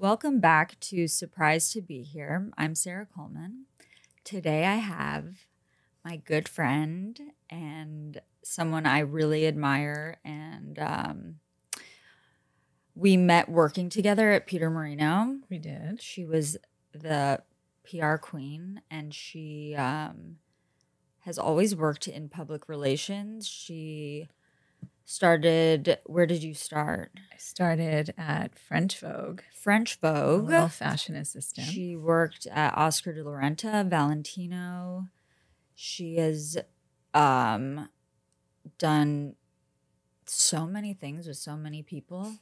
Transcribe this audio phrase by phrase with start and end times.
[0.00, 2.50] Welcome back to Surprised to Be Here.
[2.56, 3.66] I'm Sarah Coleman.
[4.24, 5.40] Today I have
[6.02, 10.16] my good friend and someone I really admire.
[10.24, 11.34] And um,
[12.94, 15.40] we met working together at Peter Marino.
[15.50, 16.00] We did.
[16.00, 16.56] She was
[16.94, 17.42] the
[17.84, 20.36] PR queen and she um,
[21.26, 23.46] has always worked in public relations.
[23.46, 24.28] She
[25.10, 27.10] started, where did you start?
[27.32, 30.44] I started at French Vogue, French Vogue.
[30.44, 31.66] little fashion assistant.
[31.66, 35.08] She worked at Oscar de la Renta, Valentino.
[35.74, 36.56] She has
[37.12, 37.88] um,
[38.78, 39.34] done
[40.26, 42.36] so many things with so many people.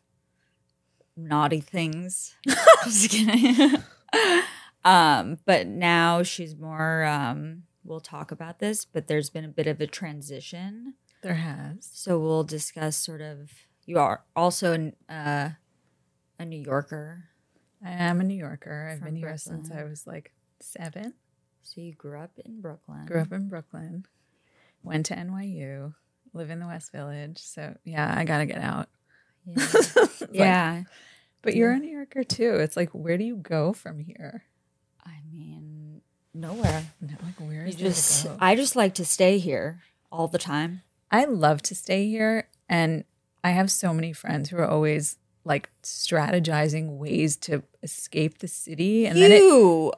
[1.16, 2.34] Naughty things.
[2.84, 3.82] Just kidding.
[4.84, 7.04] um, but now she's more.
[7.06, 10.94] Um, we'll talk about this, but there's been a bit of a transition.
[11.22, 11.88] There has.
[11.92, 13.50] So we'll discuss sort of.
[13.86, 15.50] You are also an, uh,
[16.38, 17.24] a New Yorker.
[17.84, 18.90] I am a New Yorker.
[18.92, 21.14] I've been here since I was like seven.
[21.62, 23.06] So you grew up in Brooklyn.
[23.06, 24.06] Grew up in Brooklyn,
[24.82, 25.94] went to NYU,
[26.32, 27.38] live in the West Village.
[27.38, 28.88] So yeah, I gotta get out.
[29.46, 29.56] Yeah.
[30.20, 30.86] It's like-
[31.42, 32.54] but you're a New Yorker too.
[32.56, 34.44] It's like, where do you go from here?
[35.06, 36.00] I mean,
[36.34, 36.84] nowhere.
[37.00, 38.26] No, like where You is just?
[38.40, 40.82] I just like to stay here all the time.
[41.10, 42.48] I love to stay here.
[42.68, 43.04] And
[43.42, 49.06] I have so many friends who are always like strategizing ways to escape the city.
[49.06, 49.92] And then it, you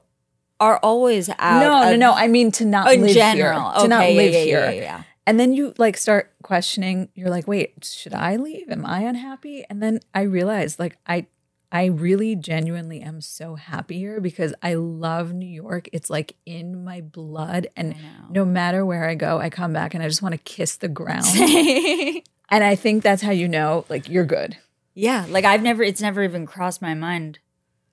[0.61, 1.61] are always out.
[1.61, 2.12] no, no, of- no.
[2.12, 3.70] I mean to not in live general.
[3.72, 3.83] here.
[3.83, 4.61] To not Okay, yeah, live yeah, here.
[4.64, 5.03] Yeah, yeah, yeah.
[5.27, 8.69] And then you like start questioning, you're like, wait, should I leave?
[8.70, 9.64] Am I unhappy?
[9.70, 11.27] And then I realized like I
[11.73, 15.89] I really genuinely am so happy here because I love New York.
[15.93, 17.69] It's like in my blood.
[17.77, 17.95] And
[18.29, 20.89] no matter where I go, I come back and I just want to kiss the
[20.89, 21.27] ground.
[22.49, 24.57] and I think that's how you know, like, you're good.
[24.95, 25.27] Yeah.
[25.29, 25.83] Like I've never.
[25.85, 27.39] It's never even crossed my mind.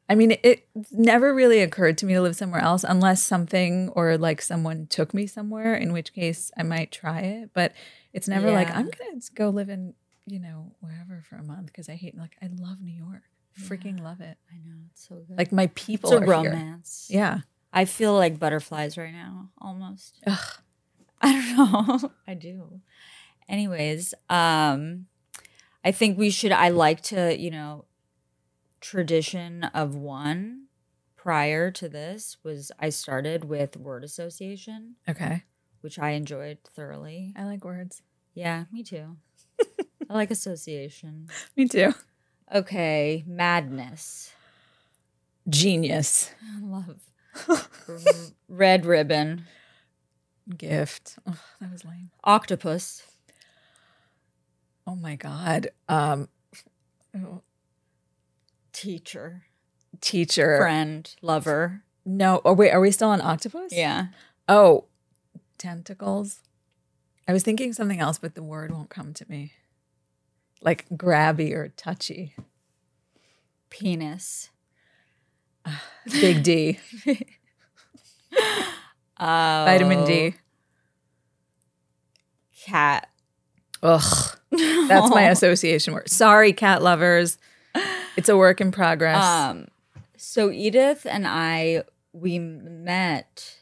[0.10, 4.18] I mean, it never really occurred to me to live somewhere else unless something or
[4.18, 7.52] like someone took me somewhere, in which case I might try it.
[7.54, 7.74] But
[8.14, 9.94] it's never like, I'm going to go live in,
[10.26, 13.24] you know, wherever for a month because I hate, like, I love New York.
[13.60, 14.38] Freaking love it.
[14.52, 15.38] I know it's so good.
[15.38, 16.52] Like, my people it's a are here.
[16.52, 17.08] romance.
[17.10, 17.40] Yeah.
[17.74, 20.20] I feel like butterflies right now, almost.
[20.26, 20.40] Ugh.
[21.22, 22.12] I don't know.
[22.28, 22.82] I do.
[23.50, 25.08] Anyways, um,
[25.84, 26.52] I think we should.
[26.52, 27.86] I like to, you know,
[28.82, 30.66] tradition of one
[31.16, 35.44] prior to this was I started with word association, Okay.
[35.82, 37.34] which I enjoyed thoroughly.
[37.36, 38.02] I like words.
[38.34, 39.18] Yeah, me too.
[40.10, 41.28] I like association.
[41.56, 41.94] Me too.
[42.54, 44.32] Okay, madness.
[45.50, 46.32] Genius.
[46.62, 47.00] Love
[48.50, 49.46] red ribbon.
[50.58, 51.18] Gift.
[51.28, 52.10] Ugh, that was lame.
[52.24, 53.04] Octopus.
[54.86, 55.68] Oh my God.
[55.90, 56.30] Um,
[57.16, 57.42] oh,
[58.72, 59.44] Teacher.
[60.02, 60.58] teacher.
[60.58, 61.14] Friend.
[61.22, 61.84] Lover.
[62.06, 62.42] No.
[62.46, 62.72] Oh, wait.
[62.72, 63.74] Are we still on octopus?
[63.74, 64.08] Yeah.
[64.48, 64.86] Oh,
[65.58, 66.40] tentacles.
[67.28, 69.52] I was thinking something else, but the word won't come to me.
[70.62, 72.36] Like grabby or touchy.
[73.70, 74.50] Penis.
[76.12, 76.80] Big D.
[77.08, 77.16] Uh,
[79.66, 80.36] Vitamin D.
[82.62, 83.10] Cat.
[83.84, 84.38] Ugh.
[84.52, 86.10] That's my association word.
[86.10, 87.38] Sorry, cat lovers.
[88.16, 89.24] It's a work in progress.
[89.24, 89.68] Um,
[90.16, 93.58] so Edith and I, we met.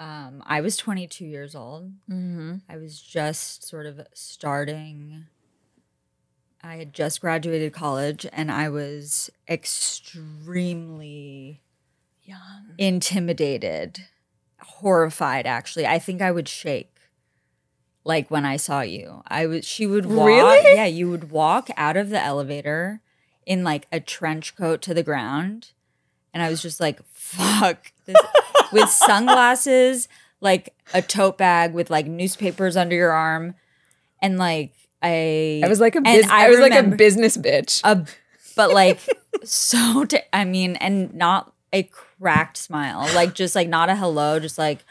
[0.00, 1.92] Um, I was 22 years old.
[2.10, 2.56] mm-hmm.
[2.68, 5.26] I was just sort of starting.
[6.62, 10.82] I had just graduated college, and I was extremely
[12.22, 12.74] Young.
[12.76, 14.06] intimidated,
[14.60, 15.46] horrified.
[15.46, 16.94] Actually, I think I would shake.
[18.04, 19.64] Like when I saw you, I was.
[19.64, 20.26] She would walk.
[20.26, 20.74] Really?
[20.74, 23.00] Yeah, you would walk out of the elevator
[23.46, 25.72] in like a trench coat to the ground,
[26.32, 28.16] and I was just like, "Fuck!" This,
[28.72, 30.08] with sunglasses,
[30.40, 33.54] like a tote bag with like newspapers under your arm,
[34.22, 35.62] and like I.
[35.64, 37.80] I was like a and I I was like a business bitch.
[37.84, 38.06] a
[38.56, 38.98] but like
[39.44, 44.38] so t- i mean and not a cracked smile like just like not a hello
[44.40, 44.84] just like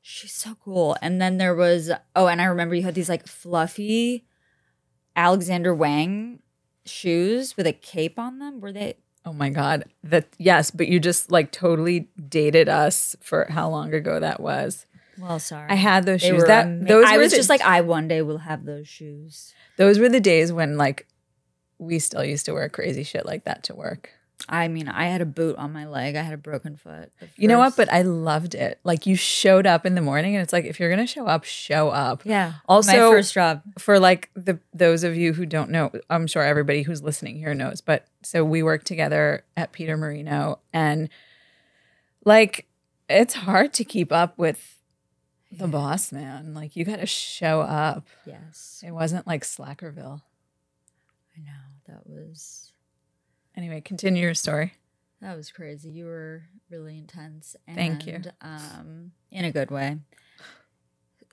[0.00, 3.26] she's so cool and then there was oh and i remember you had these like
[3.26, 4.24] fluffy
[5.14, 6.40] alexander wang
[6.84, 9.84] shoes with a cape on them were they oh my god.
[10.02, 14.86] That yes, but you just like totally dated us for how long ago that was.
[15.22, 16.42] Well sorry I had those they shoes.
[16.42, 18.64] were That ama- those i were was the- just like i one day will have
[18.64, 21.06] those shoes those were the days when like
[21.78, 24.10] we still used to wear crazy shit like that to work.
[24.48, 26.14] I mean, I had a boot on my leg.
[26.14, 27.10] I had a broken foot.
[27.36, 27.76] You know what?
[27.76, 28.78] But I loved it.
[28.84, 31.42] Like you showed up in the morning, and it's like if you're gonna show up,
[31.44, 32.22] show up.
[32.24, 32.54] yeah.
[32.68, 33.62] Also- my first job.
[33.78, 37.54] For like the those of you who don't know, I'm sure everybody who's listening here
[37.54, 37.80] knows.
[37.80, 41.08] But so we worked together at Peter Marino, and
[42.24, 42.66] like
[43.08, 44.78] it's hard to keep up with
[45.52, 46.54] the boss man.
[46.54, 48.06] Like you got to show up.
[48.26, 48.82] Yes.
[48.86, 50.22] It wasn't like Slackerville.
[51.36, 51.52] I know.
[51.88, 52.72] That was
[53.56, 54.72] Anyway, continue your story.
[55.20, 55.90] that was crazy.
[55.90, 57.54] You were really intense.
[57.66, 58.22] And, Thank you.
[58.40, 59.98] Um, in a good way.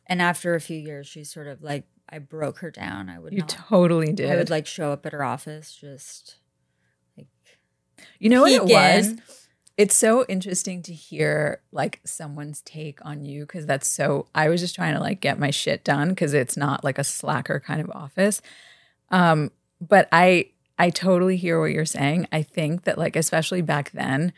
[0.05, 3.09] And after a few years, she sort of like I broke her down.
[3.09, 4.29] I would You not, totally did.
[4.31, 6.35] I would like show up at her office just
[7.17, 7.27] like
[8.17, 9.15] you know what it peek was?
[9.79, 14.25] It's so interesting to hear like someone's take on you because that's so.
[14.35, 17.03] I was just trying to like get my shit done because it's not like a
[17.05, 18.41] slacker kind of office.
[19.09, 22.27] Um, but I I totally hear what you're saying.
[22.29, 24.33] I think that like especially back then,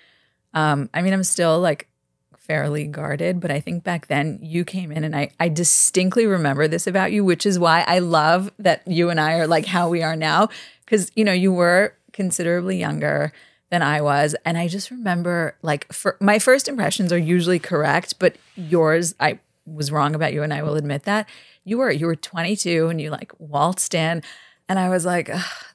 [0.54, 1.90] um, I mean I'm still like
[2.38, 6.68] fairly guarded, but I think back then you came in and I I distinctly remember
[6.68, 9.90] this about you, which is why I love that you and I are like how
[9.90, 10.50] we are now
[10.86, 13.34] because you know you were considerably younger
[13.72, 14.36] than I was.
[14.46, 19.40] And I just remember like for my first impressions are usually correct, but yours, I
[19.66, 21.28] was wrong about you and I will admit that.
[21.64, 24.22] You were you were 22 and you like waltzed in
[24.70, 25.30] and I was like,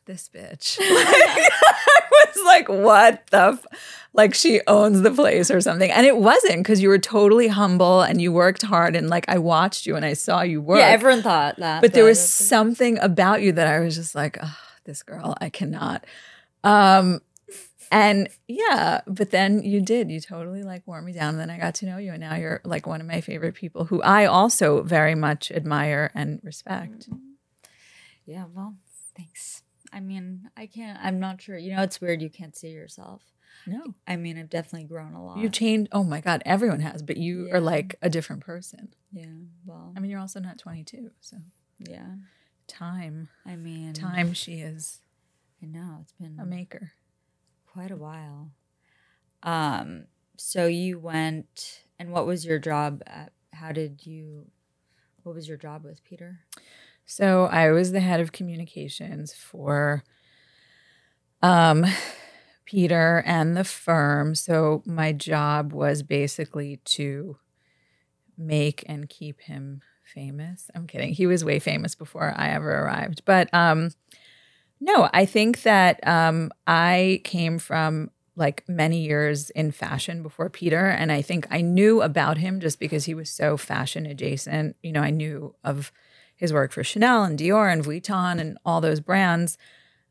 [0.04, 0.78] this bitch.
[0.78, 3.66] like, I was like, what the f-?
[4.12, 5.90] like she owns the place or something.
[5.90, 9.38] And it wasn't because you were totally humble and you worked hard and like I
[9.38, 10.78] watched you and I saw you work.
[10.78, 11.80] Yeah, everyone thought that.
[11.80, 14.38] but there was I don't think- something about you that I was just like,
[14.84, 16.04] this girl, I cannot.
[16.64, 17.20] Um,
[17.90, 20.10] and yeah, but then you did.
[20.10, 21.30] You totally like wore me down.
[21.34, 23.54] And then I got to know you, and now you're like one of my favorite
[23.54, 27.10] people who I also very much admire and respect.
[27.10, 27.18] Mm-hmm.
[28.26, 28.74] Yeah, well,
[29.16, 29.62] thanks.
[29.92, 31.56] I mean, I can't I'm not sure.
[31.56, 33.22] You know, it's weird you can't see yourself.
[33.68, 35.38] No, I mean, I've definitely grown a lot.
[35.38, 35.88] you changed.
[35.92, 37.54] Oh my God, everyone has, but you Yeah.
[37.56, 38.94] are like a different person.
[39.12, 39.26] Yeah,
[39.64, 41.38] well, I mean, you're also not 22, so
[41.78, 42.14] yeah.
[42.68, 44.34] time, I mean, time.
[44.34, 45.00] She is
[45.62, 46.92] I know it's been a maker.
[47.76, 48.50] Quite a while.
[49.42, 50.06] Um,
[50.38, 53.32] so you went, and what was your job at?
[53.52, 54.46] How did you?
[55.22, 56.40] What was your job with Peter?
[57.04, 60.04] So I was the head of communications for
[61.42, 61.84] um
[62.64, 64.34] Peter and the firm.
[64.34, 67.36] So my job was basically to
[68.38, 70.70] make and keep him famous.
[70.74, 71.12] I'm kidding.
[71.12, 73.22] He was way famous before I ever arrived.
[73.26, 73.90] But um
[74.80, 80.86] no, I think that um I came from like many years in fashion before Peter
[80.86, 84.76] and I think I knew about him just because he was so fashion adjacent.
[84.82, 85.90] You know, I knew of
[86.36, 89.56] his work for Chanel and Dior and Vuitton and all those brands.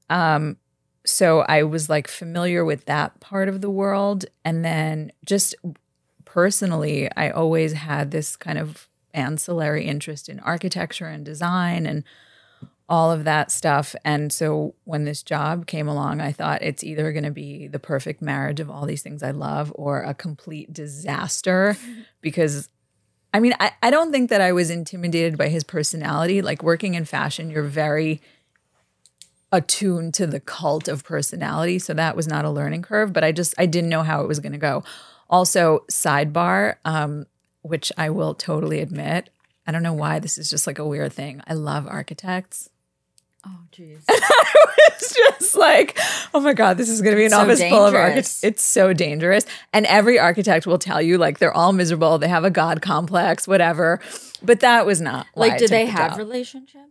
[0.10, 0.58] Um,
[1.06, 4.26] so I was like familiar with that part of the world.
[4.44, 5.54] And then just
[6.26, 12.04] personally, I always had this kind of ancillary interest in architecture and design and
[12.88, 13.96] all of that stuff.
[14.06, 17.80] And so when this job came along, I thought it's either going to be the
[17.80, 21.78] perfect marriage of all these things I love or a complete disaster
[22.22, 22.70] because
[23.34, 26.42] I mean, I, I don't think that I was intimidated by his personality.
[26.42, 28.22] Like working in fashion, you're very
[29.52, 31.80] attuned to the cult of personality.
[31.80, 34.28] So that was not a learning curve, but I just I didn't know how it
[34.28, 34.84] was gonna go.
[35.30, 37.26] Also, sidebar, um,
[37.62, 39.30] which I will totally admit,
[39.68, 41.42] I don't know why this is just like a weird thing.
[41.48, 42.70] I love architects.
[43.48, 44.02] Oh, jeez.
[44.10, 45.98] it's just like,
[46.34, 48.44] oh my God, this is going to be an So office full of architects.
[48.44, 49.46] It's so dangerous.
[49.72, 52.18] And every architect will tell you, like, they're all miserable.
[52.18, 54.00] They have a God complex, whatever.
[54.42, 56.20] But that was not like, do they the have job.
[56.20, 56.82] relationships?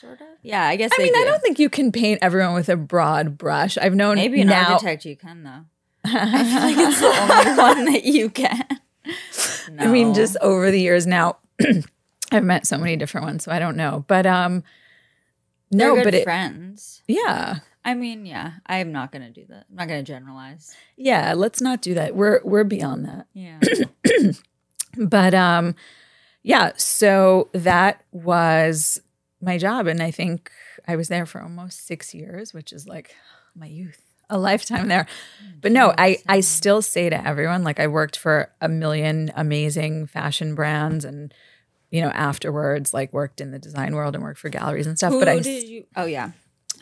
[0.00, 0.26] Sort of.
[0.42, 0.90] Yeah, I guess.
[0.98, 1.24] I mean, I do.
[1.26, 3.78] don't think you can paint everyone with a broad brush.
[3.78, 4.72] I've known Maybe an now.
[4.74, 5.64] architect you can though.
[6.04, 8.66] I feel like it's the only one that you can.
[9.78, 11.38] I mean, just over the years now,
[12.30, 14.04] I've met so many different ones, so I don't know.
[14.06, 14.62] But um,
[15.74, 17.02] no, but it, friends.
[17.06, 19.66] yeah, I mean, yeah, I'm not gonna do that.
[19.70, 20.74] I'm not gonna generalize.
[20.96, 21.34] yeah.
[21.34, 22.14] Let's not do that.
[22.16, 23.26] We're we're beyond that.
[23.34, 23.60] Yeah.
[24.96, 25.74] but um
[26.42, 29.00] yeah so that was
[29.40, 30.50] my job and i think
[30.86, 33.14] i was there for almost six years which is like
[33.56, 34.00] my youth
[34.30, 35.06] a lifetime there
[35.60, 40.06] but no i i still say to everyone like i worked for a million amazing
[40.06, 41.34] fashion brands and
[41.94, 45.12] you know afterwards like worked in the design world and worked for galleries and stuff
[45.12, 45.80] Who but i did you?
[46.00, 46.28] Oh yeah.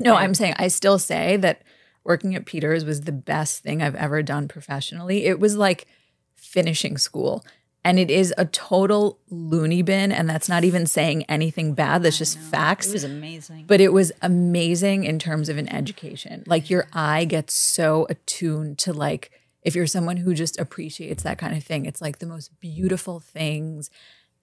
[0.00, 1.62] no, I'm saying I still say that
[2.10, 5.18] working at Peters was the best thing I've ever done professionally.
[5.32, 5.86] It was like
[6.34, 7.44] finishing school.
[7.84, 12.18] and it is a total loony bin and that's not even saying anything bad that's
[12.24, 13.64] just facts It was amazing.
[13.66, 18.78] but it was amazing in terms of an education like your eye gets so attuned
[18.84, 19.24] to like
[19.62, 23.18] if you're someone who just appreciates that kind of thing it's like the most beautiful
[23.20, 23.90] things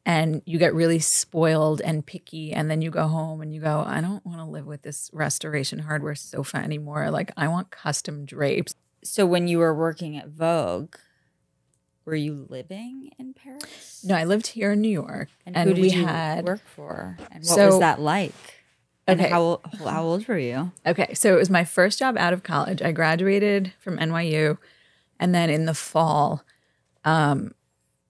[0.05, 3.83] and you get really spoiled and picky and then you go home and you go
[3.85, 8.25] i don't want to live with this restoration hardware sofa anymore like i want custom
[8.25, 10.95] drapes so when you were working at Vogue,
[12.05, 14.01] were you living in Paris?
[14.03, 16.65] no i lived here in new york And, and, who did we you had work
[16.75, 17.17] for?
[17.31, 18.33] And what So- was that like?
[19.07, 19.29] And Okay.
[19.31, 20.71] how how old were you?
[20.85, 22.81] Okay, so it was my first job out of college.
[22.83, 24.59] I graduated from NYU,
[25.19, 26.43] and then in the fall,
[27.03, 27.55] um,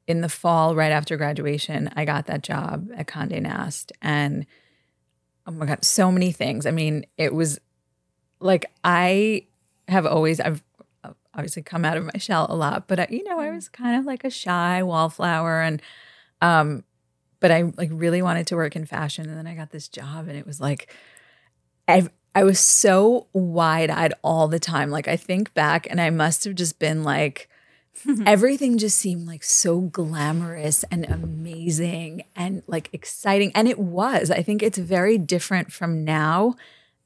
[0.10, 4.48] in the fall right after graduation, I got that job at Condé Nast, and
[5.46, 6.66] oh my god, so many things.
[6.66, 7.60] I mean, it was
[8.40, 9.46] like I
[9.88, 10.64] have always I've
[11.36, 14.00] obviously come out of my shell a lot, but I, you know, I was kind
[14.00, 15.80] of like a shy wallflower, and
[16.42, 16.84] um,
[17.40, 20.28] but I like really wanted to work in fashion, and then I got this job,
[20.28, 20.94] and it was like.
[21.88, 24.92] I I was so wide eyed all the time.
[24.92, 27.49] Like I think back and I must have just been like,
[28.26, 33.52] everything just seemed like so glamorous and amazing and like exciting.
[33.56, 34.32] And it was.
[34.32, 36.56] I think it's very different from now.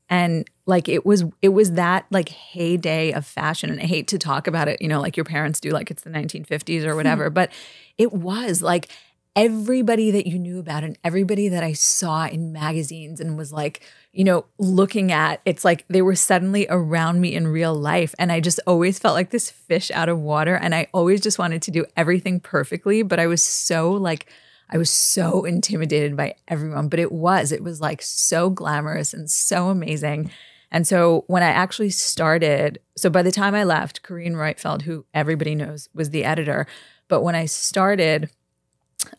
[0.10, 3.70] And like it was, it was that like heyday of fashion.
[3.70, 6.04] And I hate to talk about it, you know, like your parents do, like it's
[6.04, 7.52] the 1950s or whatever, but
[7.98, 8.90] it was like
[9.36, 13.82] everybody that you knew about and everybody that I saw in magazines and was like,
[14.14, 18.14] you know, looking at, it's like they were suddenly around me in real life.
[18.20, 20.56] And I just always felt like this fish out of water.
[20.56, 23.02] And I always just wanted to do everything perfectly.
[23.02, 24.28] But I was so like,
[24.70, 26.90] I was so intimidated by everyone.
[26.90, 30.30] But it was, it was like so glamorous and so amazing.
[30.72, 35.06] And so when I actually started, so by the time I left, Carine Roitfeld, who
[35.14, 36.68] everybody knows was the editor,
[37.08, 38.30] but when I started,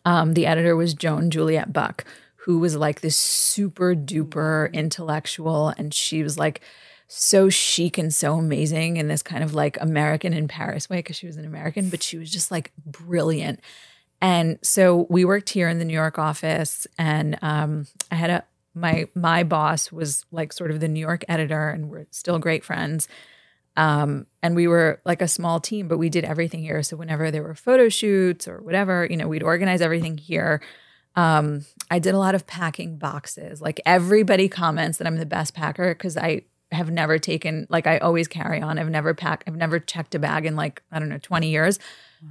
[0.05, 2.03] um, the editor was Joan Juliet Buck,
[2.45, 5.73] who was like this super duper intellectual.
[5.79, 6.61] And she was like
[7.07, 11.15] so chic and so amazing in this kind of like American in Paris way, because
[11.15, 13.61] she was an American, but she was just like brilliant.
[14.21, 18.43] And so we worked here in the New York office, and um, I had a
[18.75, 22.63] my my boss was like sort of the New York editor, and we're still great
[22.63, 23.07] friends.
[23.75, 26.83] Um, and we were like a small team, but we did everything here.
[26.83, 30.61] So whenever there were photo shoots or whatever, you know, we'd organize everything here.
[31.15, 33.61] Um, I did a lot of packing boxes.
[33.61, 36.41] Like everybody comments that I'm the best packer because I
[36.71, 38.77] have never taken like I always carry on.
[38.79, 39.43] I've never packed.
[39.47, 41.79] I've never checked a bag in like I don't know 20 years.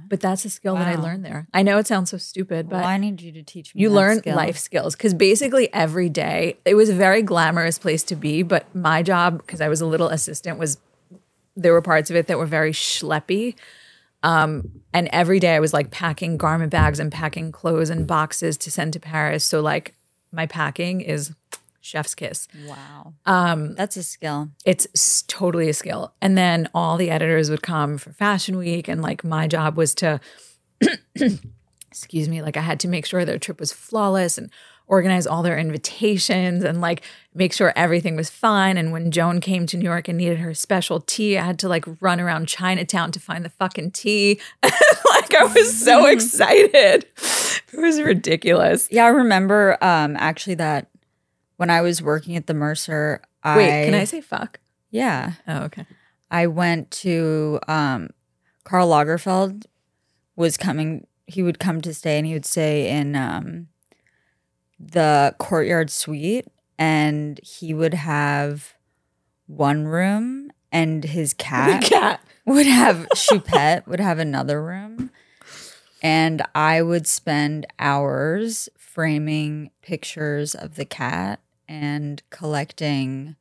[0.09, 1.47] But that's a skill that I learned there.
[1.53, 3.81] I know it sounds so stupid, but well, I need you to teach me.
[3.81, 4.35] you learn skill.
[4.35, 8.73] life skills because basically every day it was a very glamorous place to be but
[8.75, 10.79] my job because i was a little assistant was
[11.55, 13.55] there were parts of it that were very schleppy
[14.29, 14.49] um,
[14.93, 18.69] and every day i was like packing garment bags and packing clothes and boxes to
[18.71, 19.93] send to paris so like
[20.31, 21.33] my packing is
[21.81, 24.49] chef's kiss Wow, um, that's a skill.
[24.65, 26.13] it's s- totally a skill.
[26.21, 29.93] And then all the editors would come for Fashion Week, and like my job was
[30.01, 30.19] to,
[31.91, 34.49] excuse me, like I had to make sure their trip was flawless and
[34.87, 37.01] organize all their invitations and like
[37.33, 38.77] make sure everything was fine.
[38.77, 41.69] And when Joan came to New York and needed her special tea, I had to
[41.69, 44.39] like run around Chinatown to find the fucking tea.
[44.63, 47.05] like I was so excited.
[47.73, 48.87] It was ridiculous.
[48.91, 50.87] Yeah, I remember um actually that
[51.57, 53.21] when I was working at the Mercer.
[53.43, 54.59] I, Wait, can I say fuck?
[54.91, 55.85] Yeah, Oh, okay.
[56.31, 58.09] I went to um
[58.63, 59.65] Karl Lagerfeld
[60.35, 61.05] was coming.
[61.27, 63.67] He would come to stay, and he would stay in um
[64.79, 68.75] the courtyard suite, and he would have
[69.47, 72.21] one room, and his cat Cat.
[72.45, 75.11] would have Choupette would have another room.
[76.01, 83.35] And I would spend hours framing pictures of the cat and collecting.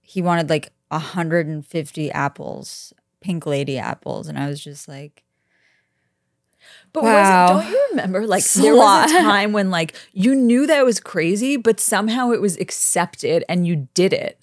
[0.00, 4.28] He wanted like 150 apples, pink lady apples.
[4.28, 5.23] And I was just like,
[6.94, 7.56] But Wow.
[7.56, 8.26] was it, don't you remember?
[8.26, 12.40] Like there was a time when like you knew that was crazy, but somehow it
[12.40, 14.40] was accepted and you did it.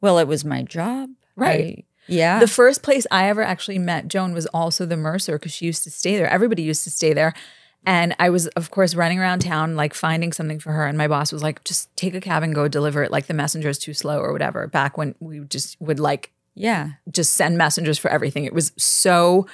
[0.00, 1.10] well, it was my job.
[1.34, 1.78] Right.
[1.78, 2.38] I- yeah.
[2.38, 5.82] The first place I ever actually met Joan was also the Mercer because she used
[5.84, 6.28] to stay there.
[6.28, 7.32] Everybody used to stay there.
[7.86, 10.86] And I was, of course, running around town, like finding something for her.
[10.86, 13.10] And my boss was like, just take a cab and go deliver it.
[13.10, 14.66] Like the messenger is too slow or whatever.
[14.66, 16.90] Back when we just would like yeah.
[17.10, 18.44] just send messengers for everything.
[18.44, 19.46] It was so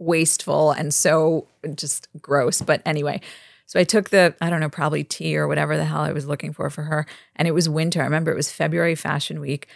[0.00, 2.60] wasteful and so just gross.
[2.60, 3.20] But anyway,
[3.66, 6.26] so I took the, I don't know, probably tea or whatever the hell I was
[6.26, 7.06] looking for for her.
[7.36, 8.00] And it was winter.
[8.00, 9.68] I remember it was February Fashion Week.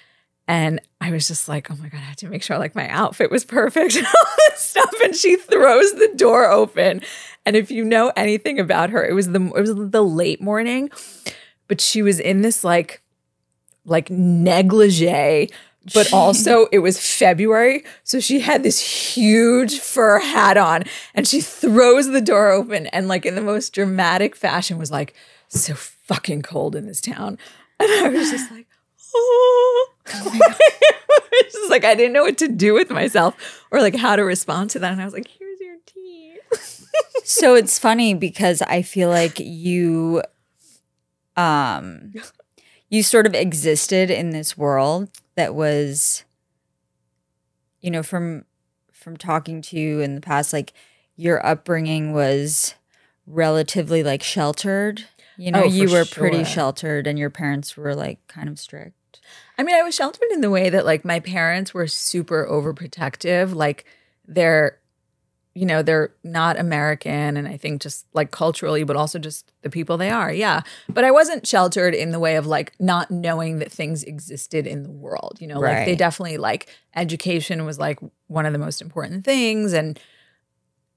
[0.46, 2.88] And I was just like, oh my God, I had to make sure like my
[2.88, 4.92] outfit was perfect and all this stuff.
[5.02, 7.02] And she throws the door open.
[7.46, 10.90] And if you know anything about her, it was the it was the late morning,
[11.68, 13.02] but she was in this like
[13.86, 15.50] like negligee,
[15.92, 17.84] but also it was February.
[18.04, 18.80] So she had this
[19.14, 23.72] huge fur hat on and she throws the door open and like in the most
[23.72, 25.14] dramatic fashion was like,
[25.48, 27.38] so fucking cold in this town.
[27.80, 28.66] And I was just like,
[29.16, 29.88] oh.
[30.06, 34.22] it's just like I didn't know what to do with myself or like how to
[34.22, 34.92] respond to that.
[34.92, 36.38] And I was like, here's your tea.
[37.24, 40.22] so it's funny because I feel like you
[41.36, 42.14] um
[42.90, 46.24] you sort of existed in this world that was
[47.80, 48.44] you know from
[48.92, 50.72] from talking to you in the past like
[51.16, 52.74] your upbringing was
[53.26, 55.04] relatively like sheltered
[55.36, 58.94] you know Oh, you were pretty sheltered and your parents were like kind of strict
[59.56, 63.54] I mean, I was sheltered in the way that like my parents were super overprotective.
[63.54, 63.84] Like
[64.26, 64.78] they're,
[65.54, 67.36] you know, they're not American.
[67.36, 70.32] And I think just like culturally, but also just the people they are.
[70.32, 70.62] Yeah.
[70.88, 74.82] But I wasn't sheltered in the way of like not knowing that things existed in
[74.82, 75.38] the world.
[75.40, 79.72] You know, like they definitely like education was like one of the most important things.
[79.72, 79.98] And,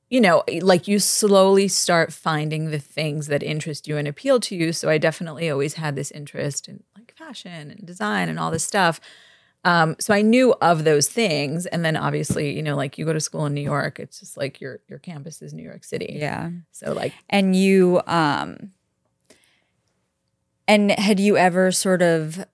[0.09, 4.55] you know, like you slowly start finding the things that interest you and appeal to
[4.55, 4.73] you.
[4.73, 8.63] So I definitely always had this interest in like fashion and design and all this
[8.63, 8.99] stuff.
[9.67, 13.11] Um, so I knew of those things, and then obviously, you know, like you go
[13.11, 16.15] to school in New York, it's just like your your campus is New York City.
[16.17, 16.51] yeah.
[16.71, 18.71] So like, and you um
[20.69, 22.45] and had you ever sort of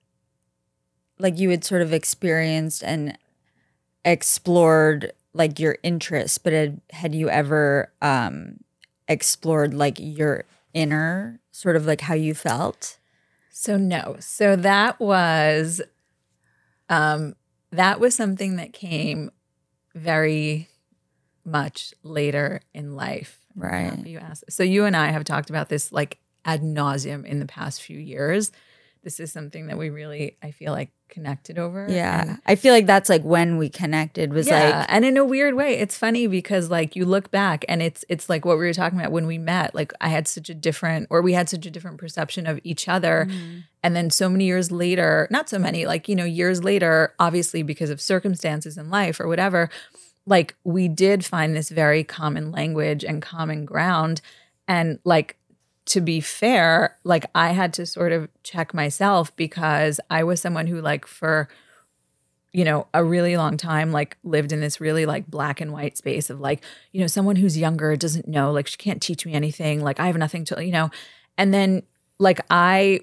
[1.20, 3.16] like you had sort of experienced and
[4.04, 8.58] explored like your interests but had, had you ever um
[9.06, 12.98] explored like your inner sort of like how you felt?
[13.56, 15.80] So no, so that was,
[16.88, 17.34] um,
[17.70, 19.30] that was something that came
[19.94, 20.68] very
[21.44, 23.44] much later in life.
[23.54, 24.06] Right.
[24.06, 24.44] You asked.
[24.50, 27.98] So you and I have talked about this like ad nauseum in the past few
[27.98, 28.50] years.
[29.04, 31.86] This is something that we really, I feel like, connected over.
[31.88, 35.16] yeah And- i feel like that's like when we connected was yeah, like and in
[35.16, 38.58] a weird way, it's funny because like you look back and it's it's like what
[38.58, 39.74] we were talking about when we met.
[39.74, 42.88] Like I had such a different, or we had such a different perception of each
[42.88, 43.58] other, mm-hmm.
[43.82, 47.62] and then so many years later, not so many, like you know, years later, obviously
[47.62, 49.68] because of circumstances in life or whatever,
[50.26, 54.20] like we did find this very common language and common ground,
[54.66, 55.36] and like
[55.86, 60.66] to be fair, like I had to sort of check myself because I was someone
[60.66, 61.48] who like for
[62.54, 65.98] you know, a really long time, like lived in this really like black and white
[65.98, 69.34] space of like, you know, someone who's younger doesn't know, like she can't teach me
[69.34, 70.88] anything, like I have nothing to, you know,
[71.36, 71.82] and then
[72.20, 73.00] like I,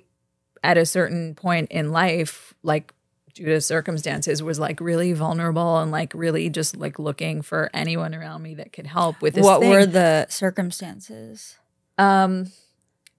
[0.64, 2.94] at a certain point in life, like
[3.34, 8.16] due to circumstances, was like really vulnerable and like really just like looking for anyone
[8.16, 9.44] around me that could help with this.
[9.44, 9.70] what thing.
[9.70, 11.58] were the circumstances
[11.98, 12.54] Um,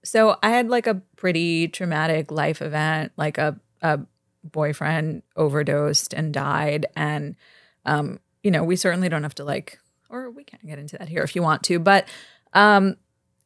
[0.03, 3.99] so I had like a pretty traumatic life event, like a a
[4.43, 7.35] boyfriend overdosed and died, and
[7.85, 11.09] um, you know, we certainly don't have to like, or we can get into that
[11.09, 12.07] here if you want to, but
[12.53, 12.97] um,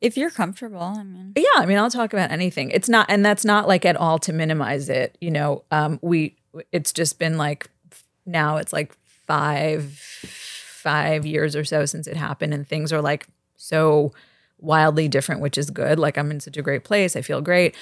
[0.01, 2.71] if you're comfortable i mean yeah, I mean, I'll talk about anything.
[2.71, 5.17] It's not, and that's not like at all to minimize it.
[5.21, 6.35] You know, um, we,
[6.71, 7.69] it's just been like
[8.25, 8.95] now it's like
[9.27, 14.13] five, five years or so since it happened, and things are like so
[14.59, 15.99] wildly different, which is good.
[15.99, 17.15] Like I'm in such a great place.
[17.15, 17.75] I feel great.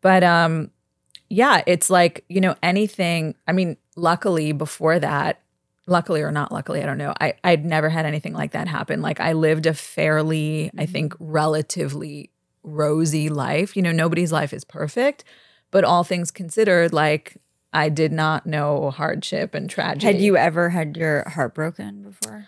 [0.00, 0.70] But um,
[1.28, 3.34] yeah, it's like, you know, anything.
[3.46, 5.40] I mean, luckily before that,
[5.86, 7.14] luckily or not luckily, I don't know.
[7.20, 9.02] I, I'd never had anything like that happen.
[9.02, 12.30] Like I lived a fairly, I think, relatively
[12.62, 13.76] rosy life.
[13.76, 15.24] You know, nobody's life is perfect,
[15.70, 17.36] but all things considered, like
[17.72, 20.06] I did not know hardship and tragedy.
[20.06, 22.46] had you ever had your heart broken before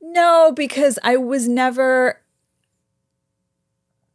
[0.00, 2.20] No, because I was never.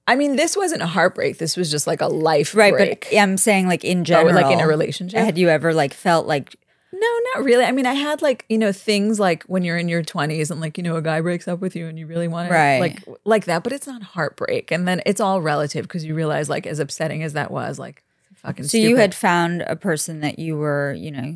[0.09, 1.37] I mean, this wasn't a heartbreak.
[1.37, 3.07] This was just like a life right break.
[3.11, 5.19] but i'm saying like in Oh, general like in a relationship.
[5.23, 6.55] had you ever like felt like
[6.91, 7.63] no, not really.
[7.63, 10.59] I mean, I had like you know things like when you're in your 20s and
[10.59, 12.79] like you know a guy breaks up with you and you really want to Right.
[12.79, 14.71] like like that, but it's not heartbreak.
[14.71, 18.03] And then it's all relative because you realize like as upsetting as that was, like
[18.35, 18.65] fucking.
[18.65, 21.35] so you had found a person that you were you know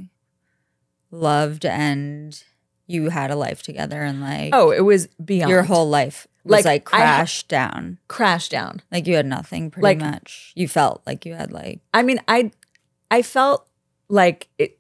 [1.12, 2.44] loved and
[2.88, 6.66] you had a life together and like oh, it was beyond your whole life Like,
[6.66, 8.82] like, ha- crashed down crash down.
[8.92, 12.20] like you had nothing pretty Like- much you felt like you had like I mean,
[12.28, 12.52] I
[13.10, 13.68] I felt
[14.10, 14.78] like it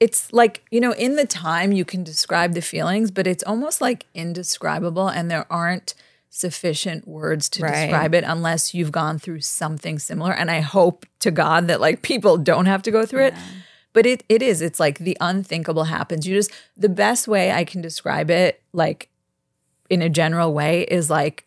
[0.00, 3.80] it's like, you know, in the time you can describe the feelings, but it's almost
[3.80, 5.94] like indescribable and there aren't
[6.28, 7.86] sufficient words to Right.
[7.86, 12.02] describe it unless you've gone through something similar and I hope to God that like
[12.02, 13.34] people don't have to go through it.
[13.92, 14.60] but it it is.
[14.60, 16.26] It's like the unthinkable happens.
[16.26, 19.08] You just the best way I can describe it, like
[19.90, 21.46] in a general way, is like,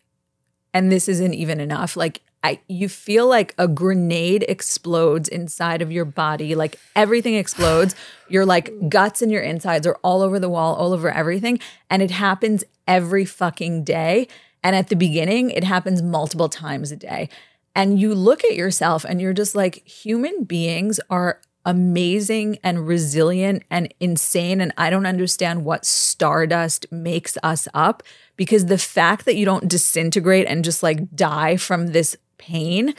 [0.72, 1.96] and this isn't even enough.
[1.96, 7.94] Like I you feel like a grenade explodes inside of your body, like everything explodes.
[8.28, 11.58] Your like guts and your insides are all over the wall, all over everything,
[11.90, 14.28] and it happens every fucking day.
[14.62, 17.28] And at the beginning, it happens multiple times a day.
[17.74, 23.62] And you look at yourself and you're just like, human beings are amazing and resilient
[23.70, 24.60] and insane.
[24.60, 28.02] And I don't understand what stardust makes us up
[28.36, 32.94] because the fact that you don't disintegrate and just like die from this pain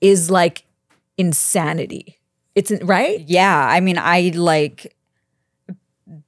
[0.00, 0.64] is like
[1.16, 2.18] insanity.
[2.54, 3.20] It's right?
[3.26, 3.66] Yeah.
[3.68, 4.94] I mean, I like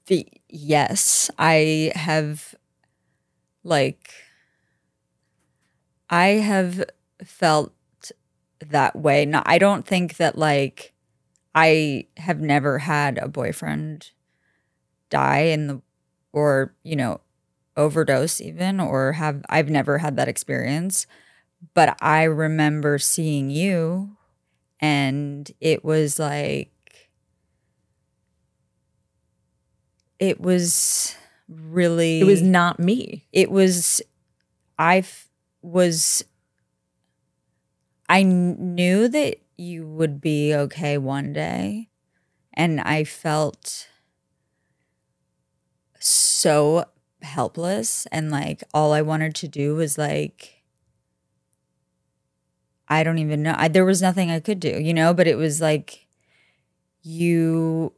[0.06, 2.54] the, yes, I have
[3.62, 4.10] like,
[6.08, 6.84] I have
[7.24, 7.72] felt
[8.60, 9.26] that way.
[9.26, 10.93] No, I don't think that like
[11.54, 14.10] I have never had a boyfriend
[15.10, 15.82] die in the
[16.32, 17.20] or, you know,
[17.76, 21.06] overdose even or have I've never had that experience.
[21.74, 24.16] But I remember seeing you
[24.80, 26.70] and it was like
[30.18, 31.16] it was
[31.48, 33.26] really It was not me.
[33.32, 34.02] it was
[34.78, 35.28] I f-
[35.62, 36.24] was
[38.08, 41.88] I knew that you would be okay one day.
[42.54, 43.88] And I felt
[46.00, 46.84] so
[47.22, 48.06] helpless.
[48.12, 50.62] And like all I wanted to do was like
[52.88, 53.54] I don't even know.
[53.56, 55.14] I, there was nothing I could do you know?
[55.14, 56.06] But it was like
[57.02, 57.92] you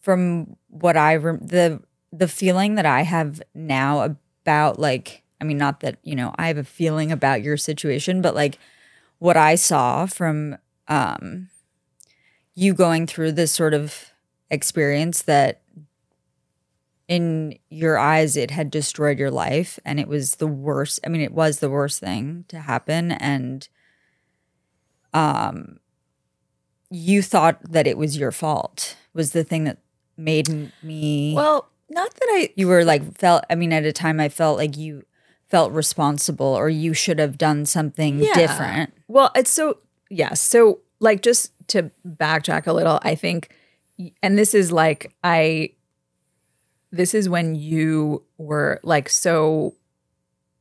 [0.00, 5.58] from what I rem- the the feeling that I have now about like I mean
[5.58, 8.58] not that you know I have a feeling about your situation but like
[9.18, 10.56] what I saw from
[10.88, 11.48] um
[12.54, 14.12] you going through this sort of
[14.50, 15.62] experience that
[17.08, 21.20] in your eyes it had destroyed your life and it was the worst I mean
[21.20, 23.12] it was the worst thing to happen.
[23.12, 23.68] And
[25.12, 25.78] um
[26.90, 29.78] you thought that it was your fault was the thing that
[30.16, 34.18] made me Well, not that I you were like felt i mean at a time
[34.20, 35.02] i felt like you
[35.48, 38.34] felt responsible or you should have done something Yeah.
[38.34, 39.78] different Well, it's so
[40.10, 40.40] yes.
[40.40, 43.50] So like just to backtrack a little, I think
[44.22, 45.70] and this is like I
[46.90, 49.74] this is when you were like so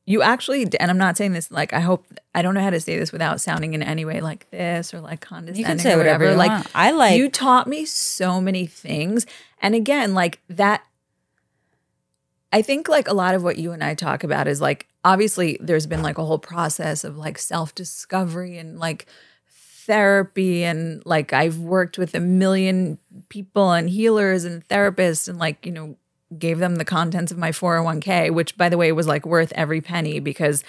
[0.05, 2.79] you actually and I'm not saying this like I hope I don't know how to
[2.79, 5.93] say this without sounding in any way like this or like condescending you can say
[5.93, 6.37] or whatever, whatever.
[6.37, 6.67] like want.
[6.75, 9.25] i like you taught me so many things.
[9.61, 10.83] And again, like that,
[12.53, 15.57] I think like a lot of what you and I talk about is like, obviously,
[15.59, 19.07] there's been like a whole process of like self discovery and like
[19.47, 20.63] therapy.
[20.63, 25.71] And like, I've worked with a million people and healers and therapists and like, you
[25.71, 25.97] know,
[26.37, 29.81] gave them the contents of my 401k, which by the way was like worth every
[29.81, 30.63] penny because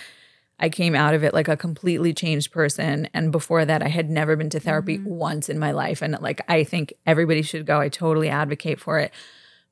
[0.59, 3.11] I came out of it like a completely changed person.
[3.13, 5.11] And before that, I had never been to therapy mm-hmm.
[5.11, 6.01] once in my life.
[6.01, 7.79] And like, I think everybody should go.
[7.79, 9.13] I totally advocate for it.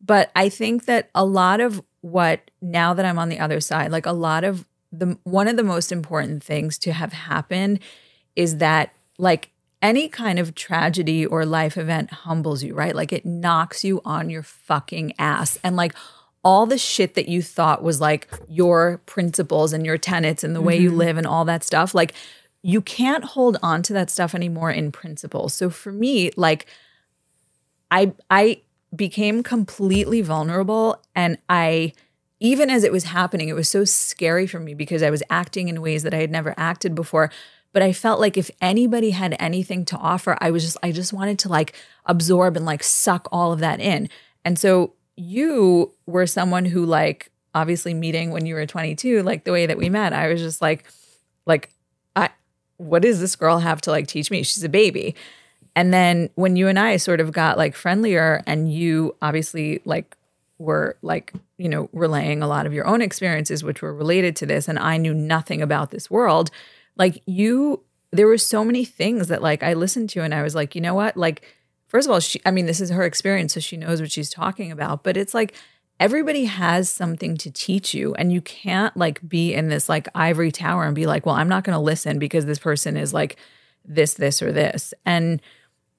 [0.04, 3.92] But I think that a lot of what, now that I'm on the other side,
[3.92, 7.78] like a lot of the, one of the most important things to have happened
[8.34, 12.94] is that like any kind of tragedy or life event humbles you, right?
[12.94, 15.58] Like it knocks you on your fucking ass.
[15.64, 15.94] And like
[16.44, 20.60] all the shit that you thought was like your principles and your tenets and the
[20.60, 20.98] way you mm-hmm.
[20.98, 22.14] live and all that stuff, like
[22.62, 25.48] you can't hold on to that stuff anymore in principle.
[25.48, 26.66] So for me, like
[27.90, 28.60] I I
[28.94, 31.92] became completely vulnerable and I
[32.42, 35.68] even as it was happening, it was so scary for me because I was acting
[35.68, 37.30] in ways that I had never acted before.
[37.72, 41.12] But I felt like if anybody had anything to offer, I was just, I just
[41.12, 41.74] wanted to like
[42.04, 44.08] absorb and like suck all of that in.
[44.44, 49.52] And so you were someone who, like, obviously meeting when you were 22, like the
[49.52, 50.84] way that we met, I was just like,
[51.46, 51.70] like,
[52.16, 52.30] I,
[52.76, 54.42] what does this girl have to like teach me?
[54.42, 55.14] She's a baby.
[55.74, 60.16] And then when you and I sort of got like friendlier and you obviously like
[60.58, 64.46] were like, you know, relaying a lot of your own experiences, which were related to
[64.46, 66.50] this, and I knew nothing about this world,
[66.96, 70.54] like you, there were so many things that like I listened to and I was
[70.54, 71.16] like, you know what?
[71.16, 71.42] Like,
[71.88, 74.30] first of all, she, I mean, this is her experience, so she knows what she's
[74.30, 75.54] talking about, but it's like,
[76.00, 80.50] everybody has something to teach you and you can't like be in this like ivory
[80.50, 83.36] tower and be like well i'm not going to listen because this person is like
[83.84, 85.40] this this or this and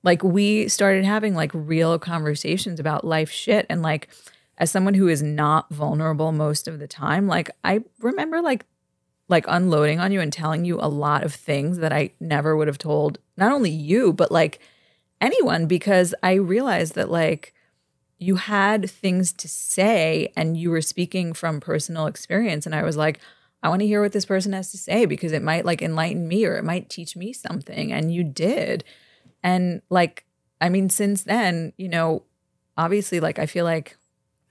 [0.04, 4.10] like we started having like real conversations about life shit and like
[4.58, 8.66] as someone who is not vulnerable most of the time like i remember like
[9.30, 12.68] like unloading on you and telling you a lot of things that i never would
[12.68, 14.60] have told not only you but like
[15.24, 17.54] anyone because I realized that like
[18.20, 22.98] you had things to say and you were speaking from personal experience and I was
[22.98, 23.20] like
[23.64, 26.28] I want to hear what this person has to say because it might like enlighten
[26.28, 27.94] me or it might teach me something.
[27.94, 28.84] And you did.
[29.44, 30.26] And like,
[30.62, 32.24] I mean, since then, you know,
[32.78, 33.98] obviously, like, I feel like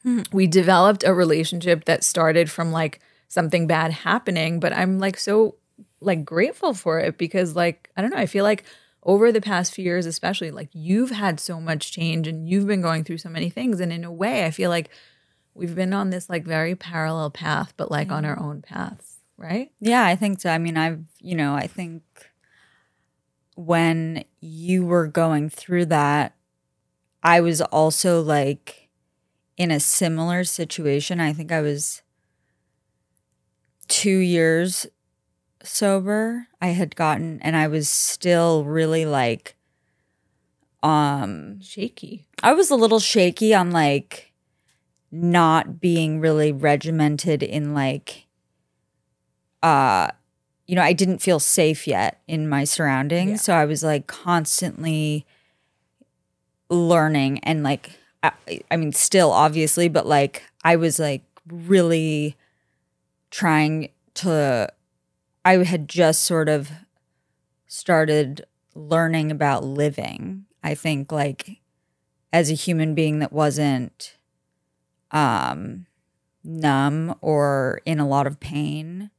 [0.02, 0.22] hmm.
[0.32, 5.56] we developed a relationship that started from like something bad happening, but I'm like so
[6.00, 8.64] like grateful for it because like, I don't know, I feel like
[9.04, 12.82] over the past few years, especially, like you've had so much change and you've been
[12.82, 13.80] going through so many things.
[13.80, 14.90] And in a way, I feel like
[15.54, 19.72] we've been on this like very parallel path, but like on our own paths, right?
[19.80, 20.50] Yeah, I think so.
[20.50, 22.02] I mean, I've, you know, I think
[23.56, 26.34] when you were going through that,
[27.22, 28.88] I was also like
[29.56, 31.20] in a similar situation.
[31.20, 32.02] I think I was
[33.88, 34.86] two years
[35.62, 36.48] sober.
[36.60, 39.56] I had gotten, and I was still really like,
[40.82, 42.26] um, Shaky.
[42.42, 44.32] I was a little shaky on like
[45.10, 48.26] not being really regimented in like
[49.62, 50.08] uh
[50.66, 53.30] you know, I didn't feel safe yet in my surroundings.
[53.30, 53.36] Yeah.
[53.36, 55.26] So I was like constantly
[56.68, 58.32] learning and like I,
[58.70, 62.36] I mean still obviously, but like I was like really
[63.30, 64.68] trying to
[65.44, 66.70] I had just sort of
[67.66, 68.44] started
[68.74, 70.46] learning about living.
[70.62, 71.60] I think like
[72.32, 74.16] as a human being that wasn't
[75.10, 75.86] um
[76.44, 79.10] numb or in a lot of pain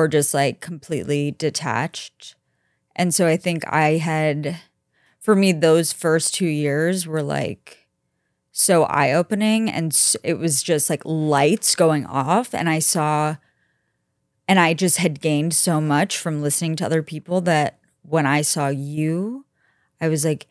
[0.00, 2.34] or just like completely detached.
[2.96, 4.56] And so I think I had
[5.18, 7.86] for me those first 2 years were like
[8.50, 13.36] so eye-opening and it was just like lights going off and I saw
[14.48, 18.40] and I just had gained so much from listening to other people that when I
[18.40, 19.44] saw you
[20.00, 20.46] I was like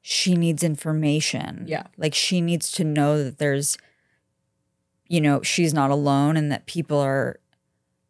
[0.00, 1.64] she needs information.
[1.68, 1.86] Yeah.
[1.96, 3.76] Like she needs to know that there's
[5.06, 7.38] you know, she's not alone and that people are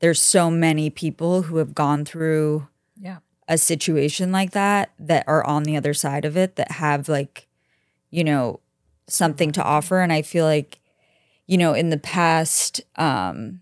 [0.01, 3.19] there's so many people who have gone through Yeah.
[3.49, 7.47] a situation like that that are on the other side of it that have like
[8.11, 8.61] you know
[9.07, 10.81] something to offer and I feel like
[11.47, 13.61] you know in the past um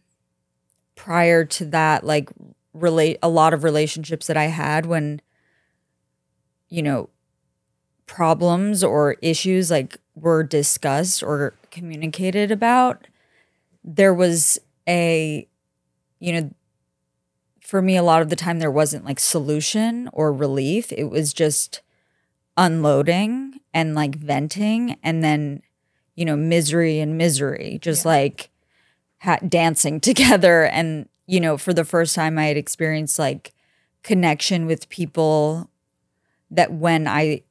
[0.94, 2.28] prior to that like
[2.72, 5.20] relate a lot of relationships that I had when
[6.68, 7.10] you know
[8.06, 13.06] problems or issues like were discussed or communicated about
[13.84, 15.48] there was a
[16.22, 16.50] you know
[17.60, 21.32] for me a lot of the time there wasn't like solution or relief it was
[21.32, 21.80] just
[22.56, 25.62] unloading and like venting and then
[26.14, 28.10] you know misery and misery just Yeah.
[28.10, 28.50] like
[29.22, 33.52] ha- dancing together and you know for the first time i had experienced like
[34.02, 35.70] connection with people
[36.50, 37.42] that when i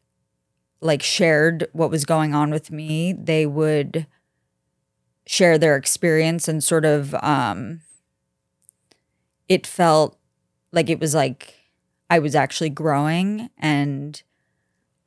[0.82, 4.06] like shared what was going on with me they would
[5.26, 7.82] share their experience and sort of um
[9.52, 10.18] it felt
[10.72, 11.54] like it was like
[12.10, 14.22] I was actually growing and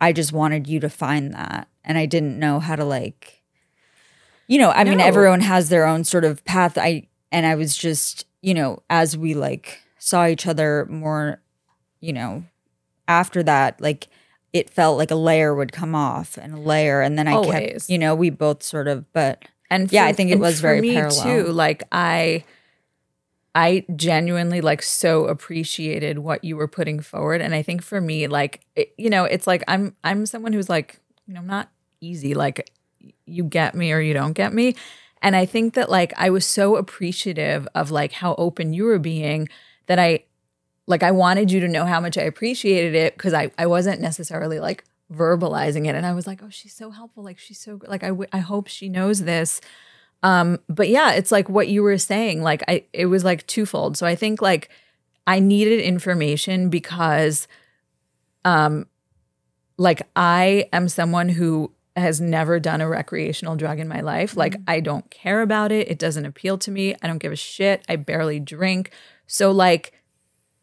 [0.00, 3.42] I just wanted you to find that and I didn't know how to like
[4.46, 7.76] you know I mean everyone has their own sort of path I and I was
[7.76, 11.40] just you know as we like saw each other more
[12.00, 12.44] you know
[13.08, 14.08] after that like
[14.52, 17.72] it felt like a layer would come off and a layer and then I Always.
[17.86, 20.68] kept you know we both sort of but And Yeah, I think it was for
[20.68, 21.22] very me parallel.
[21.24, 21.52] too.
[21.52, 22.44] Like I,
[23.54, 28.26] I genuinely like so appreciated what you were putting forward, and I think for me,
[28.26, 31.70] like it, you know, it's like I'm I'm someone who's like you know I'm not
[32.00, 32.34] easy.
[32.34, 32.70] Like
[33.26, 34.74] you get me or you don't get me,
[35.22, 38.98] and I think that like I was so appreciative of like how open you were
[38.98, 39.48] being
[39.86, 40.24] that I
[40.86, 44.00] like I wanted you to know how much I appreciated it because I I wasn't
[44.00, 45.94] necessarily like verbalizing it.
[45.94, 47.22] And I was like oh she's so helpful.
[47.22, 49.60] Like she's so like I w- I hope she knows this
[50.24, 53.96] um but yeah it's like what you were saying like I it was like twofold.
[53.96, 54.68] So I think like
[55.26, 57.46] I needed information because
[58.44, 58.86] um
[59.76, 64.36] like I am someone who has never done a recreational drug in my life.
[64.36, 65.88] Like I don't care about it.
[65.88, 66.96] It doesn't appeal to me.
[67.02, 67.84] I don't give a shit.
[67.88, 68.90] I barely drink.
[69.26, 69.92] So like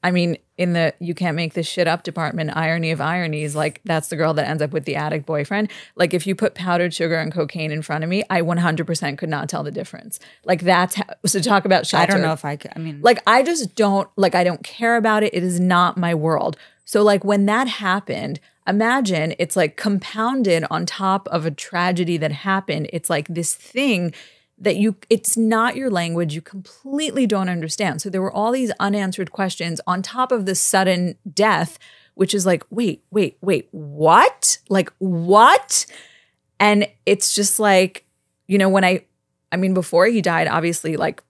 [0.04, 3.82] I mean, in the you can't make this shit up department, irony of ironies, like
[3.86, 5.72] that's the girl that ends up with the addict boyfriend.
[5.96, 9.30] Like if you put powdered sugar and cocaine in front of me, I 100% could
[9.30, 10.20] not tell the difference.
[10.44, 12.04] Like that's how, so talk about shelter.
[12.04, 14.64] I don't know if I could I mean Like I just don't like I don't
[14.64, 15.34] care about it.
[15.34, 16.58] It is not my world.
[16.86, 22.32] So like when that happened, imagine it's like compounded on top of a tragedy that
[22.32, 22.90] happened.
[22.92, 24.14] It's like this thing
[24.62, 28.02] that you it's not your language you completely don't understand.
[28.02, 31.78] So there were all these unanswered questions on top of the sudden death
[32.16, 34.58] which is like, wait, wait, wait, what?
[34.70, 35.86] Like, what?
[36.60, 38.06] And it's just like,
[38.48, 39.06] you know, when I,
[39.52, 41.24] I mean, before he died, obviously, like,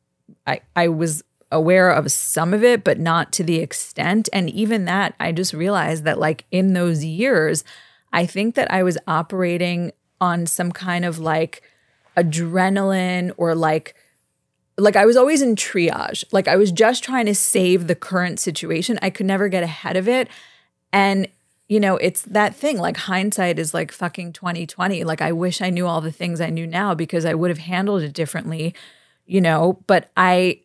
[0.45, 4.27] I, I was aware of some of it, but not to the extent.
[4.33, 7.63] And even that, I just realized that, like, in those years,
[8.11, 11.63] I think that I was operating on some kind of like
[12.23, 13.95] adrenaline or like,
[14.77, 16.23] like I was always in triage.
[16.31, 18.99] Like I was just trying to save the current situation.
[19.01, 20.27] I could never get ahead of it.
[20.93, 21.27] And
[21.71, 25.05] you know, it's that thing like hindsight is like fucking 2020.
[25.05, 27.59] Like I wish I knew all the things I knew now because I would have
[27.59, 28.75] handled it differently,
[29.25, 30.59] you know, but I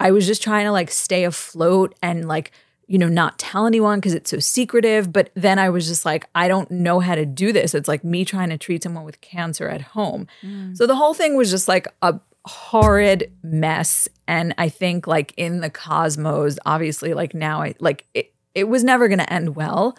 [0.00, 2.52] I was just trying to like stay afloat and like
[2.90, 5.12] you know, not tell anyone because it's so secretive.
[5.12, 7.72] But then I was just like, I don't know how to do this.
[7.72, 10.26] It's like me trying to treat someone with cancer at home.
[10.42, 10.76] Mm.
[10.76, 14.08] So the whole thing was just like a horrid mess.
[14.26, 18.82] And I think like in the cosmos, obviously, like now I like it, it was
[18.82, 19.96] never going to end well.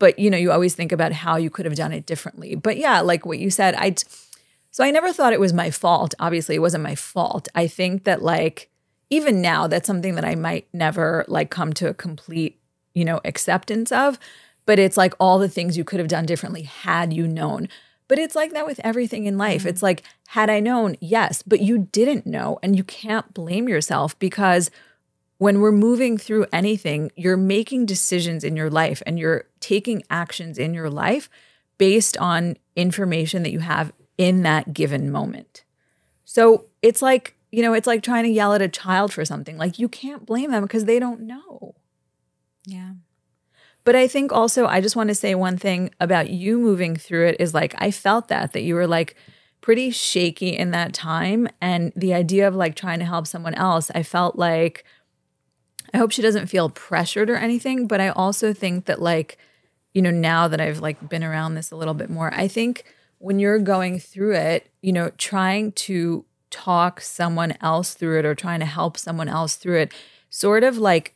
[0.00, 2.56] But you know, you always think about how you could have done it differently.
[2.56, 3.94] But yeah, like what you said, I
[4.72, 6.12] so I never thought it was my fault.
[6.18, 7.46] Obviously, it wasn't my fault.
[7.54, 8.68] I think that like
[9.10, 12.60] even now that's something that I might never like come to a complete,
[12.94, 14.18] you know, acceptance of,
[14.64, 17.68] but it's like all the things you could have done differently had you known.
[18.08, 19.60] But it's like that with everything in life.
[19.60, 19.68] Mm-hmm.
[19.68, 24.18] It's like had I known, yes, but you didn't know and you can't blame yourself
[24.18, 24.70] because
[25.38, 30.58] when we're moving through anything, you're making decisions in your life and you're taking actions
[30.58, 31.28] in your life
[31.78, 35.64] based on information that you have in that given moment.
[36.24, 39.56] So it's like you know, it's like trying to yell at a child for something.
[39.56, 41.74] Like you can't blame them because they don't know.
[42.66, 42.90] Yeah.
[43.82, 47.28] But I think also, I just want to say one thing about you moving through
[47.28, 49.16] it is like, I felt that, that you were like
[49.62, 51.48] pretty shaky in that time.
[51.62, 54.84] And the idea of like trying to help someone else, I felt like,
[55.94, 57.86] I hope she doesn't feel pressured or anything.
[57.86, 59.38] But I also think that, like,
[59.94, 62.84] you know, now that I've like been around this a little bit more, I think
[63.16, 68.34] when you're going through it, you know, trying to talk someone else through it or
[68.34, 69.92] trying to help someone else through it
[70.30, 71.14] sort of like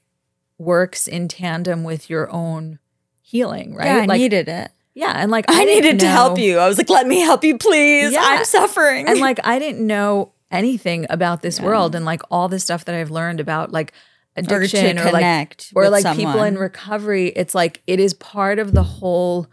[0.58, 2.78] works in tandem with your own
[3.22, 3.86] healing, right?
[3.86, 4.70] Yeah, I like, needed it.
[4.94, 6.58] Yeah, and like I, I needed know, to help you.
[6.58, 8.12] I was like, "Let me help you, please.
[8.12, 8.20] Yeah.
[8.22, 11.64] I'm suffering." And like I didn't know anything about this yeah.
[11.64, 13.92] world and like all the stuff that I've learned about like
[14.36, 16.26] addiction or, or like or like someone.
[16.26, 17.28] people in recovery.
[17.28, 19.46] It's like it is part of the whole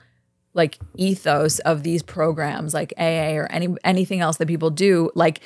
[0.54, 5.12] like ethos of these programs like AA or any anything else that people do.
[5.16, 5.42] Like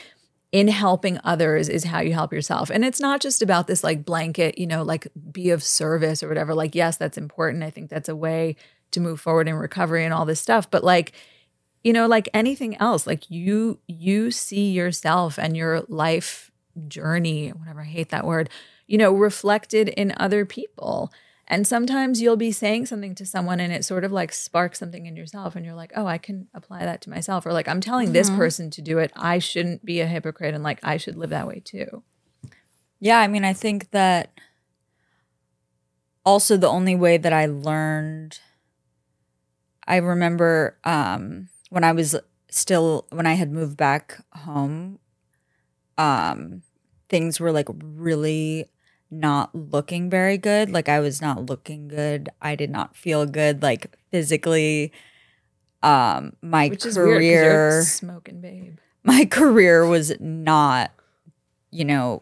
[0.51, 2.69] in helping others is how you help yourself.
[2.69, 6.27] And it's not just about this like blanket, you know, like be of service or
[6.27, 6.53] whatever.
[6.53, 7.63] Like, yes, that's important.
[7.63, 8.57] I think that's a way
[8.91, 10.69] to move forward in recovery and all this stuff.
[10.69, 11.13] But like,
[11.83, 16.51] you know, like anything else, like you you see yourself and your life
[16.87, 18.49] journey, whatever I hate that word,
[18.87, 21.11] you know, reflected in other people.
[21.51, 25.05] And sometimes you'll be saying something to someone and it sort of like sparks something
[25.05, 27.81] in yourself and you're like, "Oh, I can apply that to myself." Or like, "I'm
[27.81, 28.13] telling mm-hmm.
[28.13, 29.11] this person to do it.
[29.17, 32.03] I shouldn't be a hypocrite and like I should live that way too."
[33.01, 34.31] Yeah, I mean, I think that
[36.25, 38.39] also the only way that I learned
[39.85, 42.15] I remember um when I was
[42.49, 44.99] still when I had moved back home
[45.97, 46.61] um
[47.09, 48.69] things were like really
[49.11, 50.71] not looking very good.
[50.71, 52.29] Like I was not looking good.
[52.41, 54.93] I did not feel good like physically.
[55.83, 58.77] Um my Which career smoking babe.
[59.03, 60.91] My career was not
[61.71, 62.21] you know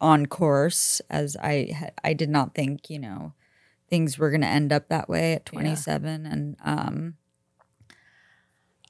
[0.00, 3.32] on course as I I did not think, you know,
[3.88, 6.30] things were going to end up that way at 27 yeah.
[6.30, 7.14] and um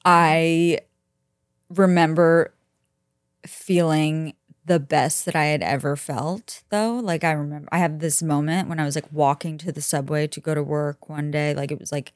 [0.05, 0.79] I
[1.69, 2.53] remember
[3.45, 4.33] feeling
[4.69, 6.93] the best that I had ever felt though.
[6.97, 10.27] Like I remember I have this moment when I was like walking to the subway
[10.27, 11.55] to go to work one day.
[11.55, 12.13] Like it was like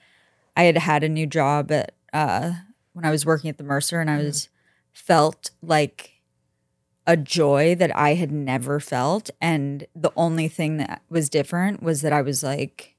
[0.55, 2.51] I had had a new job at uh
[2.93, 4.27] when I was working at the Mercer and I mm-hmm.
[4.27, 4.49] was
[4.91, 6.21] felt like
[7.07, 12.03] a joy that I had never felt and the only thing that was different was
[12.03, 12.95] that I was like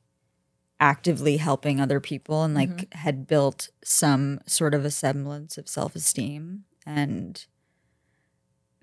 [0.80, 2.98] actively helping other people and like mm-hmm.
[2.98, 7.46] had built some sort of a semblance of self-esteem and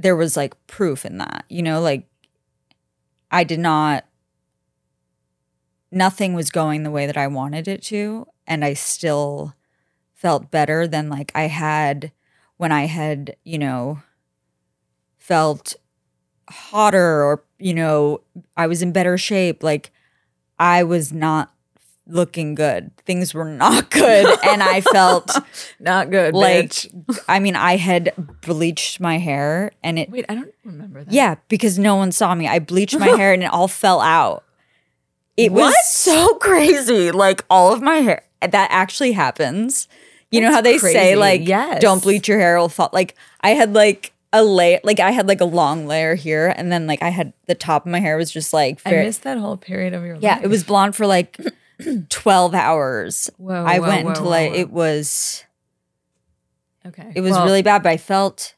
[0.02, 2.08] there was like proof in that, you know, like
[3.30, 4.06] I did not,
[5.92, 8.28] nothing was going the way that I wanted it to.
[8.48, 9.56] And I still
[10.14, 12.12] felt better than like I had
[12.58, 14.02] when I had, you know,
[15.20, 15.76] felt
[16.50, 18.22] hotter or, you know,
[18.58, 19.64] I was in better shape.
[19.64, 19.92] Like
[20.60, 21.51] I was not
[22.12, 22.92] looking good.
[23.06, 24.38] Things were not good.
[24.44, 25.32] and I felt
[25.80, 26.34] not good.
[26.34, 27.20] Like, bitch.
[27.28, 30.10] I mean, I had bleached my hair and it.
[30.10, 31.14] Wait, I don't remember that.
[31.14, 32.48] Yeah, because no one saw me.
[32.48, 34.44] I bleached my hair and it all fell out.
[35.38, 35.62] It What?
[35.62, 37.12] was so crazy.
[37.12, 39.88] Like all of my hair that actually happens.
[40.30, 41.82] You know how they say like Yes.
[41.82, 42.90] don't bleach your hair, it'll fall.
[42.94, 46.72] Like I had like a layer, like I had like a long layer here, and
[46.72, 49.38] then like I had the top of my hair was just like I missed that
[49.38, 50.24] whole period of your life.
[50.24, 51.38] yeah, it was blonde for like
[52.10, 53.30] twelve hours.
[53.38, 54.58] Whoa, I whoa, went whoa, like whoa.
[54.60, 55.44] it was
[56.86, 57.12] okay.
[57.16, 58.56] it was Well, really bad, but I felt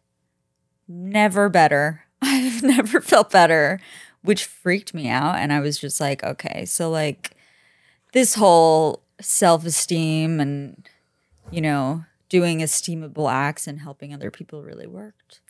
[0.87, 2.03] never better.
[2.21, 3.79] I've never felt better,
[4.21, 5.35] which freaked me out.
[5.35, 7.31] And I was just like, okay, so like
[8.13, 10.87] this whole self esteem and,
[11.51, 15.41] you know, doing esteemable acts and helping other people really worked.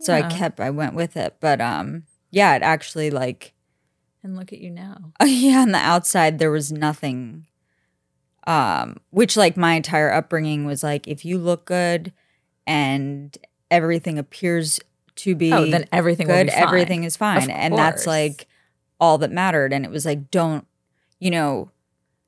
[0.00, 1.36] So I kept, I went with it.
[1.38, 3.52] But um, yeah, it actually like,
[4.22, 5.12] and look at you now.
[5.24, 7.46] yeah, on the outside, there was nothing.
[8.46, 12.12] Um, which like my entire upbringing was like, if you look good
[12.66, 13.36] and
[13.70, 14.80] everything appears
[15.16, 16.62] to be Oh, then everything will good, be fine.
[16.62, 17.44] everything is fine.
[17.44, 18.48] Of And that's like
[19.00, 19.72] all that mattered.
[19.72, 20.66] And it was like, don't,
[21.20, 21.70] you know,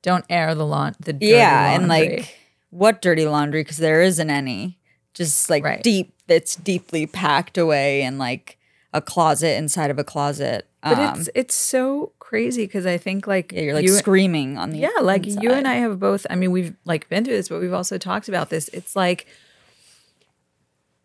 [0.03, 0.95] Don't air the lawn.
[0.99, 2.37] The dirty yeah, and like
[2.69, 3.61] what dirty laundry?
[3.61, 4.77] Because there isn't any.
[5.13, 5.81] Just like Right.
[5.83, 8.57] deep, that's deeply packed away in like
[8.93, 10.67] a closet inside of a closet.
[10.85, 14.55] But Um, it's it's so crazy because I think like yeah, you're like you, screaming
[14.55, 15.67] on the yeah, like you and.
[15.67, 16.27] I have both.
[16.29, 18.67] I mean, we've like been through this, but we've also talked about this.
[18.67, 19.25] It's like,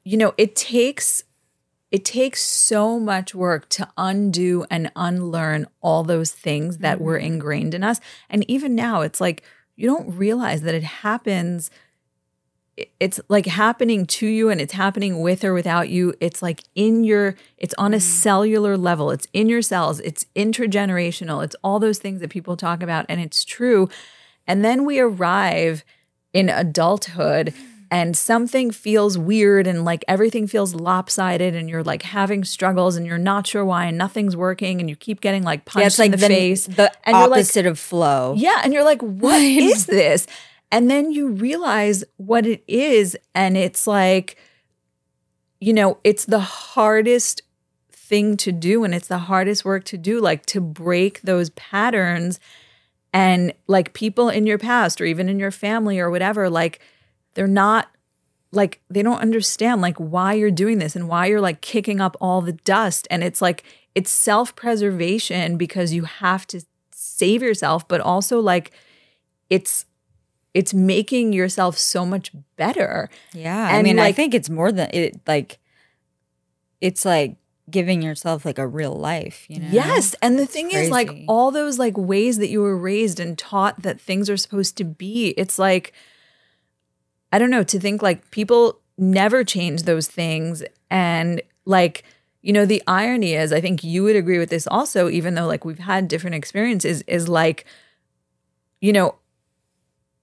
[0.05, 1.23] you know, it takes
[1.91, 7.73] it takes so much work to undo and unlearn all those things that were ingrained
[7.73, 8.01] in us.
[8.29, 9.43] And even now, it's like
[9.77, 11.71] you don't realize that it happens.
[12.81, 16.15] It- It's like happening to you and it's happening with or without you.
[16.21, 18.03] It's like in your, it's on a mm.
[18.03, 22.83] cellular level, it's in your cells, it's intergenerational, it's all those things that people talk
[22.83, 23.07] about.
[23.09, 23.89] And it's true.
[24.47, 25.85] And then we arrive
[26.33, 27.67] in adulthood mm.
[27.91, 33.07] and something feels weird and like everything feels lopsided and you're like having struggles and
[33.07, 36.13] you're not sure why and nothing's working and you keep getting like punched yeah, like
[36.13, 36.67] in the, the, face.
[36.67, 38.35] the and you're like, opposite of flow.
[38.37, 40.27] yeah, and you're like, what is this?
[40.73, 44.37] And then you realize what it is, and it's like,
[45.61, 47.43] you know, it's the hardest
[47.91, 52.39] thing to do, and it's the hardest work to do, like to break those patterns.
[53.13, 56.81] And like people in your past, or even in your family, or whatever, like
[57.35, 57.89] they're not
[58.53, 62.17] like they don't understand like why you're doing this and why you're like kicking up
[62.21, 63.63] all the dust and it's like
[63.95, 66.61] it's self-preservation because you have to
[66.91, 68.73] save yourself but also like
[69.49, 69.85] it's
[70.55, 73.69] it's making yourself so much better Yeah.
[73.69, 75.59] I And, mean, I think it's more than it like
[76.81, 77.37] it's like
[77.71, 79.69] giving yourself like a real life, you know?
[79.71, 80.17] Yes.
[80.23, 83.83] And the thing is, like, all those like ways that you were raised and taught
[83.83, 85.93] that things are supposed to be, it's like,
[87.33, 90.65] I don't know, to think like people never change those things.
[90.91, 92.03] And like,
[92.43, 95.47] you know, the irony is, I think you would agree with this also, even though
[95.47, 97.67] like we've had different experiences, is like,
[98.81, 99.15] you know,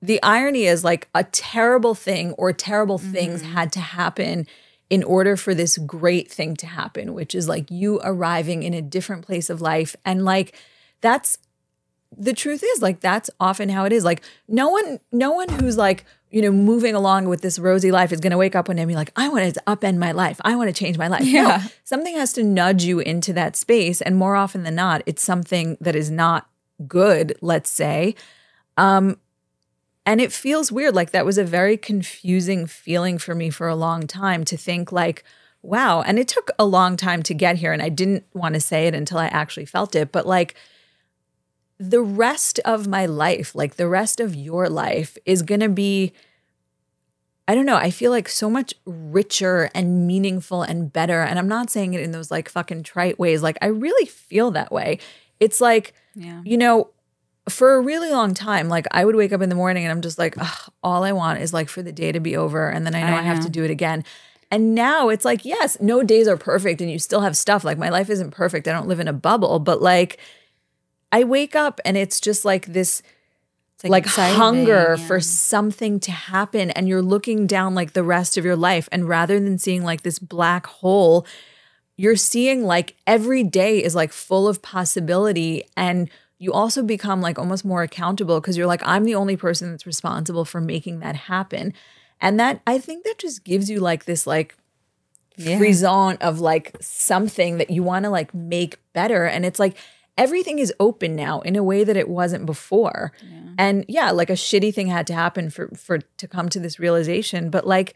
[0.01, 4.45] the irony is like a terrible thing or terrible things had to happen
[4.89, 8.81] in order for this great thing to happen, which is like you arriving in a
[8.81, 9.95] different place of life.
[10.05, 10.55] And like
[11.01, 11.39] that's
[12.15, 14.03] the truth is like that's often how it is.
[14.05, 18.11] Like no one, no one who's like, you know, moving along with this rosy life
[18.13, 20.39] is gonna wake up one day and be like, I want to upend my life.
[20.45, 21.21] I want to change my life.
[21.21, 21.67] No, Yeah.
[21.83, 24.01] something has to nudge you into that space.
[24.01, 26.47] And more often than not, it's something that is not
[26.87, 28.15] good, let's say.
[28.77, 29.17] Um,
[30.07, 30.95] and it feels weird.
[30.95, 34.91] Like that was a very confusing feeling for me for a long time to think
[34.93, 35.25] like,
[35.61, 36.01] wow.
[36.01, 37.73] And it took a long time to get here.
[37.73, 40.13] And I didn't want to say it until I actually felt it.
[40.13, 40.55] But like
[41.77, 46.13] the rest of my life, like the rest of your life is going to be,
[47.45, 51.21] I don't know, I feel like so much richer and meaningful and better.
[51.21, 53.43] And I'm not saying it in those like fucking trite ways.
[53.43, 54.99] Like I really feel that way.
[55.41, 56.41] It's like, Yeah.
[56.45, 56.91] you know,
[57.49, 60.01] for a really long time, like I would wake up in the morning and I'm
[60.01, 60.35] just like,
[60.83, 62.69] all I want is like for the day to be over.
[62.69, 63.43] And then I know I, I have know.
[63.43, 64.03] to do it again.
[64.49, 67.63] And now it's like, yes, no days are perfect and you still have stuff.
[67.63, 68.67] Like my life isn't perfect.
[68.67, 70.19] I don't live in a bubble, but like
[71.11, 73.01] I wake up and it's just like this
[73.83, 75.07] like exciting, hunger yeah.
[75.07, 79.07] for something to happen and you're looking down like the rest of your life and
[79.07, 81.27] rather than seeing like this black hole
[81.95, 86.09] you're seeing like every day is like full of possibility and
[86.39, 89.85] you also become like almost more accountable because you're like I'm the only person that's
[89.87, 91.73] responsible for making that happen.
[92.21, 94.55] And that I think that just gives you like this like
[95.35, 95.57] Yeah.
[95.57, 99.25] frisson of like something that you want to like make better.
[99.25, 99.75] And it's like
[100.17, 103.11] everything is open now in a way that it wasn't before.
[103.57, 106.79] And yeah like a shitty thing had to happen for for to come to this
[106.79, 107.49] realization.
[107.49, 107.95] But like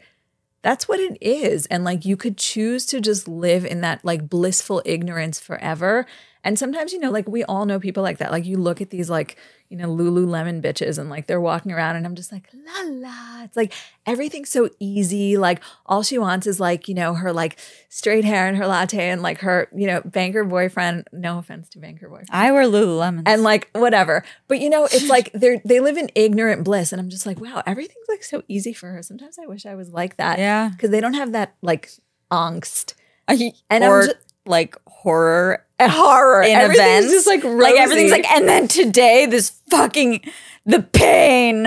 [0.62, 1.66] that's what it is.
[1.66, 6.06] And like you could choose to just live in that like blissful ignorance forever
[6.44, 8.32] And sometimes, you know, like we all know people like that.
[8.32, 9.36] Like you look at these like,
[9.68, 13.44] you know, Lululemon bitches and like they're walking around and I'm just like, la la.
[13.44, 13.72] It's like
[14.06, 15.36] everything's so easy.
[15.36, 19.08] Like all she wants is like, you know, her like straight hair and her latte
[19.08, 21.06] and like her, you know, banker boyfriend.
[21.12, 22.28] No offense to banker boyfriend.
[22.32, 23.22] I wear Lululemon.
[23.24, 24.24] And like whatever.
[24.48, 26.92] But you know, it's like they're they live in ignorant bliss.
[26.92, 29.02] And I'm just like, wow, everything's like so easy for her.
[29.02, 30.40] Sometimes I wish I was like that.
[30.40, 30.70] yeah.
[30.70, 31.88] Because they don't have that like
[32.32, 32.94] angst.
[33.28, 33.40] And
[33.70, 34.12] And I'm or ju-
[34.46, 37.12] like horror horror in events.
[37.12, 40.20] just like like everything's like, and then today this fucking
[40.64, 41.62] the pain,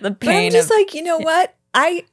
[0.00, 1.54] the But I'm just of like, you know what?
[1.74, 2.04] I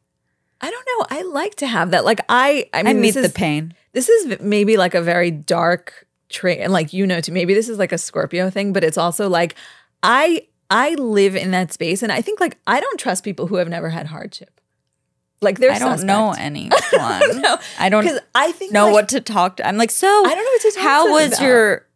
[0.62, 1.18] I don't know.
[1.18, 2.06] I like to have that.
[2.06, 3.74] Like I I I meet this the is, pain.
[3.94, 7.70] this is maybe like a very dark trait and like you know too maybe this
[7.70, 9.56] is like a Scorpio thing, but it's also like
[10.04, 13.56] I I live in that space and I think like I don't trust people who
[13.56, 14.60] have never had hardship.
[15.42, 16.72] Like they're I don't know anyone.
[17.42, 17.58] know.
[17.80, 19.68] I don't Because I think know like, what to talk to.
[19.68, 21.42] I'm like, so I don't know what to talk how to was about.
[21.42, 21.88] your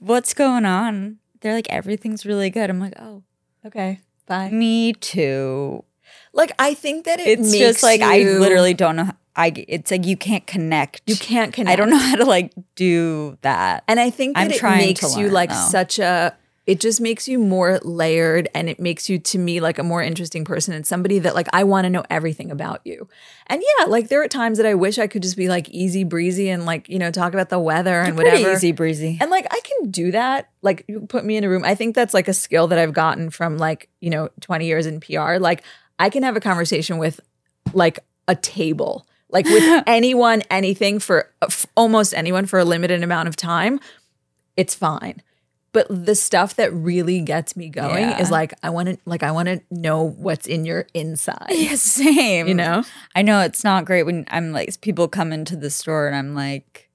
[0.00, 1.18] what's going on?
[1.40, 2.68] They're like, everything's really good.
[2.70, 3.22] I'm like, oh,
[3.66, 4.00] Okay.
[4.26, 4.50] Bye.
[4.50, 5.84] me too.
[6.32, 9.10] Like I think that it It's just like I literally don't know.
[9.36, 11.02] I it's like you can't connect.
[11.06, 11.72] you can't connect.
[11.72, 13.84] I don't know how to like do that.
[13.88, 15.66] And I think that I'm it trying to makes you learn, like though.
[15.70, 16.36] such a
[16.68, 20.02] it just makes you more layered and it makes you to me like a more
[20.02, 23.08] interesting person and somebody that like I want to know everything about you.
[23.46, 26.04] And yeah, like there are times that I wish I could just be like easy
[26.04, 28.52] breezy and like, you know, talk about the weather and Pretty whatever.
[28.52, 29.16] easy breezy.
[29.18, 30.50] And like I can do that.
[30.60, 31.64] Like you put me in a room.
[31.64, 34.84] I think that's like a skill that I've gotten from like, you know, 20 years
[34.84, 35.38] in PR.
[35.38, 35.62] Like
[35.98, 37.18] I can have a conversation with
[37.72, 39.06] like a table.
[39.30, 43.80] Like with anyone, anything for f- almost anyone for a limited amount of time,
[44.54, 45.22] it's fine.
[45.72, 48.18] But the stuff that really gets me going Yeah.
[48.20, 51.46] is like I want to like I want to know what's in your inside.
[51.50, 52.48] Yeah, same.
[52.48, 52.84] You know?
[53.14, 56.34] I know it's not great when I'm like people come into the store and I'm
[56.34, 56.88] like,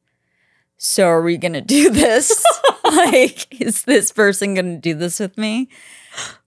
[0.78, 2.44] so are we gonna do this?
[2.84, 5.70] like, is this person gonna do this with me?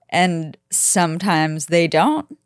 [0.09, 2.37] And sometimes they don't.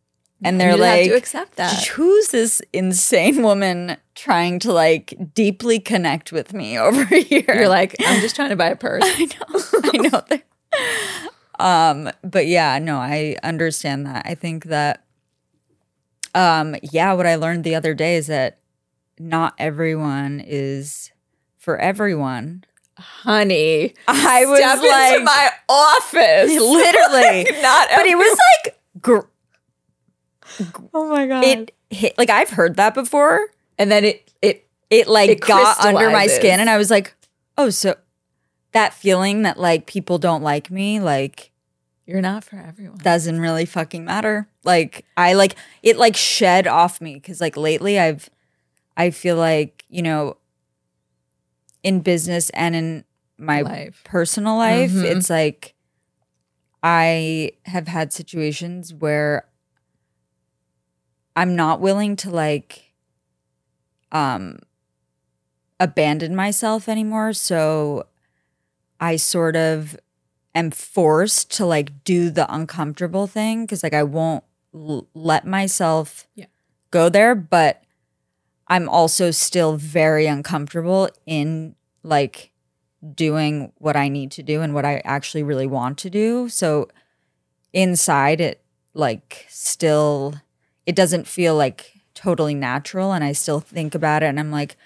[0.44, 1.86] And they're you like, have to accept that.
[1.88, 7.44] who's this insane woman trying to like deeply connect with me over here?
[7.48, 9.04] You're like, I'm just trying to buy a purse.
[9.06, 9.28] I
[10.02, 10.22] know.
[10.34, 10.42] I
[11.60, 11.66] know.
[11.66, 14.24] um, but yeah, no, I understand that.
[14.26, 15.04] I think that
[16.34, 18.60] um, yeah, what I learned the other day is that
[19.20, 21.12] not everyone is
[21.58, 22.64] for everyone.
[22.98, 26.52] Honey, I was like my office.
[26.52, 29.31] literally not but it was like gr-
[30.93, 31.43] Oh my god!
[31.43, 33.47] it hit like I've heard that before.
[33.78, 37.14] and then it it It like It got under my skin and I was like,
[37.58, 37.95] "Oh, so
[38.74, 41.52] that feeling that like people don't like me, like
[42.06, 42.97] you're not for everyone.
[42.97, 44.47] doesn't really fucking matter.
[44.64, 48.30] Like I like it like shed off me cuz like lately I've
[48.97, 50.38] I feel like, you know,
[51.84, 53.06] in business and in
[53.38, 54.02] my life.
[54.04, 55.04] personal life, Mhm.
[55.06, 55.74] it's like
[56.84, 59.45] I have had situations where
[61.36, 62.94] I'm not willing to like
[64.12, 64.60] um
[65.80, 68.06] abandon myself anymore, so
[69.00, 69.98] I sort of
[70.54, 76.28] am forced to like do the uncomfortable thing cuz like I won't l- let myself
[76.36, 76.46] Yeah.
[76.92, 77.84] go there, but
[78.68, 82.52] I'm also still very uncomfortable in like
[83.16, 86.50] doing what I need to do and what I actually really want to do.
[86.50, 86.88] So
[87.74, 88.62] inside it
[88.94, 90.36] like still
[90.86, 94.78] it doesn't feel like totally natural and I still think about it and I'm like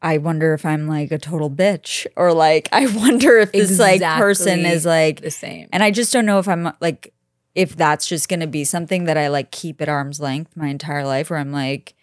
[0.00, 4.00] I wonder if I'm like a total bitch or like I wonder if this like
[4.02, 5.68] person is like the same.
[5.72, 7.12] and I just don't know if I'm like
[7.54, 10.68] if that's just going to be something that I like keep at arm's length my
[10.68, 11.94] entire life where I'm like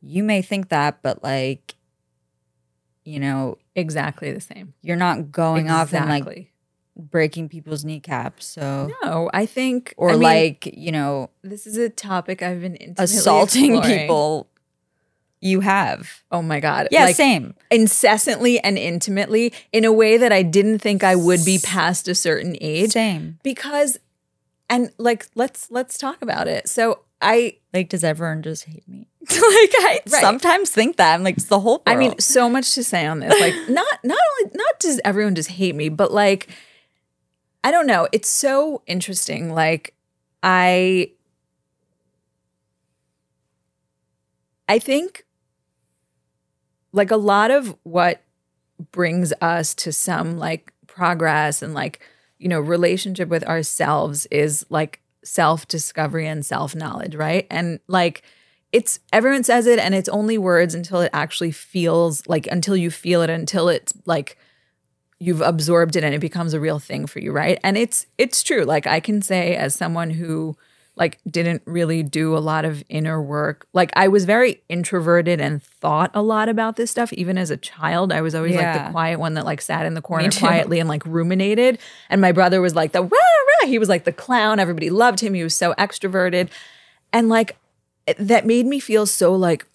[0.00, 1.74] you may think that but like
[3.04, 4.74] you know exactly the same.
[4.82, 6.51] you're not going off and like Exactly.
[6.96, 11.76] Breaking people's kneecaps so no, I think or I mean, like you know this is
[11.78, 13.98] a topic I've been assaulting exploring.
[14.00, 14.48] people
[15.40, 16.88] you have Oh my god!
[16.90, 21.44] yeah like, same incessantly and intimately in a way that I didn't think I would
[21.44, 23.98] be past a certain age same because,
[24.68, 26.68] and like let's let's talk about it.
[26.68, 30.20] So I like does everyone just hate me like I Right.
[30.20, 33.20] sometimes think that I'm like it's the whole I mean, so much to say on
[33.20, 33.40] this.
[33.40, 36.48] Like, not not only not does everyone just hate me, but like,
[37.64, 38.08] I don't know.
[38.12, 39.54] It's so interesting.
[39.54, 39.94] Like,
[40.42, 41.12] I,
[44.68, 45.24] I think,
[46.92, 48.22] like a lot of what
[48.90, 52.00] brings us to some like progress and like
[52.38, 57.46] you know relationship with ourselves is like self discovery and self knowledge, right?
[57.50, 58.22] And like
[58.72, 62.90] it's everyone says it and it's only words until it actually feels like until you
[62.90, 64.38] feel it until it's like
[65.22, 67.58] you've absorbed it and it becomes a real thing for you, right?
[67.62, 68.64] And it's it's true.
[68.64, 70.56] Like I can say as someone who
[70.96, 73.66] like didn't really do a lot of inner work.
[73.72, 77.56] Like I was very introverted and thought a lot about this stuff even as a
[77.56, 78.12] child.
[78.12, 80.88] I was always like the quiet one that like sat in the corner quietly and
[80.88, 81.78] like ruminated.
[82.10, 83.68] And my brother was like the rah rah.
[83.68, 84.58] He was like the clown.
[84.58, 85.34] Everybody loved him.
[85.34, 86.50] He was so extroverted.
[87.12, 87.56] And like
[88.18, 89.66] that made me feel so like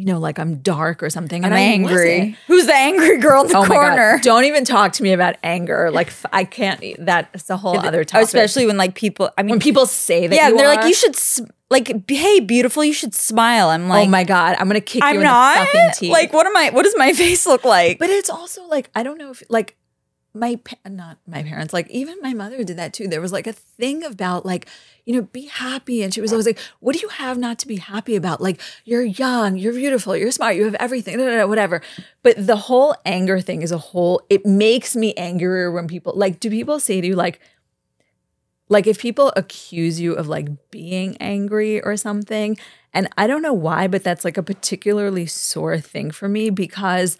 [0.00, 1.44] you know, like I'm dark or something.
[1.44, 2.34] I'm angry.
[2.46, 4.12] Who's the angry girl in the Oh my corner?
[4.16, 4.22] god!
[4.22, 5.90] Don't even talk to me about anger.
[5.90, 6.82] Like I can't.
[6.98, 8.24] That's a whole other topic.
[8.24, 10.34] Especially when like people, I mean, when people say that.
[10.34, 11.14] yeah, you they're like, you should,
[11.68, 13.68] like, hey, beautiful, you should smile.
[13.68, 14.56] I'm oh like, oh my god!
[14.58, 15.58] I'm gonna kick you I'm in not.
[15.60, 16.12] the fucking teeth.
[16.12, 16.70] Like, what am I?
[16.70, 17.98] What does my face look like?
[17.98, 19.76] but it's also like I don't know if like
[20.32, 20.58] my
[20.88, 23.08] not my parents like even my mother did that too.
[23.08, 24.66] There was like a thing about like
[25.04, 27.66] you know be happy, and she was always like, "What do you have not to
[27.66, 28.40] be happy about?
[28.40, 31.82] Like you're young, you're beautiful, you're smart, you have everything, da, da, da, whatever."
[32.22, 34.22] But the whole anger thing is a whole.
[34.30, 36.38] It makes me angrier when people like.
[36.38, 37.40] Do people say to you like?
[38.70, 42.56] like if people accuse you of like being angry or something
[42.94, 47.18] and i don't know why but that's like a particularly sore thing for me because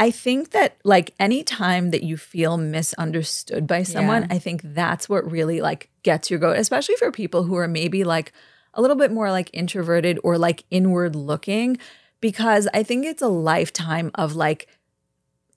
[0.00, 4.34] i think that like any time that you feel misunderstood by someone Yeah.
[4.36, 8.02] i think that's what really like gets your goat especially for people who are maybe
[8.02, 8.32] like
[8.74, 11.78] a little bit more like introverted or like inward looking
[12.20, 14.66] because i think it's a lifetime of like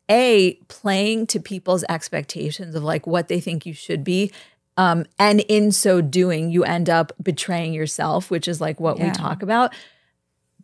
[0.10, 4.32] a playing to people's expectations of like what they think you should be
[4.76, 9.06] um, and in so doing you end up betraying yourself which is like what we
[9.12, 9.74] talk about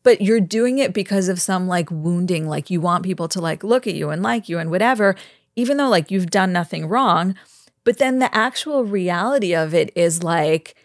[0.04, 3.64] but you're doing it because of some like wounding like you want people to like
[3.64, 5.16] look at you and like you and whatever
[5.60, 7.36] even though like you've done nothing wrong.
[7.84, 10.76] But then the actual reality of it is like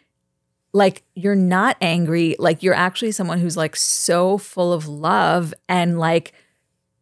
[0.72, 2.34] like you're not angry.
[2.38, 6.32] Like you're actually someone who's like so full of love and like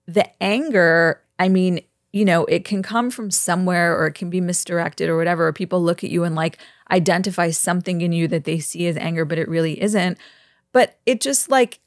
[0.09, 1.81] the anger i mean
[2.13, 5.53] you know it can come from somewhere or it can be misdirected or whatever or
[5.53, 6.59] people look at you and like
[6.91, 10.19] identify something in you that they see as anger but it really isn't.
[10.73, 11.79] But it just like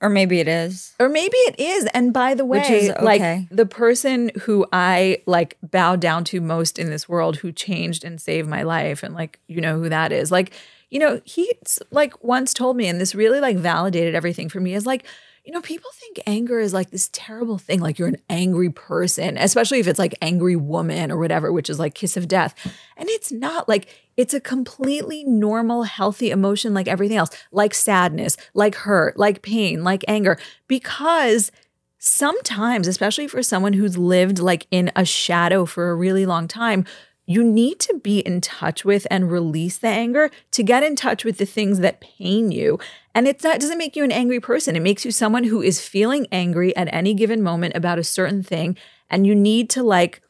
[0.00, 0.94] or maybe it is.
[1.00, 1.86] or maybe it is.
[1.94, 6.40] And by the way Which is like the person who i like bow down to
[6.40, 9.88] most in this world who changed and saved my life and like you know who
[9.88, 10.30] that is.
[10.30, 10.52] Like
[10.90, 14.74] you know he's like once told me and this really like validated everything for me
[14.74, 15.04] is like
[15.44, 19.36] you know people think anger is like this terrible thing like you're an angry person
[19.36, 22.54] especially if it's like angry woman or whatever which is like kiss of death.
[22.96, 28.36] And it's not like it's a completely normal healthy emotion like everything else like sadness
[28.54, 31.52] like hurt like pain like anger because
[31.98, 36.84] sometimes especially for someone who's lived like in a shadow for a really long time
[37.26, 41.24] you need to be in touch with and release the anger to get in touch
[41.24, 42.78] with the things that pain you.
[43.14, 44.76] And it's not it doesn't make you an angry person.
[44.76, 48.42] It makes you someone who is feeling angry at any given moment about a certain
[48.42, 48.76] thing
[49.08, 50.20] and you need to like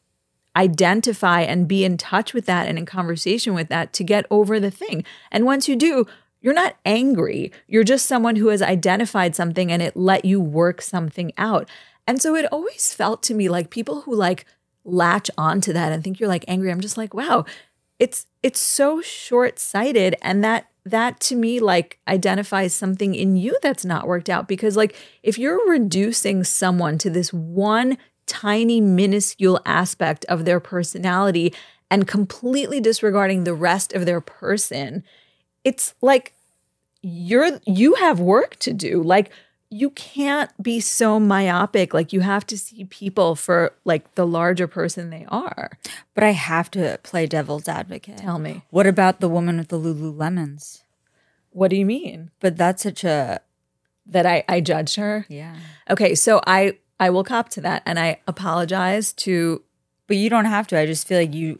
[0.55, 4.59] identify and be in touch with that and in conversation with that to get over
[4.59, 5.03] the thing.
[5.31, 6.05] And once you do,
[6.41, 7.51] you're not angry.
[7.67, 11.67] You're just someone who has identified something and it let you work something out.
[12.07, 14.45] And so it always felt to me like people who like
[14.85, 16.71] latch onto that and think you're like angry.
[16.71, 17.45] I'm just like, wow,
[17.99, 23.85] it's it's so short-sighted and that that to me like identifies something in you that's
[23.85, 30.25] not worked out because like if you're reducing someone to this one tiny minuscule aspect
[30.25, 31.53] of their personality
[31.89, 35.03] and completely disregarding the rest of their person
[35.63, 36.33] it's like
[37.01, 39.31] you're you have work to do like
[39.81, 44.67] you can't be so myopic like you have to see people for like the larger
[44.67, 45.71] person they are
[46.13, 48.17] But I have to play devil's advocate.
[48.17, 50.81] tell me What about the woman with the Lululemons?
[51.51, 53.39] what do you mean But that's such a
[54.05, 55.55] that i i judged her yeah.
[55.89, 59.61] okay so i i will cop to that and i apologize to
[60.07, 60.77] But you don't have to.
[60.79, 61.59] I just feel like you,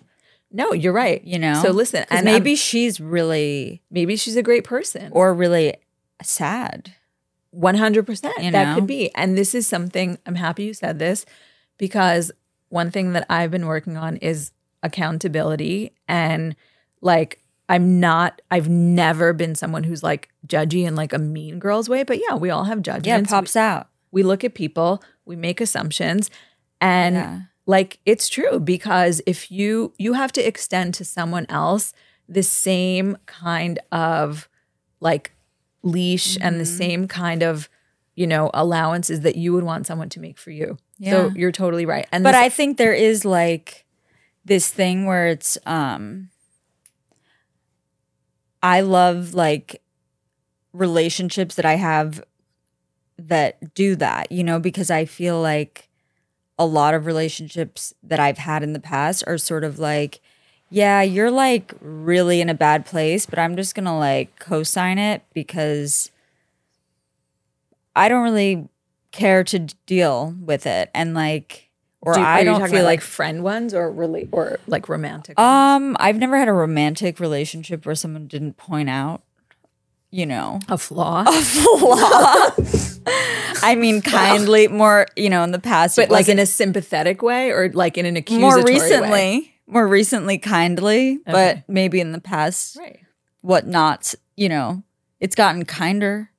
[0.51, 1.61] no you're right you know.
[1.63, 5.73] so listen, and maybe maybe she's really maybe she's a great person or really
[6.21, 6.93] sad.
[7.57, 11.25] 100% You that could be and this is something i'm happy you said this
[11.77, 12.31] because
[12.69, 14.51] one thing that i've been working on is
[14.83, 16.55] accountability and
[17.01, 17.39] like
[17.69, 22.03] i'm not i've never been someone who's like judgy in like a mean girl's way
[22.03, 23.89] but yeah we all have judgments Yeah, it pops out.
[24.11, 26.29] we look at people we make assumptions
[26.81, 27.39] and Yeah.
[27.65, 31.93] like it's true because if you you have to extend to someone else
[32.27, 34.49] the same kind of
[34.99, 35.31] like
[35.85, 36.77] leash and the Mhm.
[36.77, 37.69] same kind of
[38.15, 41.11] you know allowances that you would want someone to make for you Yeah.
[41.11, 43.85] so you're totally right and but this- I think there is like
[44.43, 46.29] this thing where it's um
[48.63, 49.81] I love like
[50.73, 52.23] relationships that I have
[53.17, 55.89] that do that, you know, because I feel like
[56.57, 60.19] a lot of relationships that I've had in the past are sort of like,
[60.75, 65.21] yeah, you're like really in a bad place, but I'm just gonna like co-sign it
[65.33, 66.11] because
[67.95, 68.67] I don't really
[69.13, 71.69] care to deal with it, and like,
[72.01, 72.99] or Do- I don't feel like.
[72.99, 75.39] like friend ones or really or like romantic.
[75.39, 75.47] ones?
[75.47, 79.23] um, I've never had a romantic relationship where someone didn't point out,
[80.11, 81.23] you know, a flaw.
[81.25, 82.51] a flaw.
[83.63, 87.51] I mean, kindly, more, you know, in the past, but like in a sympathetic way
[87.51, 89.54] or like in an accusatory more way?
[89.67, 91.31] More recently, kindly, Okay.
[91.31, 92.99] but maybe in the past, Right.
[93.41, 94.83] what not, you know,
[95.19, 96.29] it's gotten kinder.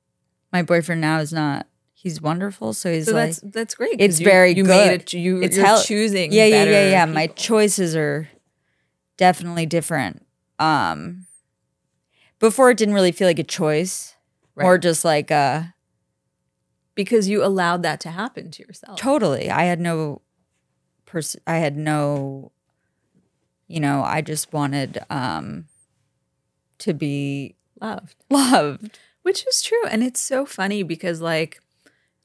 [0.53, 2.73] My boyfriend now is not, he's wonderful.
[2.73, 3.99] So he's So like, that's that's great.
[3.99, 4.69] It's you, very you good.
[4.69, 5.13] made it.
[5.13, 6.31] You It's you're hell- choosing.
[6.31, 7.05] yeah, yeah, yeah, yeah.
[7.05, 8.29] My choices are
[9.17, 10.25] definitely different.
[10.59, 11.25] Um,
[12.39, 14.15] before it didn't really feel like a choice,
[14.55, 14.81] more Right.
[14.81, 15.73] just like a,
[16.95, 18.97] because you allowed that to happen to yourself.
[18.99, 19.49] Totally.
[19.51, 20.21] I had no
[21.05, 22.51] person I had no
[23.67, 25.65] you know, I just wanted um
[26.79, 28.15] to be Loved.
[28.29, 28.97] loved.
[29.21, 31.59] which is true and it's so funny because like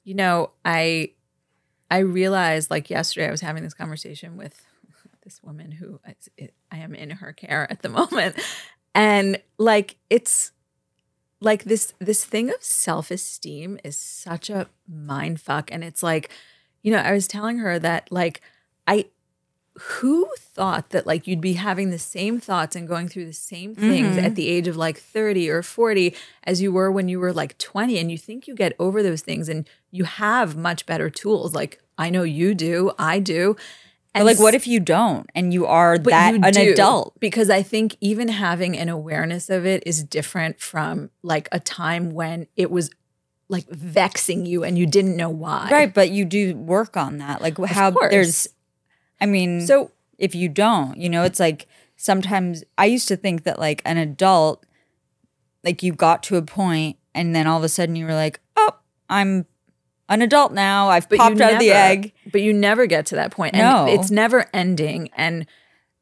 [0.05, 1.11] you know i
[1.90, 4.64] i realized like yesterday i was having this conversation with
[5.24, 6.14] this woman who I,
[6.70, 8.36] I am in her care at the moment
[8.95, 10.53] and like it's
[11.40, 16.30] like this this thing of self-esteem is such a mind fuck and it's like
[16.82, 18.40] you know i was telling her that like
[18.86, 19.07] i
[19.79, 23.75] who thought that like you'd be having the same thoughts and going through the same
[23.75, 24.23] things Mhm.
[24.25, 26.14] at the age of like 30 or 40
[26.45, 29.23] as you were when you were like 20 and you think you get over those
[29.23, 33.57] things and you have much better tools like i know you do i do
[34.12, 37.18] But like what if you don't and you are that you an do, adult?
[37.18, 42.11] because i think even having an awareness of it is different from like a time
[42.11, 42.91] when it was
[43.49, 47.41] like vexing you and you didn't know why Right, but you do work on that.
[47.43, 48.49] Like how there's
[49.23, 51.66] I mean so if you don't, you know, it's like
[51.97, 54.64] sometimes I used to think that like an adult,
[55.64, 58.41] like you got to a point and then all of a sudden you were like,
[58.57, 58.73] oh,
[59.09, 59.47] I'm
[60.09, 60.89] an adult now.
[60.91, 62.12] I've But popped out of the egg.
[62.31, 63.55] but you never get to that point.
[63.55, 63.87] No.
[63.89, 65.47] it's never ending and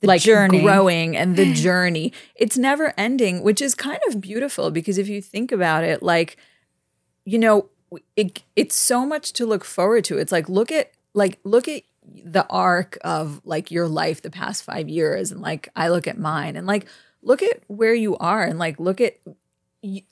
[0.01, 0.63] The like journey.
[0.63, 5.21] growing and the journey it's never ending which is kind of beautiful because if you
[5.23, 6.37] think about it like
[7.27, 7.69] you know
[8.17, 11.83] it, it's so much to look forward to it's like look at like look at
[12.25, 16.19] the arc of like your life the past five years and like i look at
[16.19, 16.87] mine and like
[17.23, 19.17] look at where you are and like look at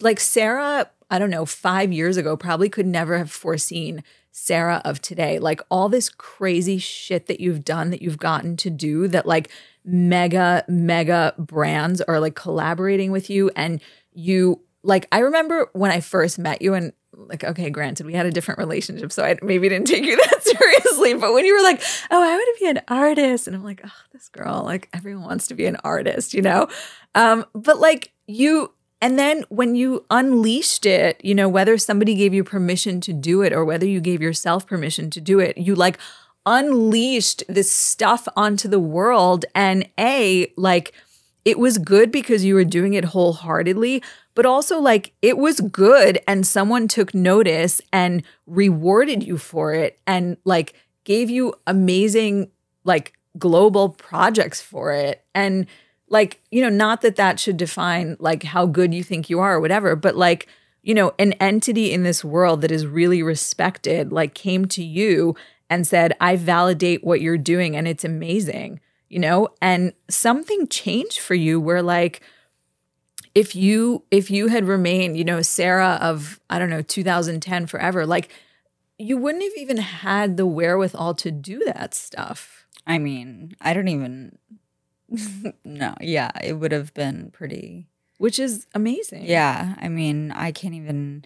[0.01, 4.03] like sarah i don't know five years ago probably could never have foreseen
[4.39, 5.39] sarah of today.
[5.39, 9.51] Like all this crazy shit that you've done that you've gotten to do that like
[9.85, 13.81] mega mega brands are like collaborating with you and
[14.13, 16.93] you like i remember when i first met you and
[17.27, 20.43] like okay granted we had a different relationship so i maybe didn't take you that
[20.43, 23.65] seriously but when you were like oh i want to be an artist and i'm
[23.65, 26.69] like oh this girl like everyone wants to be an artist you know?
[27.15, 32.35] Um but like you and then when you unleashed it you know whether somebody gave
[32.35, 35.75] you permission to do it or whether you gave yourself permission to do it you
[35.75, 35.99] like
[36.47, 40.93] unleashed this stuff onto the world and a like
[41.45, 44.03] it was good because you were doing it wholeheartedly
[44.35, 49.99] but also like it was good and someone took notice and rewarded you for it
[50.07, 50.75] and like
[51.05, 52.51] gave you amazing
[52.85, 55.25] like global projects for it.
[55.35, 55.67] And
[56.09, 59.57] like you know not that that should define like how good you think you are
[59.57, 60.47] or whatever but like
[60.83, 65.37] you know an entity in this world that is really respected like came to you
[65.69, 71.19] and said i validate what you're doing and it's amazing you know and something changed
[71.19, 72.21] for you where like
[73.35, 78.07] if you if you had remained you know sarah of i don't know 2010 forever
[78.07, 78.31] like
[78.99, 83.89] you wouldn't have even had the wherewithal to do that stuff I mean, I don't
[83.89, 84.39] even
[85.65, 87.87] no, yeah, it would have been pretty
[88.17, 91.25] which is amazing Yeah, I mean, I can't even.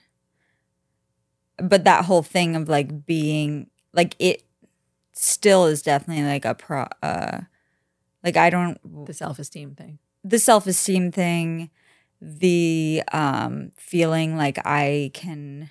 [1.57, 4.43] But that whole thing of like being like it
[5.15, 6.87] still is definitely like a pro.
[7.03, 7.43] Uh,
[8.25, 11.71] like I don't the self-esteem thing the self esteem thing,
[12.21, 15.71] the um feeling like I can,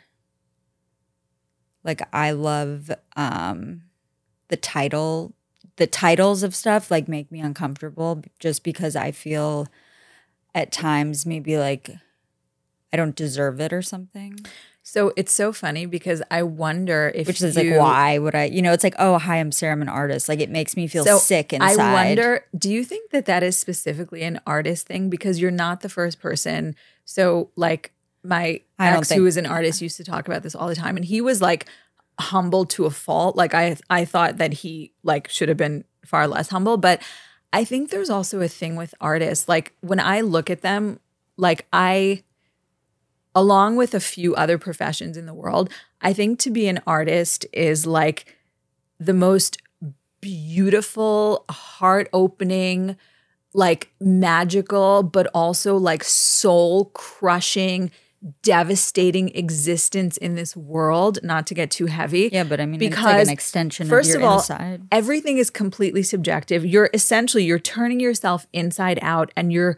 [1.84, 3.84] like I love um
[4.50, 5.34] the title,
[5.78, 9.68] the titles of stuff like make me uncomfortable just because I feel
[10.54, 11.90] at times maybe like
[12.92, 14.38] I don't deserve it or something.
[14.92, 18.46] So it's so funny because i wonder if Which is you- like why would I?
[18.46, 20.28] You know, it's like oh hi, I'm Sarah, I'm an artist.
[20.28, 21.80] Like it makes me feel So, sick inside.
[21.80, 25.10] I wonder, do you think that that is specifically an artist thing?
[25.10, 26.76] Because you're not the first person.
[27.06, 30.68] So, like, my ex, think- who is an artist, used to talk about this all
[30.68, 30.98] the time.
[30.98, 31.68] And he was like,
[32.20, 33.38] humble to a fault.
[33.38, 37.02] Like I I thought that he like should have been far less humble, but
[37.54, 39.48] I think there's also a thing with artists.
[39.48, 41.00] Like when I look at them,
[41.38, 42.24] like I
[43.36, 45.70] along with a few other professions in the world,
[46.02, 48.36] I think to be an artist is like
[49.00, 49.58] the most
[50.22, 52.96] beautiful, heart opening,
[53.54, 57.92] like magical, but also like soul crushing,
[58.44, 61.20] devastating existence in this world.
[61.24, 62.30] Not to get too heavy.
[62.32, 64.84] Yeah, but I mean, it's like Because, an extension first of of all, inside.
[64.92, 66.66] everything is completely subjective.
[66.66, 69.78] You're essentially you're turning yourself inside out and you're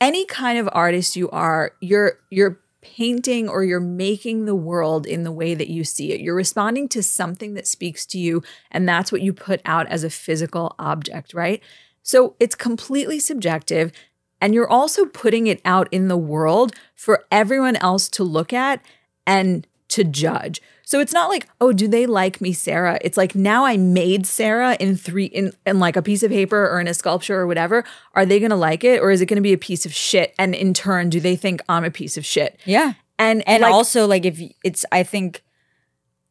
[0.00, 5.22] any kind of artist you are, you're you're painting or you're making the world in
[5.22, 6.20] the way that you see it.
[6.20, 10.02] You're responding to something that speaks to you and that's what you put out as
[10.02, 11.62] a physical object, right?
[12.02, 13.92] So it's completely subjective
[14.40, 18.80] and you're also putting it out in the world for everyone else to look at
[19.26, 20.60] and to judge.
[20.84, 22.98] So it's not like, oh, do they like me, Sarah?
[23.02, 26.68] It's like now I made Sarah in three in, in like a piece of paper
[26.68, 27.84] or in a sculpture or whatever.
[28.14, 29.00] Are they gonna like it?
[29.00, 30.34] Or is it gonna be a piece of shit?
[30.38, 32.58] And in turn, do they think I'm a piece of shit?
[32.64, 32.94] Yeah.
[33.18, 35.42] And And like, also, like, if it's, I think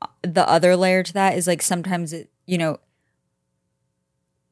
[0.01, 2.79] uh, the other layer to that is like sometimes it, you know,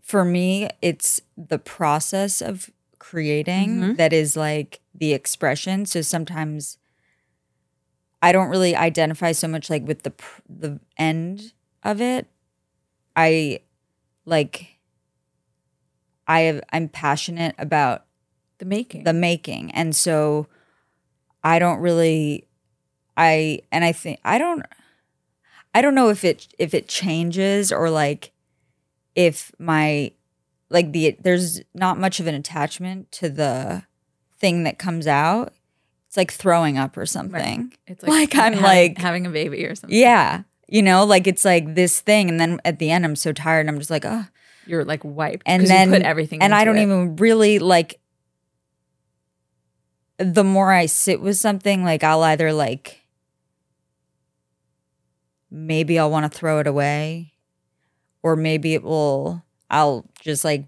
[0.01, 3.97] for me, it's the process of creating Mhm.
[3.97, 5.85] that is like the expression.
[5.85, 6.77] So sometimes
[8.21, 11.53] I don't really identify so much like with the pr- the end
[11.83, 12.27] of it.
[13.15, 13.59] I
[14.25, 14.77] like
[16.27, 18.05] I have, I'm passionate about
[18.59, 19.03] the making.
[19.03, 20.47] the making and so
[21.43, 22.47] i don't really
[23.15, 24.63] i and i think i don't
[25.75, 28.31] i don't know if it if it changes or like
[29.15, 30.11] if my
[30.69, 33.83] like the there's not much of an attachment to the
[34.39, 35.53] thing that comes out
[36.07, 39.75] it's like throwing up or something it's like I'm having- like- having a baby or
[39.75, 39.97] something.
[39.97, 43.31] yeah you know like it's like this thing and then at the end i'm so
[43.33, 44.25] tired and i'm just like oh
[44.65, 45.43] You're like wiped.
[45.45, 46.81] And then you put everything and I don't it.
[46.83, 47.99] even really like
[50.19, 53.01] the more I sit with something like I'll either like
[55.49, 57.33] maybe I'll want to throw it away
[58.23, 60.65] or maybe it will I'll just like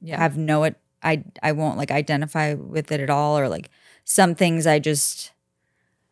[0.00, 0.18] yeah.
[0.18, 3.70] have no it I I won't like identify with it at all or like
[4.10, 5.32] some things I just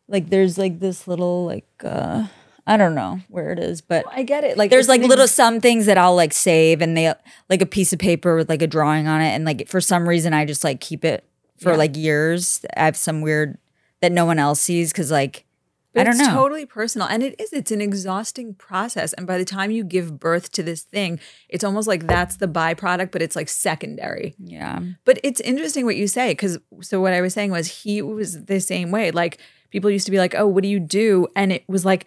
[0.07, 2.27] like there's like this little like uh
[2.67, 4.55] I don't know where it is but I get it.
[4.55, 7.11] Like there's like little some things that I'll like save and they
[7.49, 10.07] like a piece of paper with like a drawing on it and like for some
[10.07, 11.23] reason I just like keep it
[11.59, 11.77] for Yeah.
[11.77, 12.63] like years.
[12.77, 13.57] I have some weird
[14.01, 15.45] that no one else sees because like
[15.93, 16.33] But I don't it's know.
[16.35, 17.07] totally personal.
[17.07, 19.13] And it is, it's an exhausting process.
[19.13, 21.19] And by the time you give birth to this thing,
[21.49, 24.35] it's almost like that's the byproduct, but it's like secondary.
[24.37, 24.79] yeah.
[25.05, 26.35] But it's interesting what you say.
[26.35, 29.11] Cause so what I was saying was he was the same way.
[29.11, 29.39] Like
[29.71, 31.27] people used to be like, oh, what do you do?
[31.35, 32.05] And it was like,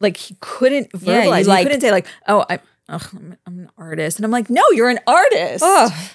[0.00, 1.38] like he couldn't Yeah, verbalize.
[1.40, 4.18] he like- couldn't say like, oh, I, I'm an artist.
[4.18, 5.64] And I'm like, no, you're an artist.
[5.66, 6.10] Oh,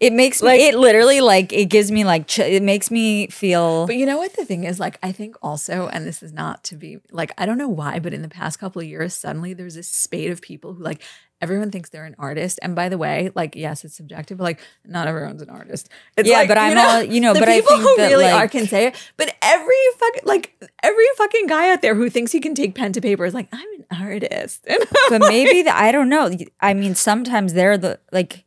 [0.00, 0.48] it makes me.
[0.48, 3.86] Like- it literally like it gives me like ch- it makes me feel.
[3.86, 4.78] But you know what the thing is?
[4.78, 7.98] Like, I think also, and this is not to be like, I don't know why,
[7.98, 11.02] but in the past couple of years, suddenly there's this spate of people who like
[11.42, 12.58] everyone thinks they're an artist.
[12.62, 15.90] And by the way, like, yes, it's subjective, but like, not everyone's an artist.
[16.16, 18.08] It's Yeah, like, but I'm all- you know, the but I people think who that,
[18.08, 19.12] really like- are can say it.
[19.18, 22.92] But every fucking like every fucking guy out there who thinks he can take pen
[22.94, 24.66] to paper is like, I'm an artist.
[25.10, 26.30] But maybe the, I don't know.
[26.60, 28.44] I mean, sometimes they're the like.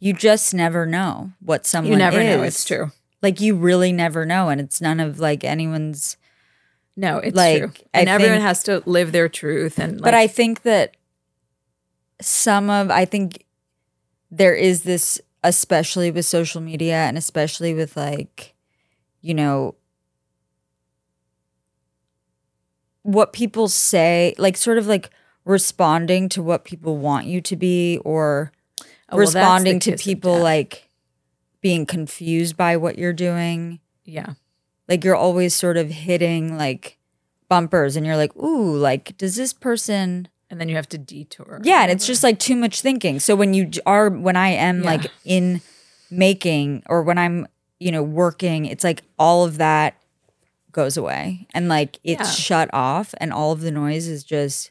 [0.00, 1.92] You just never know what someone.
[1.92, 2.42] you never know.
[2.42, 2.54] is.
[2.56, 2.90] It's true.
[3.22, 6.16] Like you really never know, and it's none of like anyone's.
[6.96, 7.72] No, it's Like, true.
[7.94, 9.78] I And everyone think- has to live their truth.
[9.78, 10.96] And like, but I think that
[12.20, 13.44] some of I think
[14.30, 18.54] there is this especially with social media and especially with like
[19.20, 19.74] you know
[23.02, 25.10] what people say like sort of like
[25.44, 28.50] responding to what people want you to be or
[29.10, 30.88] Oh, well, responding to people like
[31.60, 34.34] being confused by what you're doing yeah.
[34.88, 36.98] like you're always sort of hitting like
[37.48, 41.60] bumpers and you're like ooh like does this person And then you have to detour.
[41.64, 43.18] yeah, and it's just like too much thinking.
[43.20, 44.86] So when you are when I am Yeah.
[44.90, 45.60] like in
[46.10, 47.46] making or when I'm,
[47.80, 49.94] you know, working, it's like all of that
[50.72, 52.44] goes away and like it's Yeah.
[52.44, 54.70] shut off and all of the noise is just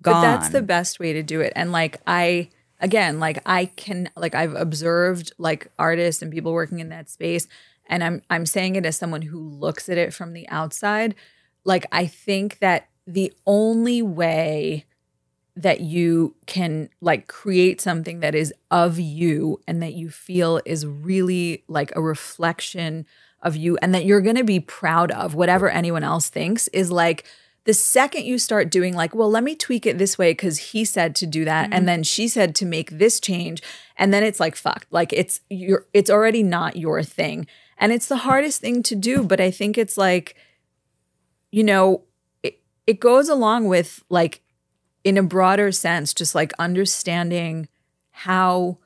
[0.00, 0.14] gone.
[0.14, 1.52] But that's the best way to do it.
[1.56, 2.48] And like I
[2.84, 7.48] again, like I can like I've observed like artists and people working in that space
[7.86, 11.14] and I'm I'm saying it as someone who looks at it from the outside.
[11.64, 14.84] Like I think that the only way
[15.56, 20.84] that you can like create something that is of you and that you feel is
[20.84, 23.06] really like a reflection
[23.40, 26.90] of you and that you're going to be proud of whatever anyone else thinks is
[26.90, 27.24] like
[27.64, 30.84] The second you start doing like, well, let me tweak it this way because he
[30.84, 31.86] said to do that, and mm-hmm.
[31.86, 33.62] then she said to make this change,
[33.96, 37.46] and then it's like fuck, like it's you're it's already not your thing,
[37.78, 39.22] and it's the hardest thing to do.
[39.22, 40.36] But I think it's like,
[41.50, 42.02] you know,
[42.42, 44.42] it it goes along with like,
[45.02, 47.68] in a broader sense, just like understanding
[48.10, 48.78] how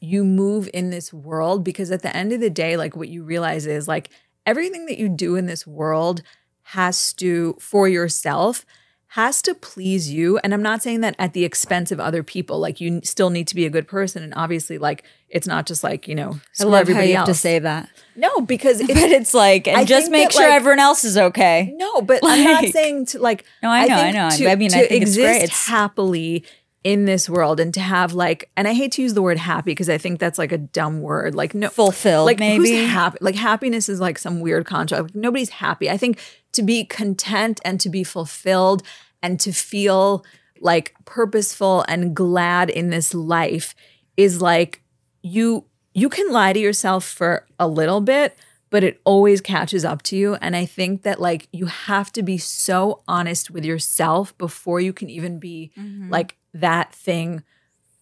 [0.00, 3.22] you move in this world because at the end of the day like what you
[3.24, 4.10] realize is like
[4.44, 6.22] everything that you do in this world
[6.70, 8.64] has to for yourself
[9.10, 12.58] has to please you and i'm not saying that at the expense of other people
[12.58, 15.84] like you still need to be a good person and obviously like it's not just
[15.84, 17.88] like you know I love how everybody you have to say that.
[18.16, 21.04] no because it's, but it's like, and I just make that, sure like- everyone else
[21.04, 21.72] is okay.
[21.76, 24.30] no but like, i'm not saying to like No, I know, I think know.
[24.30, 25.42] to, I mean, I to think it's exist great.
[25.44, 26.44] It's- happily
[26.86, 29.72] in this world and to have like and i hate to use the word happy
[29.72, 32.70] because i think that's like a dumb word like no Fulfilled, like maybe.
[32.70, 36.20] who's happy like happiness is like some weird contract like, nobody's happy i think
[36.52, 38.84] to be content and to be fulfilled
[39.20, 40.24] and to feel
[40.60, 43.74] like purposeful and glad in this life
[44.16, 44.80] is like
[45.22, 48.38] you you can lie to yourself for a little bit
[48.70, 52.22] but it always catches up to you and i think that like you have to
[52.22, 56.10] be so honest with yourself before you can even be Mm-hmm.
[56.12, 57.42] like that thing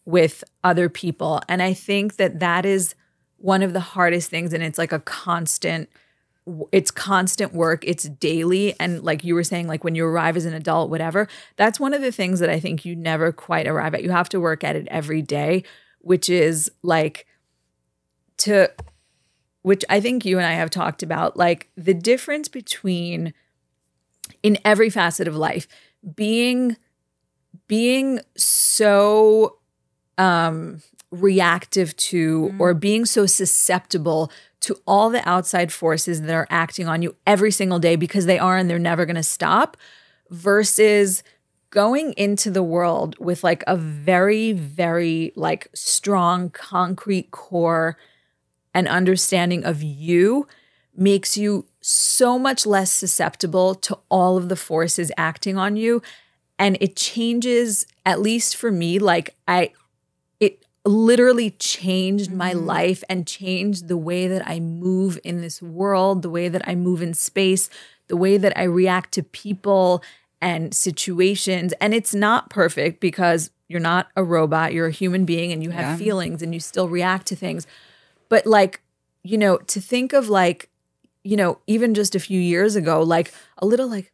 [0.05, 1.41] with other people.
[1.49, 2.95] And i think that that is
[3.39, 5.89] one of the hardest things and it's like a constant
[6.73, 8.79] it's constant work it's daily.
[8.79, 11.95] And like you were saying like when you arrive as an adult whatever that's one
[11.95, 14.03] of the things that i think you never quite arrive at.
[14.03, 15.65] You have to work at it every day
[16.01, 17.27] which is like
[18.39, 18.71] to
[19.63, 23.33] which i think you and i have talked about like the difference between
[24.43, 25.67] in every facet of life
[26.15, 26.77] being
[27.75, 29.59] being so
[30.17, 36.87] um reactive to or being so susceptible to all the outside forces that are acting
[36.87, 39.77] on you every single day because they are and they're never going to stop
[40.31, 41.25] versus
[41.71, 47.97] going into the world with like a very very like strong concrete core
[48.73, 50.47] and understanding of you
[50.97, 56.01] makes you so much less susceptible to all of the forces acting on you
[56.59, 59.71] and it changes at least for me like i
[60.41, 62.67] it literally changed my mm-hmm.
[62.67, 66.75] life and changed the way that i move in this world the way that i
[66.75, 67.71] move in space
[68.09, 70.03] the way that i react to people
[70.45, 71.73] and situations.
[71.81, 75.71] And it's not perfect because you're not a robot you're a human being and you
[75.71, 76.05] have Yeah.
[76.05, 77.67] feelings and you still react to things.
[78.29, 78.83] But like
[79.23, 80.69] you know to think of like
[81.23, 84.13] you know even just a few years ago like a little like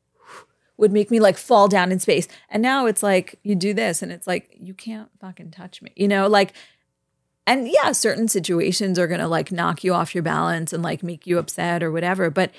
[0.80, 2.26] would make me like fall down in space.
[2.48, 5.92] And now it's like you do this and it's like you can't fucking touch me
[5.94, 6.52] you know like
[7.46, 11.02] and yeah certain situations are going to like knock you off your balance and like
[11.02, 12.50] make you upset or whatever but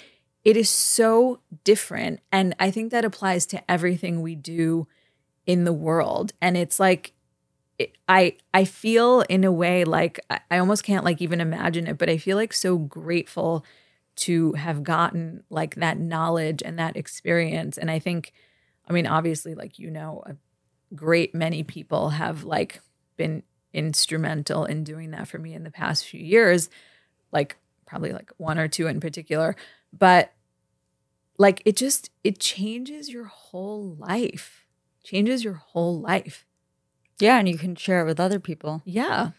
[0.43, 2.19] it is so different.
[2.31, 4.87] And i think that applies to everything we do
[5.45, 6.33] in the world.
[6.41, 7.13] And it's like
[8.07, 12.11] i i feel in a way like I, almost can't like even imagine it but
[12.11, 13.65] i feel like so grateful
[14.15, 18.33] to have gotten like that knowledge and that experience and i think
[18.87, 20.35] i mean obviously like you know a
[20.95, 22.81] great many people have like
[23.17, 23.43] been
[23.73, 26.69] instrumental in doing that for me in the past few years
[27.31, 27.55] like
[27.85, 29.55] probably like one or two in particular
[29.97, 30.33] but
[31.37, 34.65] like it just it changes your whole life
[35.03, 36.45] changes your whole life
[37.19, 38.81] Yeah, and you can share it with other people.
[38.85, 39.31] yeah.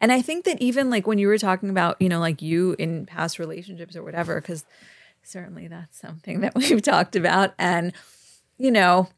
[0.00, 2.76] And I think that even like when you were talking about, you know, like you
[2.78, 4.64] in past relationships or whatever, because
[5.22, 7.54] certainly that's something that we've talked about.
[7.58, 7.92] And,
[8.58, 9.08] you know,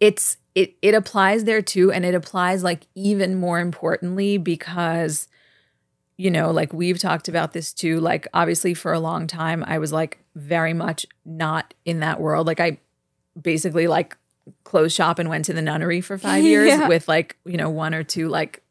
[0.00, 1.92] it's it it applies there too.
[1.92, 5.28] And it applies like even more importantly because,
[6.16, 8.00] you know, like we've talked about this too.
[8.00, 12.46] Like obviously for a long time, I was like very much not in that world.
[12.46, 12.78] Like I
[13.40, 14.16] basically like
[14.64, 16.88] closed shop and went to the nunnery for five years Yeah.
[16.88, 18.62] with like, you know, one or two like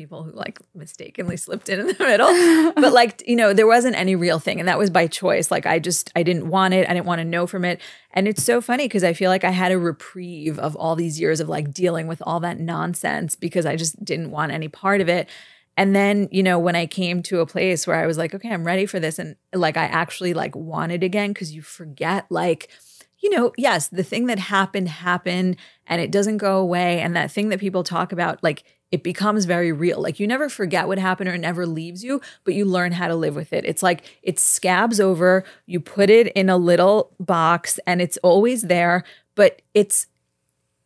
[0.00, 2.72] people who like mistakenly slipped in in the middle.
[2.72, 4.58] but like, you know, there wasn't any real thing.
[4.58, 5.50] And that was by choice.
[5.50, 6.88] Like I just, I didn't want it.
[6.88, 7.82] I didn't want to know from it.
[8.12, 11.20] And it's so funny because I feel like I had a reprieve of all these
[11.20, 15.02] years of like dealing with all that nonsense because I just didn't want any part
[15.02, 15.28] of it.
[15.76, 18.50] And then, you know, when I came to a place where I was like, okay,
[18.50, 19.18] I'm ready for this.
[19.18, 22.70] And like, I actually like wanted again because you forget like,
[23.18, 27.00] you know, yes, the thing that happened happened and it doesn't go away.
[27.00, 30.00] And that thing that people talk about, like, it becomes very real.
[30.00, 33.08] Like, you never forget what happened or it never leaves you, but you learn how
[33.08, 33.64] to live with it.
[33.64, 38.62] It's like it scabs over, you put it in a little box and it's always
[38.62, 40.06] there, but it's,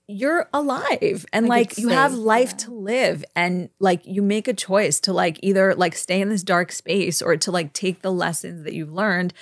[0.07, 2.57] you're alive and Like, like, you have life yeah.
[2.57, 6.43] to live and like you make a choice to like either like stay in this
[6.43, 9.33] dark space or to like take the lessons that you've learned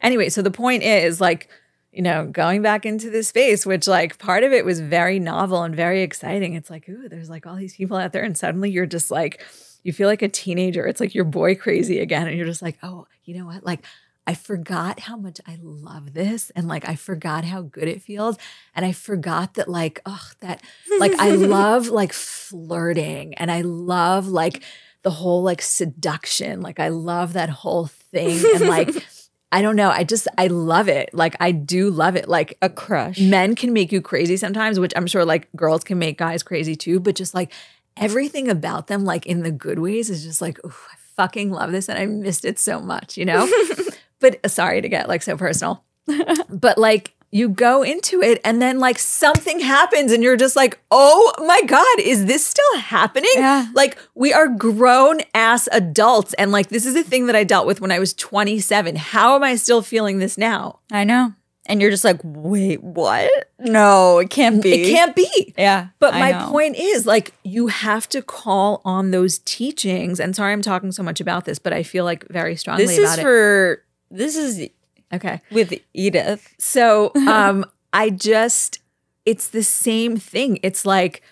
[0.00, 1.48] anyway so the point is like
[1.92, 5.62] you know, going back into this space, which like part of it was very novel
[5.62, 6.54] and very exciting.
[6.54, 9.42] It's like, ooh, there's like all these people out there, and suddenly you're just like,
[9.82, 10.86] you feel like a teenager.
[10.86, 13.64] It's like you're boy crazy again, and you're just like, oh, you know what?
[13.64, 13.84] Like,
[14.26, 18.36] I forgot how much I love this, and like I forgot how good it feels,
[18.74, 20.62] and I forgot that like, oh, that
[21.00, 24.62] like I love like flirting, and I love like
[25.02, 26.60] the whole like seduction.
[26.60, 28.94] Like I love that whole thing, and like.
[29.50, 29.90] I don't know.
[29.90, 31.10] I just I love it.
[31.14, 32.28] Like I do love it.
[32.28, 33.18] Like A crush.
[33.18, 36.76] men can make you crazy sometimes, which I'm sure like girls can make guys crazy
[36.76, 37.52] too, but just like
[37.96, 41.72] everything about them, like in the good ways, is just like, ooh, I fucking love
[41.72, 43.50] this and I missed it so much, you know?
[44.20, 45.82] but uh, sorry to get like so personal.
[46.48, 50.80] but like you go into it and then like something happens and you're just like,
[50.90, 53.30] oh my God, is this still happening?
[53.34, 53.66] Yeah.
[53.74, 56.34] Like we are grown ass adults.
[56.34, 58.96] And like this is a thing that I dealt with when I was 27.
[58.96, 60.80] How am I still feeling this now?
[60.90, 61.34] I know.
[61.66, 63.30] And you're just like, wait, what?
[63.58, 64.72] No, it can't be.
[64.72, 65.52] It can't be.
[65.58, 65.88] Yeah.
[65.98, 66.50] But I my know.
[66.50, 70.18] point is, like, you have to call on those teachings.
[70.18, 72.98] And sorry, I'm talking so much about this, but I feel like very strongly This
[72.98, 74.74] about is for this is it.
[75.12, 75.40] Okay.
[75.50, 76.54] with Edith.
[76.58, 78.80] So, um, I just,
[79.24, 80.58] it's the same thing.
[80.62, 81.22] It's like,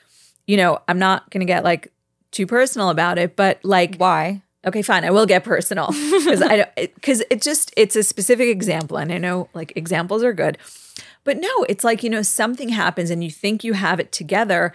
[0.47, 1.93] you know, I'm not going to get like
[2.31, 4.43] too personal about it, but like, Why?
[4.67, 8.49] okay, fine, I will get personal because I don't, because it just, it's a specific
[8.49, 8.97] example.
[8.97, 10.59] And I know like examples are good,
[11.25, 14.73] but no, it's like, you know, something happens and you think you have it together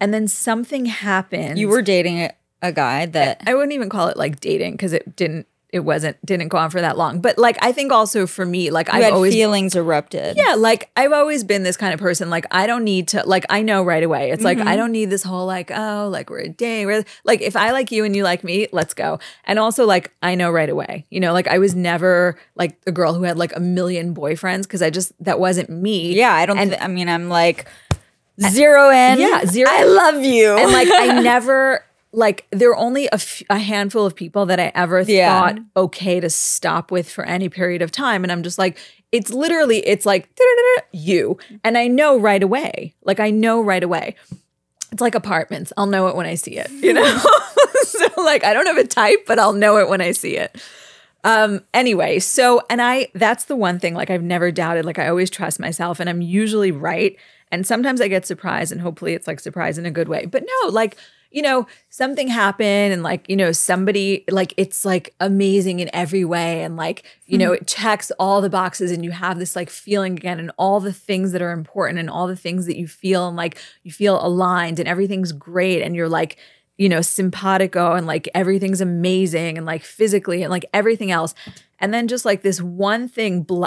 [0.00, 1.58] and then something happens.
[1.58, 2.30] You were dating a,
[2.60, 6.16] a guy that I wouldn't even call it like dating because it didn't it wasn't
[6.24, 7.20] didn't go on for that long.
[7.20, 10.36] But like I think also for me, like you I've had always feelings erupted.
[10.36, 12.28] yeah, like I've always been this kind of person.
[12.30, 14.30] Like I don't need to like I know right away.
[14.30, 14.68] It's like Mm-hmm.
[14.68, 16.84] I don't need this whole like oh like we're a day.
[16.84, 19.18] We're like if I like you and you like me, let's go.
[19.44, 21.06] And also like I know right away.
[21.10, 24.62] You know, like I was never like a girl who had like a million boyfriends
[24.64, 26.12] because I just that wasn't me.
[26.14, 26.58] Yeah, I don't.
[26.58, 27.66] And- thi- I mean, I'm like
[28.40, 29.18] zero in.
[29.20, 30.56] Yeah, zero- I love you.
[30.56, 34.60] and like I never like there are only a, f- a handful of people that
[34.60, 35.28] I ever Yeah.
[35.40, 38.78] thought okay to stop with for any period of time, and I'm just like
[39.12, 40.28] it's literally it's like
[40.92, 42.94] you, and I know right away.
[43.02, 44.14] Like I know right away.
[44.90, 45.72] It's like apartments.
[45.76, 46.70] I'll know it when I see it.
[46.70, 47.18] You know.
[47.84, 50.60] so like I don't have a type, but I'll know it when I see it.
[51.24, 55.08] Um anyway, so and I that's the one thing like I've never doubted like I
[55.08, 57.16] always trust myself and I'm usually right
[57.50, 60.26] and sometimes I get surprised and hopefully it's like surprise in a good way.
[60.26, 60.96] But no, like
[61.32, 66.24] you know, something happened and like, you know, somebody like it's like amazing in every
[66.24, 67.54] way and like, you know, hmm.
[67.54, 70.92] it checks all the boxes and you have this like feeling again and all the
[70.92, 74.24] things that are important and all the things that you feel and like you feel
[74.24, 76.36] aligned and everything's great and you're like
[76.78, 81.34] you know, simpatico and like everything's amazing and like physically and like everything else.
[81.78, 83.66] And then just like this one thing, bl-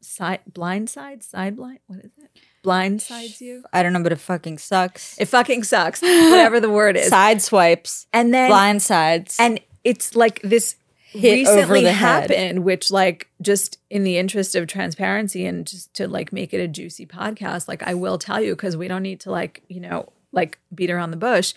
[0.00, 2.25] side, blind side, side blind, what is it?
[2.66, 3.64] Blindsides you?
[3.72, 5.16] I don't know, but it fucking sucks.
[5.18, 7.08] It fucking sucks, whatever the word is.
[7.08, 10.76] Side swipes, And then, blind sides, and it's like this
[11.10, 12.30] Hit over recently the head.
[12.30, 16.58] happened, which like just in the interest of transparency and just to like make it
[16.60, 19.80] a juicy podcast, like I will tell you because we don't need to like, you
[19.80, 21.54] know, like beat around the bush.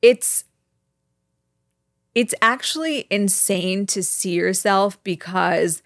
[0.00, 0.44] It's
[2.14, 5.82] it's actually insane to see yourself because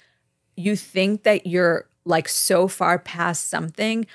[0.57, 4.07] you think that you're like so far past something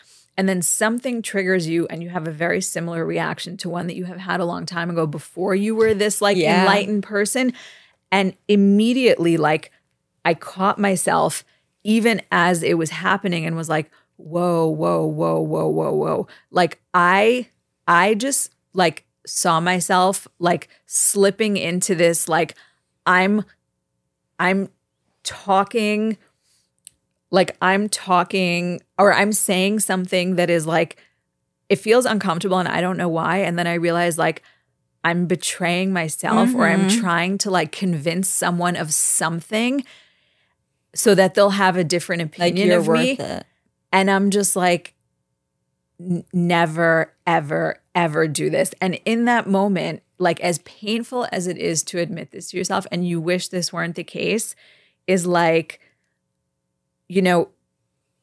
[0.42, 3.96] and then something triggers you and you have a very similar reaction to one that
[3.96, 6.62] you have had a long time ago before you were this like Yeah.
[6.62, 7.54] enlightened person
[8.12, 9.72] and immediately like
[10.26, 11.46] i caught myself
[11.84, 16.82] even as it was happening and was like whoa whoa whoa whoa whoa whoa like
[16.96, 17.46] i
[17.88, 22.56] i just like saw myself like slipping into this like
[23.06, 23.44] i'm
[24.40, 24.70] i'm
[25.24, 26.18] talking
[27.32, 30.98] like i'm talking or i'm saying something that is like
[31.70, 34.44] it feels uncomfortable and i don't know why and then i realize like
[35.04, 37.00] i'm betraying myself or i'm Mhm.
[37.02, 39.84] trying to like convince someone of something
[40.94, 43.46] so that they'll have a different like opinion you're of me it.
[43.94, 44.94] and I'm just like,
[46.34, 48.72] never, ever, ever do this.
[48.82, 52.86] And in that moment, like as painful as it is to admit this to yourself,
[52.92, 54.56] and you wish this weren't the case,
[55.08, 55.80] is like,
[57.12, 57.50] you know,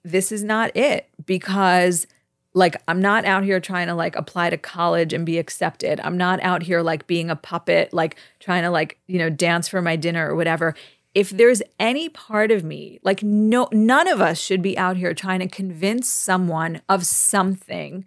[0.03, 2.07] this is not it because
[2.55, 6.01] like I'm not out here trying to like apply to college and be accepted.
[6.01, 9.69] I'm not out here like being a puppet, like trying to like, you know, dance
[9.69, 10.75] for my dinner or whatever.
[11.15, 15.13] If there's any part of me, like no none of us should be out here
[15.13, 18.07] trying to convince someone of something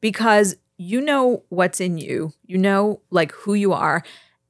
[0.00, 2.32] because you know what's in you.
[2.46, 4.02] You know like who you are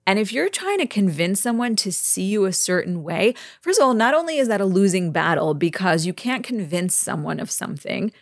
[0.07, 3.87] And if you're trying to convince someone to see you a certain way, first of
[3.87, 8.13] all, not only is that a losing battle because you can't convince someone of something,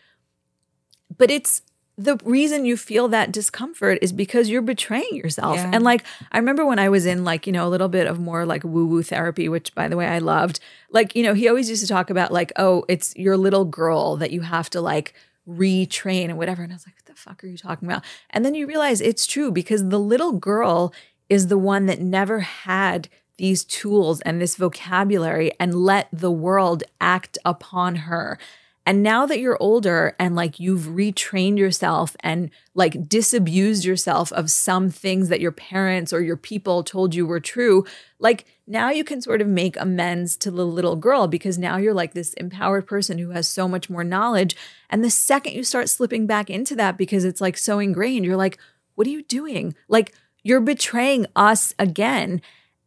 [1.16, 1.62] but it's
[1.96, 5.56] the reason you feel that discomfort is because you're betraying yourself.
[5.56, 5.70] Yeah.
[5.74, 6.02] And like,
[6.32, 8.64] I remember when I was in like, you know, a little bit of more like
[8.64, 10.60] woo woo therapy, which by the way, I loved.
[10.90, 14.16] Like, you know, he always used to talk about like, oh, it's your little girl
[14.16, 15.12] that you have to like
[15.46, 16.62] retrain and whatever.
[16.62, 18.02] And I was like, what the fuck are you talking about?
[18.30, 20.94] And then you realize it's true because the little girl
[21.30, 23.08] is the one that never had
[23.38, 28.38] these tools and this vocabulary and let the world act upon her.
[28.84, 34.50] And now that you're older and like you've retrained yourself and like disabused yourself of
[34.50, 37.86] some things that your parents or your people told you were true,
[38.18, 41.94] like now you can sort of make amends to the little girl because now you're
[41.94, 44.56] like this empowered person who has so much more knowledge.
[44.88, 48.36] And the second you start slipping back into that because it's like so ingrained, you're
[48.36, 48.58] like,
[48.96, 49.74] what are you doing?
[49.88, 52.40] Like, you're betraying us again.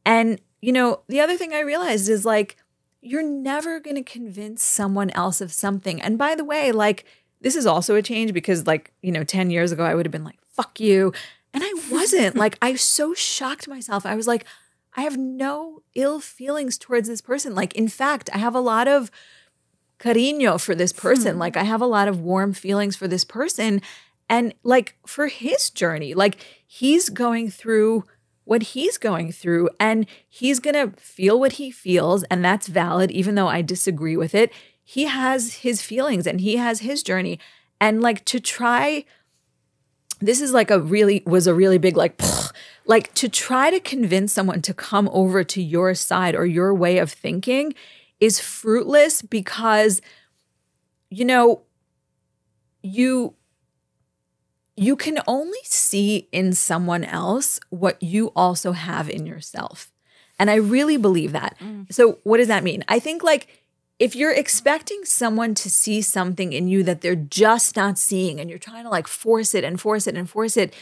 [0.05, 2.57] And, you know, the other thing I realized is like,
[3.01, 6.01] you're never going to convince someone else of something.
[6.01, 7.05] And by the way, like,
[7.41, 10.11] this is also a change because, like, you know, 10 years ago, I would have
[10.11, 11.13] been like, fuck you.
[11.53, 12.35] And I wasn't.
[12.37, 14.05] like, I so shocked myself.
[14.05, 14.45] I was like,
[14.95, 17.53] I have no ill feelings towards this person.
[17.53, 19.11] Like, in fact, I have a lot of
[19.99, 21.33] cariño for this person.
[21.33, 21.39] Hmm.
[21.39, 23.81] Like, I have a lot of warm feelings for this person.
[24.33, 28.05] And like for his journey, like he's going through
[28.45, 32.23] what he's going through and he's going to feel what he feels.
[32.23, 34.51] And that's valid, even though I disagree with it.
[34.83, 37.37] He has his feelings and he has his journey.
[37.79, 39.05] And like to try,
[40.19, 42.19] this is like a really, was a really big, like,
[42.87, 46.97] like to try to convince someone to come over to your side or your way
[46.97, 47.75] of thinking
[48.19, 50.01] is fruitless because,
[51.11, 51.61] you know,
[52.81, 53.35] you
[54.75, 59.91] you can only see in someone else what you also have in yourself.
[60.39, 61.57] And I really believe that.
[61.59, 61.91] Mm.
[61.93, 62.83] So, what does that mean?
[62.87, 63.63] I think like
[63.99, 68.49] if you're expecting someone to see something in you that they're just not seeing and
[68.49, 70.73] you're trying to like force it and force it and force it,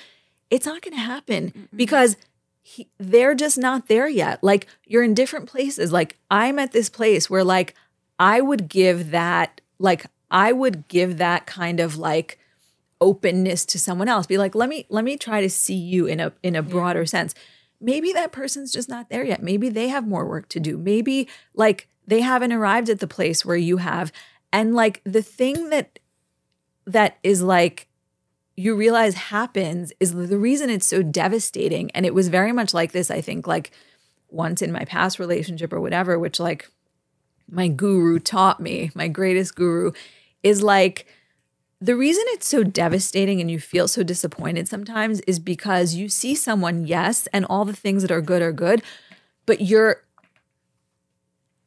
[0.50, 2.16] it's not going to happen mm because
[2.64, 4.44] he, they're just not there yet.
[4.44, 5.92] Like you're in different places.
[5.92, 7.74] Like I'm at this place where like
[8.20, 12.40] I would give that like I would give that kind of like
[13.02, 14.28] openness to someone else.
[14.28, 17.02] Be like let me let me try to see you in a in a broader
[17.02, 17.06] yeah.
[17.06, 17.36] sense.
[17.82, 19.42] Maybe that person's just not there yet.
[19.42, 20.78] Maybe they have more work to do.
[20.78, 24.12] Maybe like they haven't arrived at the place where you have.
[24.54, 26.00] And like the thing that
[26.86, 27.88] that is like
[28.56, 31.90] you realize happens is the reason it's so devastating.
[31.92, 33.72] And it was very much like this i think like
[34.30, 36.70] once in my past relationship or whatever which like
[37.50, 39.92] my guru taught me my greatest guru
[40.42, 41.06] is like
[41.82, 46.36] the reason it's so devastating and you feel so disappointed sometimes is because you see
[46.36, 48.84] someone, yes, and all the things that are good are good,
[49.48, 50.04] but you're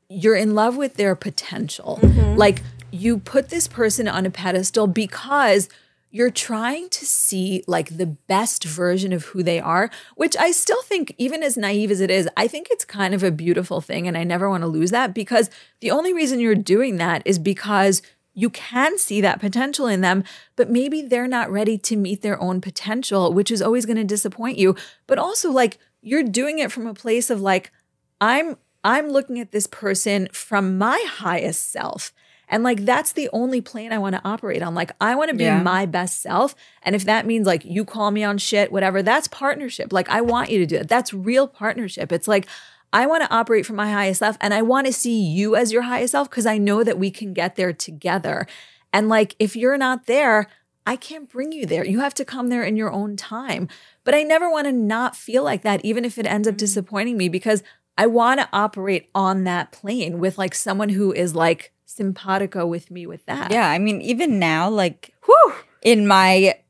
[0.09, 1.99] you're in love with their potential.
[2.01, 2.37] Mm-hmm.
[2.37, 2.63] Like
[2.93, 5.69] you put this person on a pedestal because
[6.13, 10.81] you're trying to see like the best version of who they are, which I still
[10.83, 14.07] think, even as naive as it is, I think it's kind of a beautiful thing.
[14.07, 15.51] And I never want to lose that because
[15.81, 18.01] the only reason you're doing that is because
[18.35, 20.25] you can see that potential in them,
[20.57, 24.05] but maybe they're not ready to meet their own potential, which is always going to
[24.05, 24.75] disappoint you.
[25.07, 27.73] But also like you're doing it from a place of like
[28.21, 32.13] I'm I'm looking at this person from my highest self.
[32.49, 34.75] And like that's the only plane I want to operate on.
[34.75, 35.63] Like I want to be yeah.
[35.63, 36.55] my best self.
[36.83, 39.93] And if that means like you call me on shit, whatever, that's partnership.
[39.93, 40.89] Like I want you to do it.
[40.89, 42.13] That's real partnership.
[42.13, 42.47] It's like
[42.95, 45.73] I want to operate from my highest self and I want to see you as
[45.73, 48.47] your highest self because I know that we can get there together.
[48.93, 50.47] And like, if you're not there,
[50.87, 51.85] I can't bring you there.
[51.85, 53.69] You have to come there in your own time.
[54.05, 56.59] But I never want to not feel like that, even if it ends up mm-hmm.
[56.59, 57.65] disappointing me, because
[57.99, 62.93] I want to operate on that plane with like someone who is like simpatico with
[62.93, 63.51] me with that.
[63.51, 63.69] Yeah.
[63.69, 66.61] I mean, even now, like, whew, in my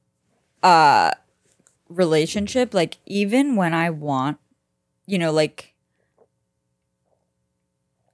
[0.62, 1.10] uh
[1.90, 4.38] relationship, like, even when I want,
[5.06, 5.73] you know, like,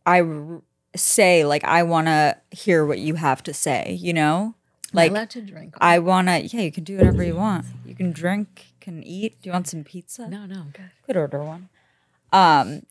[0.07, 0.63] I r-
[0.97, 4.55] say like I want to hear what you have to say, you know?
[4.93, 5.75] Like allowed to drink.
[5.81, 7.65] I want to yeah, you can do whatever you want.
[7.85, 9.41] You can drink, can eat.
[9.41, 10.29] Do you want some pizza?
[10.29, 10.91] No, no, I'm good.
[11.07, 11.69] Could order one.
[12.33, 12.83] Um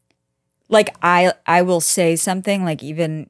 [0.69, 3.29] like I I will say something like even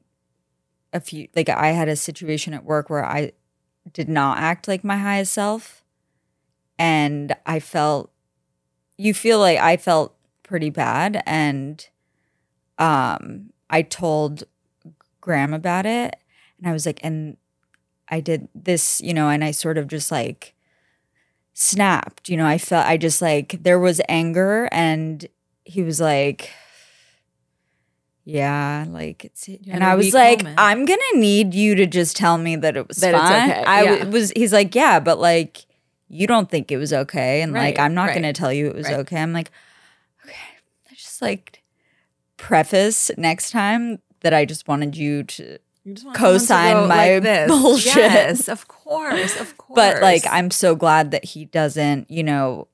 [0.92, 3.32] a few like I had a situation at work where I
[3.92, 5.84] did not act like my highest self
[6.78, 8.10] and I felt
[8.96, 11.88] you feel like I felt pretty bad and
[12.78, 14.44] um I told
[15.20, 16.16] Graham about it
[16.58, 17.36] and I was like, and
[18.08, 20.54] I did this, you know, and I sort of just like
[21.54, 22.28] snapped.
[22.28, 25.26] You know, I felt I just like there was anger and
[25.64, 26.50] he was like
[28.24, 30.60] yeah, like it's and I was like moment.
[30.60, 34.04] I'm to need you to just tell me that it was That okay, I yeah.
[34.04, 35.64] was he's like, "Yeah, but like
[36.08, 38.74] you don't think it was okay." And like I'm not right, to tell you it
[38.74, 39.00] was right.
[39.00, 39.16] okay.
[39.16, 39.50] I'm like,
[40.24, 40.36] "Okay."
[40.90, 41.59] I just like
[42.40, 47.96] preface next time that I just wanted you to You Co-sign to my like bullshit.
[47.96, 49.76] Yes, of course, of course.
[49.80, 52.66] but like i'm so glad that he doesn't you know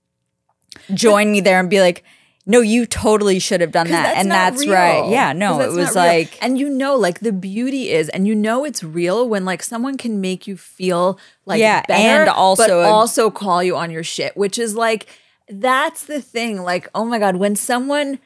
[0.95, 2.05] join me there and be like
[2.47, 5.95] no you totally should have done that and not that's right yeah no, it was
[5.95, 9.63] like and you know, like the beauty is, and you know it's real when like
[9.63, 13.91] someone can make you feel like Yeah, better, and also a- also call you on
[13.91, 15.07] your shit, which is like
[15.49, 16.63] that's the thing.
[16.63, 18.19] Like, oh my god, when someone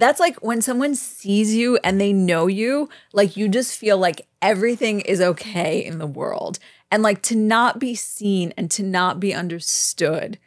[0.00, 4.26] that's like when someone sees you and they know you, like you just feel like
[4.42, 6.58] everything is okay in the world.
[6.90, 10.38] And like to not be seen and to not be understood.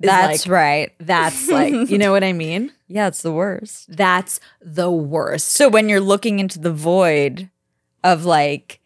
[0.00, 2.72] that's like, right That's like, you know what I mean?
[2.88, 5.48] yeah it's the worst That's the worst.
[5.48, 7.50] so when you're looking into the void
[8.02, 8.80] of like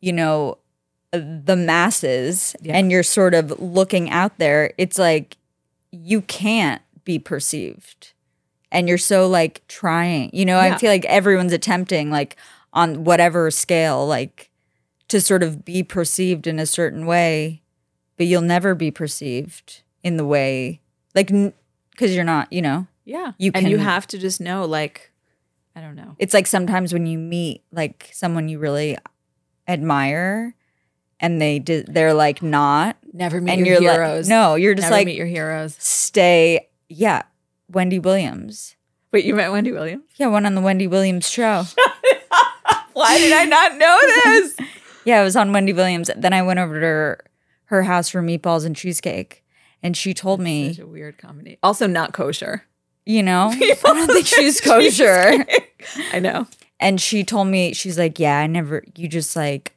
[0.00, 0.58] you know
[1.12, 2.76] uh, the masses Yeah.
[2.76, 5.36] and you're sort of looking out there it's like
[5.90, 8.13] you can't be perceived
[8.74, 10.74] and you're so like trying you know Yeah.
[10.74, 12.36] i feel like everyone's attempting like
[12.72, 14.50] on whatever scale like
[15.08, 17.62] to sort of be perceived in a certain way
[18.16, 20.80] but you'll never be perceived in the way
[21.14, 21.28] like
[21.92, 23.32] because you're not you know Yeah.
[23.38, 25.12] You and you have to just know, like,
[25.76, 26.16] I don't know.
[26.18, 28.96] it's like sometimes when you meet like someone you really
[29.68, 30.54] admire
[31.20, 34.26] and they did they're like not Never meet and your you're heroes.
[34.28, 35.76] like no you're just Never like meet your heroes.
[35.78, 37.22] stay yeah
[37.74, 38.76] wendy williams
[39.12, 40.02] Wait, you met Wendy Williams?
[40.16, 41.64] yeah one on the wendy williams show
[42.94, 44.56] Why did I not know this?
[45.04, 47.20] yeah it was on wendy williams then i went over to her,
[47.66, 49.44] her house for meatballs and cheesecake
[49.82, 51.58] and she told me Such a weird comedy.
[51.62, 52.64] Also not kosher.
[53.04, 55.44] you know i don't think she's kosher
[56.12, 56.46] I know.
[56.80, 59.76] and she told me she's like yeah i never you just like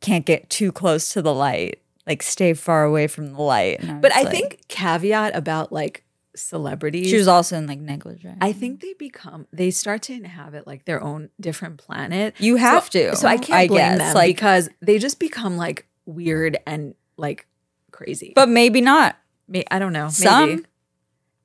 [0.00, 4.00] can't get too close to the light like stay far away from the light And
[4.02, 6.04] But I like- think caveat about like
[6.36, 7.08] celebrities.
[7.08, 10.84] she was also in like negligent I think they become they start to inhabit like
[10.84, 12.34] their own different planet.
[12.38, 15.18] you So- have to So I can't I blame guess, them like because they just
[15.18, 17.46] become like weird and like
[17.90, 18.32] crazy.
[18.34, 19.16] but maybe not
[19.48, 20.08] May- I don't know.
[20.08, 20.62] some maybe.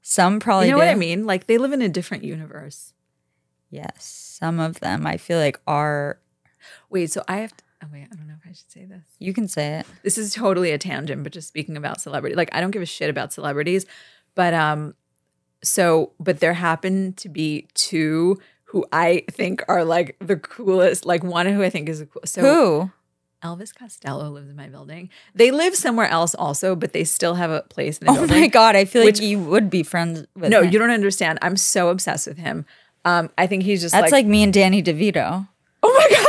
[0.01, 1.25] some probably you know what I mean?
[1.25, 2.93] Like they live in a different universe.
[3.71, 4.03] yes
[4.39, 6.19] some of them i feel like are
[6.89, 7.63] Wait, so I have to.
[7.83, 9.03] Oh wait, I don't know if I should say this.
[9.19, 12.49] you can say it This is totally a tangent, but just speaking about celebrity, like
[12.53, 13.85] I don't give a shit about celebrities,
[14.35, 14.93] but um,
[15.63, 21.05] so but there happen to be two who I think are like the coolest.
[21.05, 22.21] Like one who I think is the cool.
[22.25, 22.91] So who
[23.43, 25.09] Elvis Costello lives in my building.
[25.33, 28.41] They live somewhere else also, but they still have a place in the oh building.
[28.41, 30.71] my god i feel Which- like you would be friends with no, him.
[30.71, 31.39] you don't understand.
[31.41, 32.65] I'm so obsessed with him.
[33.05, 35.47] Um, I think he's just that's like, like, me and danny devito
[35.83, 36.24] oh my god.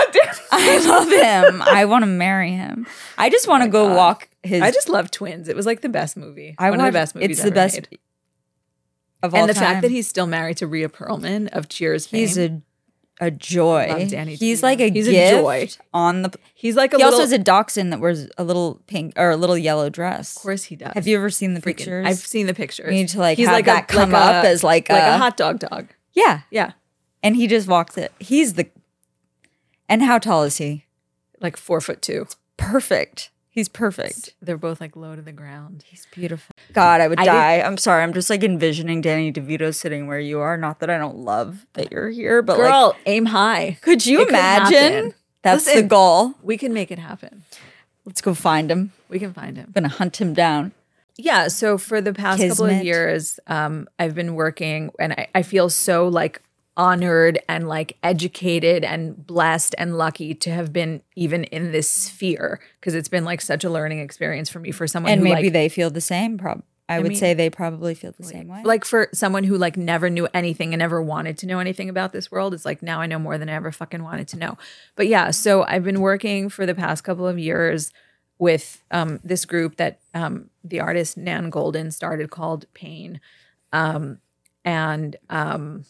[0.60, 2.86] i love him i want to marry him
[3.18, 3.96] i just want to oh go Oh God.
[3.96, 5.48] walk his I just love Twins.
[5.48, 6.54] It was like the best movie.
[6.56, 7.30] I One of the best movies.
[7.38, 7.98] it's the best made.
[9.24, 9.62] of all and the time.
[9.64, 12.20] fact that he's still married to Rhea Perlman of Cheers fame.
[12.20, 12.62] he's a
[13.20, 15.68] a joy Love Danny he's like a He's a joy.
[15.94, 17.18] on the he's like a he little.
[17.18, 20.42] also has a dachshund that wears a little pink or a little yellow dress of
[20.42, 20.92] course he does.
[20.94, 22.86] have you ever seen the Freaking- pictures I've seen the pictures.
[22.88, 24.88] We need to like he's have like that a, come like up a, as like,
[24.90, 25.88] like a, a hot dog dog.
[26.12, 26.72] yeah Yeah,
[27.22, 28.68] and he just walks it he's the
[29.88, 30.84] and how tall is he
[31.40, 32.26] like four foot two.
[32.56, 35.84] perfect he's perfect They're both like low to the ground.
[35.86, 39.32] he's beautiful god i would I did- die i'm sorry i'm just like envisioning danny
[39.32, 42.68] devito sitting where you are not that i don't love that you're here but like
[42.70, 43.78] Girl, aim high.
[43.82, 45.14] could you it imagine happen.
[45.42, 47.44] that's the goal We can make it happen.
[48.04, 49.66] let's go find him We can find him.
[49.68, 50.72] i'm gonna hunt him down
[51.18, 51.48] Yeah.
[51.48, 55.70] So for the past couple of years, um, I've been working and I, I feel
[55.70, 56.42] so like
[56.77, 62.61] honored and like educated and blessed and lucky to have been even in this sphere
[62.81, 65.44] because it's been like such a learning experience for me for someone and who maybe
[65.44, 68.48] like, they feel the same prob i, would mean- say they probably feel the same
[68.48, 68.62] way.
[68.65, 72.12] like for someone who like never knew anything and never wanted to know anything about
[72.12, 74.59] this world it's like now i know more than i ever fucking wanted to know.
[74.97, 77.90] But yeah so i've been working for the past couple of years
[78.39, 83.20] with um, this group that um, the artist nan goldin started called pain.
[83.73, 84.19] Um,
[84.65, 85.85] and um,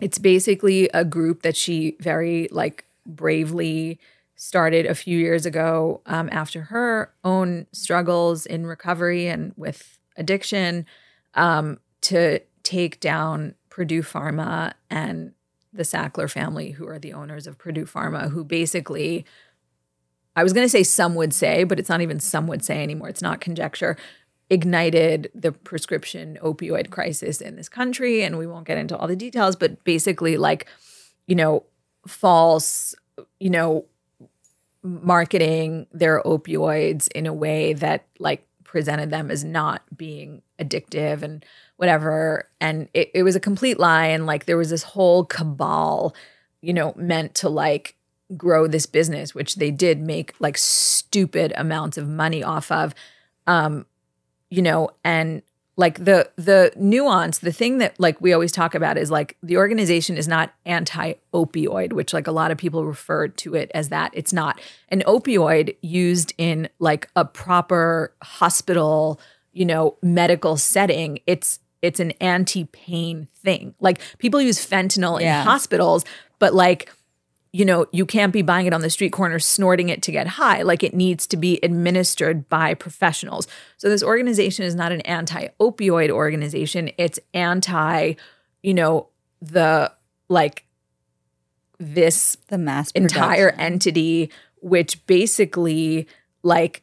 [0.00, 3.98] it's basically a group that she very like bravely
[4.36, 10.84] started a few years ago um, after her own struggles in recovery and with addiction
[11.34, 15.32] um, to take down Purdue Pharma and
[15.72, 19.24] the Sackler family, who are the owners of Purdue Pharma, who basically,
[20.36, 22.82] I was going to say some would say, but it's not even some would say
[22.82, 23.08] anymore.
[23.08, 23.96] It's not conjecture.
[24.52, 28.22] Ignited the prescription opioid crisis in this country.
[28.22, 30.66] And we won't get into all the details, but basically, like,
[31.26, 31.64] you know,
[32.06, 32.94] false,
[33.40, 33.86] you know,
[34.82, 41.44] marketing their opioids in a way that like presented them as not being addictive and
[41.76, 42.48] whatever.
[42.60, 44.08] And it, it was a complete lie.
[44.08, 46.14] And like there was this whole cabal,
[46.60, 47.96] you know, meant to like
[48.36, 52.94] grow this business, which they did make like stupid amounts of money off of.
[53.46, 53.86] Um,
[54.52, 55.42] you know, and
[55.76, 59.56] like the the nuance the thing that like we always talk about is like the
[59.56, 64.10] organization is not anti-opioid which like a lot of people refer to it as that.
[64.14, 64.60] It's not.
[64.90, 69.18] An opioid used in like a proper hospital
[69.54, 73.74] you know medical setting it's it's an anti-pain thing.
[73.80, 75.40] Like people use fentanyl Yeah.
[75.40, 76.04] in hospitals
[76.38, 76.92] but like
[77.52, 80.26] you know, you can't be buying it on the street corner, snorting it to get
[80.26, 80.62] high.
[80.62, 83.46] Like it needs to be administered by professionals.
[83.76, 86.90] So this organization is not an anti opioid organization.
[86.96, 88.14] It's anti,
[88.62, 89.08] you know,
[89.42, 89.92] the
[90.28, 90.64] like
[91.78, 93.72] this The mass entire production.
[93.72, 94.30] entity,
[94.60, 96.08] which basically
[96.42, 96.82] like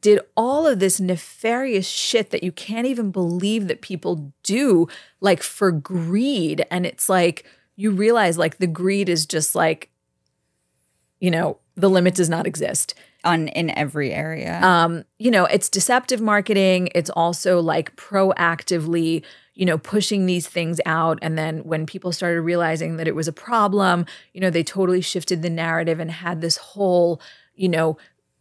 [0.00, 4.86] did all of this nefarious shit that you can't even believe that people do,
[5.20, 6.64] like for greed.
[6.70, 7.44] And it's like,
[7.80, 9.88] you realize like the greed is just like,
[11.18, 12.94] you know, the limit does not exist.
[13.24, 14.60] on in every area.
[14.62, 16.88] Um, you know, it's deceptive marketing.
[16.94, 19.22] It's also like proactively,
[19.54, 21.18] you know, pushing these things out.
[21.22, 25.00] And then when people started realizing that it was a problem, you know, they totally
[25.00, 27.20] shifted the narrative and had this whole,
[27.54, 27.98] you know,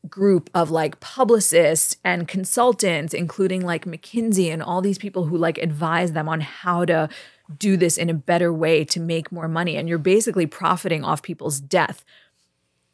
[0.07, 5.57] group of like publicists and consultants, including like McKinsey and all these people who like
[5.57, 7.10] advise them on how to
[7.57, 9.76] do this in a better way to make more money.
[9.76, 12.05] And you're basically profiting off people's death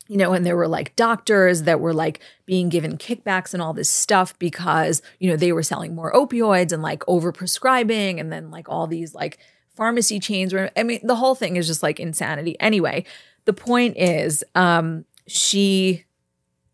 [0.08, 3.74] you know, and there were like doctors that were like being given kickbacks and all
[3.74, 8.52] this stuff because, you know, they were selling more opioids and like overprescribing and then
[8.52, 9.40] like all these like
[9.76, 12.56] pharmacy chains were I mean, the whole thing is just like insanity.
[12.60, 13.06] Anyway,
[13.46, 16.06] the point is um she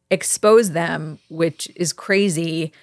[0.09, 2.73] exposed them, which is crazy,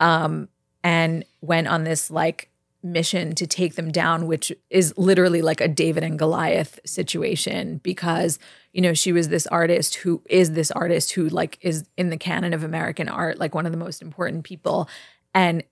[0.00, 0.48] um,
[0.82, 2.49] and went on this like
[2.82, 8.38] mission to take them down, which is literally like a David and Goliath situation because,
[8.72, 12.16] you know, she was this artist who is this artist who like is in the
[12.16, 14.88] canon of American art, like one of the most important people.
[15.34, 15.62] And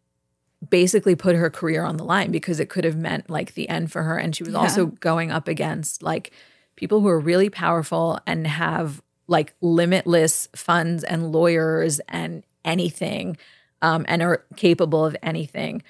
[0.70, 3.92] basically put her career on the line because it could have meant like the end
[3.92, 4.18] for her.
[4.18, 4.60] And she was Yeah.
[4.60, 6.32] also going up against like
[6.74, 13.36] people who are really powerful and have like limitless funds and lawyers and anything
[13.82, 15.82] um, and are capable of anything.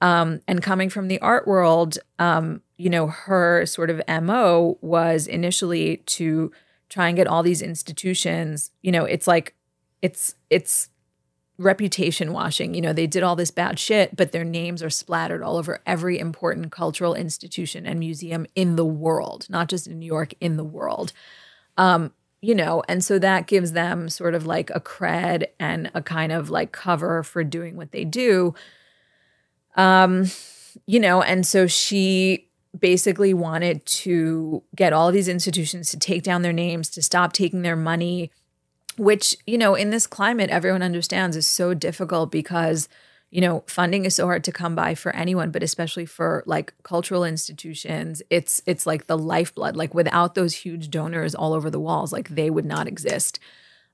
[0.00, 5.26] Um, and coming from the art world, um, you know, her sort of MO was
[5.26, 6.52] initially to
[6.88, 9.54] try and get all these institutions, you know, it's like
[10.02, 10.90] it's it's
[11.58, 12.74] reputation washing.
[12.74, 15.80] You know, they did all this bad shit, but their names are splattered all over
[15.86, 20.56] every important cultural institution and museum in the world, not just in New York, in
[20.56, 21.12] the world.
[21.78, 22.12] Um,
[22.42, 26.30] you know, and so that gives them sort of like a cred and a kind
[26.32, 28.54] of like cover for doing what they do.
[29.76, 30.30] Um,
[30.86, 32.48] you know, and so she
[32.78, 37.62] basically wanted to get all these institutions to take down their names, to stop taking
[37.62, 38.30] their money,
[38.98, 42.88] which, you know, in this climate, everyone understands is so difficult because,
[43.30, 46.74] you know, funding is so hard to come by for anyone, but especially for like
[46.82, 48.22] cultural institutions.
[48.30, 49.76] It's it's like the lifeblood.
[49.76, 53.38] Like without those huge donors all over the walls, like they would not exist.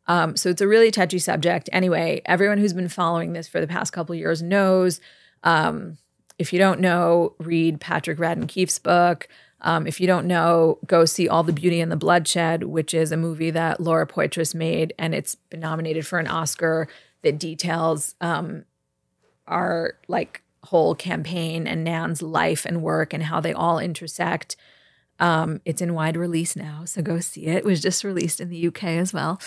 [0.06, 1.70] Um, so it's a really touchy subject.
[1.72, 5.00] Anyway, everyone who's been following this for the past couple years knows.
[5.44, 5.98] Um,
[6.38, 9.28] if you don't know, read Patrick Radden Keefe's book.
[9.60, 13.12] Um, if you don't know, go see All the Beauty and the Bloodshed, which is
[13.12, 16.88] a movie that Laura Poitras made, and it's been nominated for an Oscar
[17.22, 18.64] that details um,
[19.46, 24.56] our like whole campaign and Nan's life and work and how they all intersect.
[25.20, 27.58] Um, it's in wide release now, so go see it.
[27.58, 29.40] It was just released in the UK as well.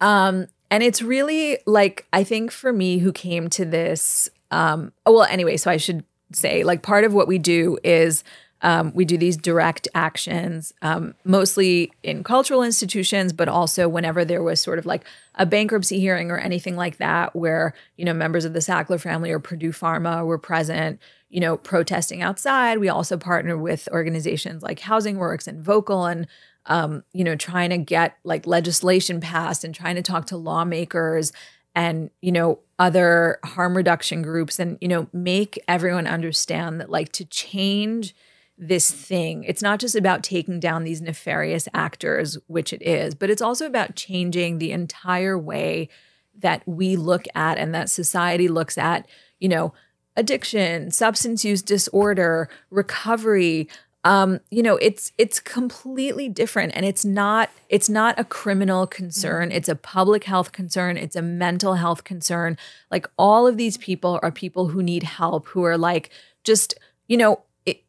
[0.00, 5.12] Um, and it's really like I think for me who came to this um oh,
[5.12, 8.24] well anyway, so I should say like part of what we do is
[8.60, 14.42] um, we do these direct actions, um, mostly in cultural institutions, but also whenever there
[14.42, 15.04] was sort of like
[15.36, 19.30] a bankruptcy hearing or anything like that, where you know members of the Sackler family
[19.30, 21.00] or Purdue Pharma were present,
[21.30, 22.78] you know, protesting outside.
[22.78, 26.26] We also partner with organizations like Housing Works and Vocal, and
[26.66, 31.32] um, you know, trying to get like legislation passed and trying to talk to lawmakers
[31.78, 37.12] and you know other harm reduction groups and you know make everyone understand that like
[37.12, 38.14] to change
[38.58, 43.30] this thing it's not just about taking down these nefarious actors which it is but
[43.30, 45.88] it's also about changing the entire way
[46.36, 49.06] that we look at and that society looks at
[49.38, 49.72] you know,
[50.16, 53.68] addiction, substance use disorder, recovery,
[54.04, 59.50] um, you know, it's it's completely different and it's not it's not a criminal concern,
[59.50, 62.56] it's a public health concern, it's a mental health concern.
[62.90, 66.10] Like all of these people are people who need help, who are like
[66.44, 66.74] just,
[67.08, 67.42] you know,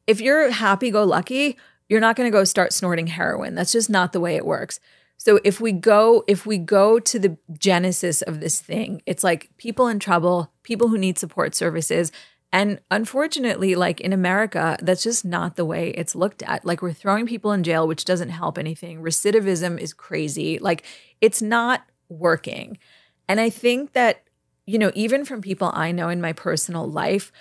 [0.08, 1.58] if you're happy go lucky,
[1.88, 3.56] you're not going to go start snorting heroin.
[3.56, 4.80] That's just not the way it works.
[5.18, 9.50] So if we go if we go to the genesis of this thing, it's like
[9.58, 12.12] people in trouble, people who need support services,
[12.52, 16.66] and unfortunately, like in America, that's just not the way it's looked at.
[16.66, 19.02] Like we're throwing people in jail, which doesn't help anything.
[19.02, 20.58] Recidivism is crazy.
[20.58, 20.84] Like
[21.22, 22.80] it's not working.
[23.28, 24.24] And I think that,
[24.66, 27.32] you know, even from people I know in my personal life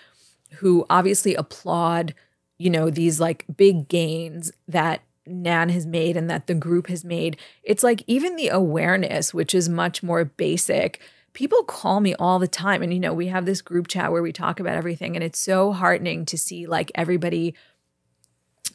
[0.57, 2.15] who obviously applaud,
[2.59, 7.05] you know, these like big gains that Nan has made and that the group has
[7.05, 11.01] made, it's like even the awareness, which is much more basic.
[11.39, 12.83] People call me all the time.
[12.83, 15.15] And, you know, we have this group chat where we talk about everything.
[15.15, 17.55] And it's so heartening to see like everybody,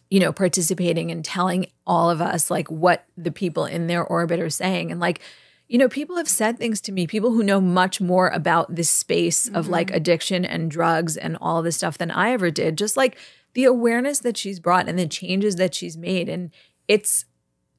[0.09, 4.39] you know, participating and telling all of us like what the people in their orbit
[4.39, 4.91] are saying.
[4.91, 5.19] And like,
[5.67, 8.89] you know, people have said things to me, people who know much more about this
[8.89, 9.57] space mm-hmm.
[9.57, 9.97] of like mm-hmm.
[9.97, 12.77] addiction and drugs and all this stuff than I ever did.
[12.77, 13.17] Just like
[13.55, 16.49] the awareness that she's brought and the changes that she's made and
[16.87, 17.25] it's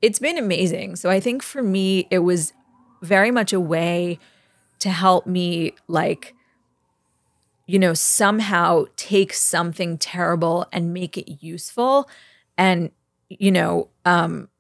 [0.03, 0.97] it's been amazing.
[0.97, 2.53] So I think for me it was
[3.01, 4.19] very much a way
[4.85, 6.35] to help me like
[7.67, 12.07] you know somehow take something terrible and make it useful.
[12.59, 12.91] And
[13.31, 14.51] you know um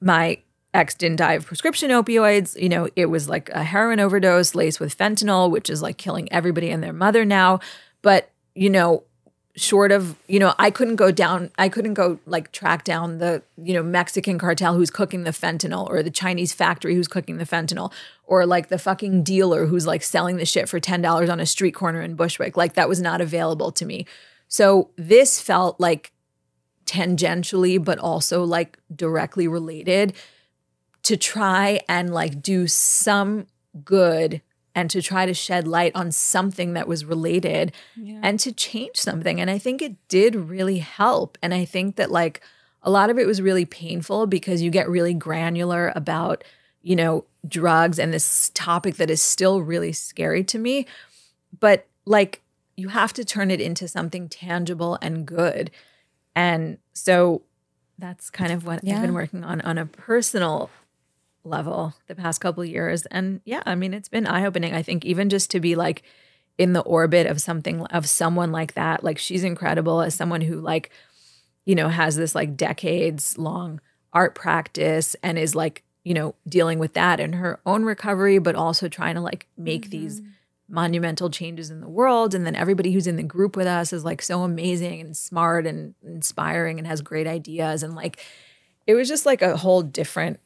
[0.00, 0.38] my
[0.72, 2.58] ex didn't die of prescription opioids.
[2.60, 6.32] You know it was like a heroin overdose laced with fentanyl which is like killing
[6.32, 7.60] everybody and their mother now.
[8.00, 9.04] But you know
[9.60, 13.42] short of you know i couldn't go down i couldn't go like track down the
[13.56, 17.44] you know mexican cartel who's cooking the fentanyl or the chinese factory who's cooking the
[17.44, 17.92] fentanyl
[18.28, 21.72] or like the fucking dealer who's like selling the shit for $10 on a street
[21.72, 22.56] corner in bushwick.
[22.56, 24.06] Like that was not available to me.
[24.48, 26.12] So this felt like
[26.84, 30.12] tangentially but also like directly related
[31.02, 33.46] to try and like do some
[33.84, 34.42] good
[34.78, 38.20] and to try to shed light on something that was related yeah.
[38.22, 39.40] and to change something.
[39.40, 41.36] And I think it did really help.
[41.42, 42.42] And I think that like
[42.84, 46.44] a lot of it was really painful because you get really granular about,
[46.80, 50.86] you know, drugs and this topic that is still really scary to me.
[51.58, 52.40] But like
[52.76, 55.72] you have to turn it into something tangible and good.
[56.36, 57.42] And so
[57.98, 58.94] that's kind of what yeah.
[58.94, 60.70] I've been working on on a personal
[61.48, 63.06] level the past couple years.
[63.06, 64.74] And yeah, I mean, it's been eye opening.
[64.74, 66.02] I think even just to be like
[66.56, 70.60] in the orbit of something of someone like that, like she's incredible as someone who
[70.60, 70.90] like,
[71.64, 73.80] you know, has this like decades long
[74.12, 78.54] art practice and is like, you know, dealing with that in her own recovery, but
[78.54, 79.90] also trying to like make mm-hmm.
[79.90, 80.22] these
[80.68, 82.34] monumental changes in the world.
[82.34, 85.66] And then everybody who's in the group with us is like so amazing and smart
[85.66, 87.82] and inspiring and has great ideas.
[87.82, 88.24] And like,
[88.86, 90.40] it was just like a whole different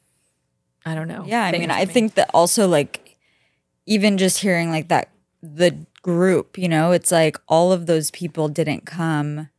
[0.85, 1.23] I don't know.
[1.25, 1.93] Yeah, I mean, I me.
[1.93, 3.17] think that also like
[3.85, 5.09] even just hearing like that
[5.41, 9.49] the group, you know, it's like all of those people didn't come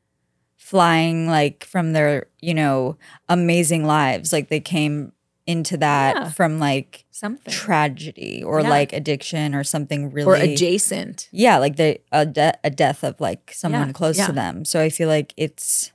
[0.56, 2.96] flying like from their, you know,
[3.28, 4.32] amazing lives.
[4.32, 5.12] Like they came
[5.46, 6.30] into that yeah.
[6.30, 8.68] from like something tragedy or yeah.
[8.70, 11.28] like addiction or something really or adjacent.
[11.32, 13.92] Yeah, like the a, de- a death of like someone yeah.
[13.92, 14.64] close to them.
[14.64, 15.92] So I feel like it's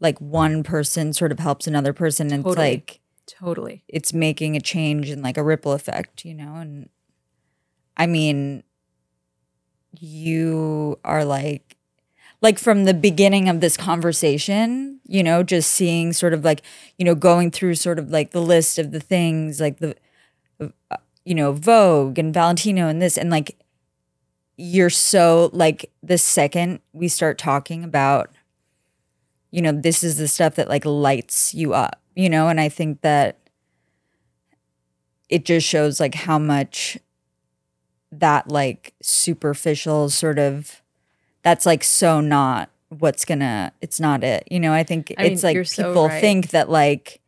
[0.00, 2.68] like one person sort of helps another person and totally.
[2.68, 3.82] it's like Totally.
[3.88, 6.54] It's making a change and like a ripple effect, you know?
[6.56, 6.88] And
[7.96, 8.62] I mean,
[9.98, 11.76] you are like,
[12.42, 16.62] like from the beginning of this conversation, you know, just seeing sort of like,
[16.98, 19.96] you know, going through sort of like the list of the things, like the,
[21.24, 23.56] you know, Vogue and Valentino and this, and like,
[24.56, 28.30] you're so like the second we start talking about,
[29.50, 32.68] you know, this is the stuff that like lights you up you know, and I
[32.68, 33.38] think that
[35.28, 36.98] it just shows like how much
[38.10, 40.82] that like superficial sort of
[41.42, 44.72] that's like so not what's gonna it's not it you know?
[44.72, 46.20] I think I it's mean, like people so right.
[46.20, 47.20] think that like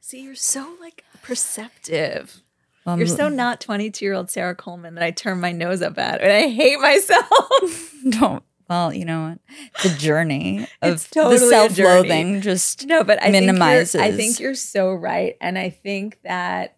[0.00, 2.40] see you're so like perceptive.
[2.86, 5.96] Um, you're so not 22 year old sarah coleman that i turn my nose up
[5.96, 7.94] at and i hate myself.
[8.10, 9.36] Don't well, you know,
[9.82, 13.92] the journey of totally the self-loathing just no, but I minimizes.
[13.92, 16.76] Think I think you're so right, and I think that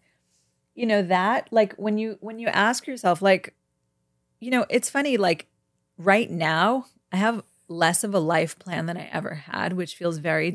[0.75, 3.53] you know that like when you when you ask yourself like,
[4.39, 5.47] you know, it's funny like
[5.97, 10.19] right now I have less of a life plan than I ever had, which feels
[10.19, 10.53] very Yeah.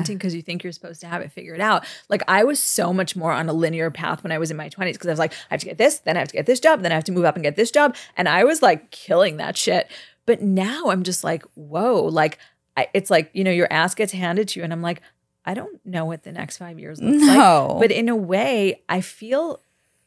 [0.00, 1.84] disorienting because you think you're supposed to have it figured out.
[2.08, 4.70] Like I was so much more on a linear path when I was in my
[4.70, 6.46] 20s because I was like, I have to get this, then I have to get
[6.46, 7.94] this job, then I have to move up and get this job.
[8.16, 9.90] And I was like killing that shit.
[10.26, 12.38] But now I'm just like, whoa, like
[12.76, 14.64] I, it's like, you know, your ass gets handed to you.
[14.64, 15.00] And I'm like,
[15.44, 17.68] I don't know what the next five years looks No.
[17.70, 17.80] like.
[17.80, 19.60] But in a way, I feel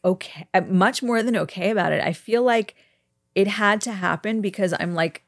[0.04, 2.04] okay, uh, much more than okay about it.
[2.04, 2.76] I feel like
[3.36, 5.24] it had to happen because I'm like,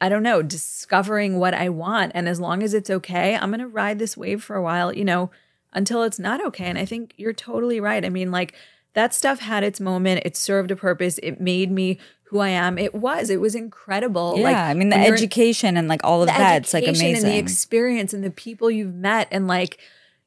[0.00, 2.12] I don't know, discovering what I want.
[2.14, 4.92] And as long as it's okay, I'm going to ride this wave for a while,
[4.94, 5.30] you know,
[5.72, 6.64] until it's not okay.
[6.64, 8.04] And I think you're totally right.
[8.04, 8.54] I mean, like,
[8.94, 10.22] that stuff had its moment.
[10.24, 11.18] It served a purpose.
[11.22, 11.98] It made me
[12.30, 12.78] who I am.
[12.78, 13.28] It was.
[13.28, 14.34] It was incredible.
[14.38, 16.62] yeah, like, I mean the education and like all of that.
[16.62, 17.16] It's like amazing.
[17.16, 19.78] and the experience and the people you've met and like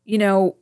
[0.06, 0.58] you know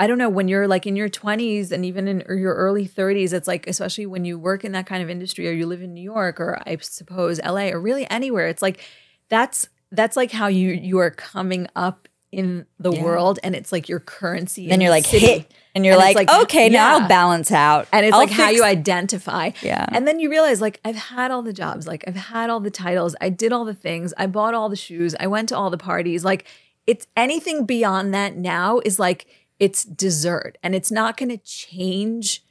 [0.00, 3.34] i don't know when you're like in your 20s and even in your early 30s
[3.34, 5.92] it's like especially when you work in that kind of industry or you live in
[5.92, 8.80] new york or i suppose la or really anywhere it's like
[9.28, 13.02] that's that's like how you you are coming up in the Yeah.
[13.04, 15.26] world and it's like your currency then you're the like city.
[15.26, 16.98] hit, and you're And like, like, okay, now.
[17.00, 19.86] I'll balance out, and it's I'll like how you identify Yeah.
[19.90, 22.70] and then you realize, like, I've had all the jobs, like, I've had all the
[22.70, 25.70] titles, I did all the things, I bought all the shoes, I went to all
[25.70, 26.24] the parties.
[26.24, 26.46] Like,
[26.86, 29.26] it's anything beyond that now is like,
[29.58, 32.42] it's dessert and it's not going to change.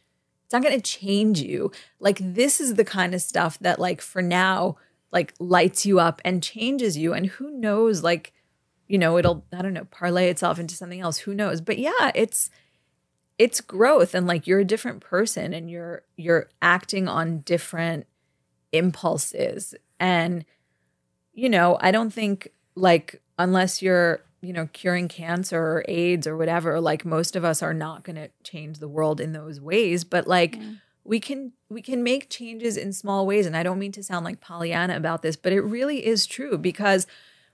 [0.46, 1.72] It's not going to change you.
[2.00, 4.78] Like, this is the kind of stuff that, like, for now,
[5.12, 7.14] like, lights you up and changes you.
[7.14, 8.34] And who knows, like,
[8.88, 11.20] you know, it'll, I don't know, parlay itself into something else.
[11.20, 11.62] Who knows?
[11.62, 12.50] But yeah, it's,
[13.42, 18.06] it's growth and like you're a different person and you're you're acting on different
[18.72, 19.74] impulses.
[20.00, 20.46] And
[21.34, 26.36] you know i don't think like unless you're you know curing cancer or aids or
[26.36, 30.04] whatever like most of us are not going to change the world in those ways.
[30.04, 30.60] But like
[31.04, 34.24] we can we can make changes in small ways and i don't mean to sound
[34.24, 37.08] like pollyanna about this but it really is true because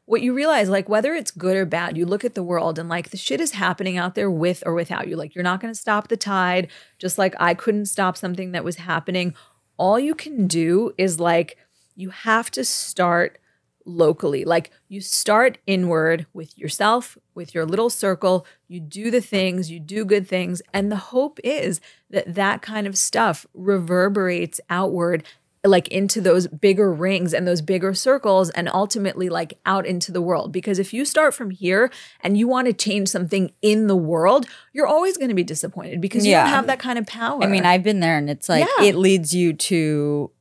[0.08, 2.88] what you realize, like whether it's good or bad, you look at the world and
[2.88, 5.18] like the shit is happening out there with or without you.
[5.18, 8.64] Like you're not going to stop the tide, just like I couldn't stop something that
[8.64, 9.36] was happening.
[9.76, 11.58] All you can do is like
[11.94, 13.38] you have to start
[13.84, 14.46] locally.
[14.46, 18.46] Like you start inward with yourself, with your little circle.
[18.70, 20.62] You do the things, you do good things.
[20.74, 25.26] And the hope is that that kind of stuff reverberates outward
[25.68, 30.22] like into those bigger rings and those bigger circles and ultimately like out into the
[30.22, 31.92] world because if you start from here
[32.22, 36.00] and you want to change something in the world you're always going to be disappointed
[36.02, 36.44] because you Yeah.
[36.44, 38.86] don't have that kind of power I mean, I've been there, and it's like Yeah.
[38.86, 40.32] it leads you to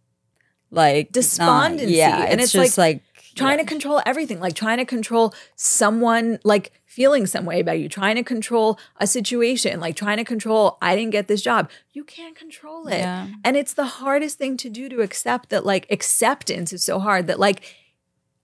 [0.71, 3.03] like not- Despondency, yeah, and it's, it's just like,
[3.35, 7.89] trying to control everything like trying to control someone like feeling some way about you
[7.89, 8.69] trying to control
[9.05, 11.63] a situation like trying to control i didn't get this job
[11.93, 13.29] you can't control it Yeah.
[13.45, 17.27] and it's the hardest thing to do to accept that like acceptance is so hard
[17.27, 17.61] that like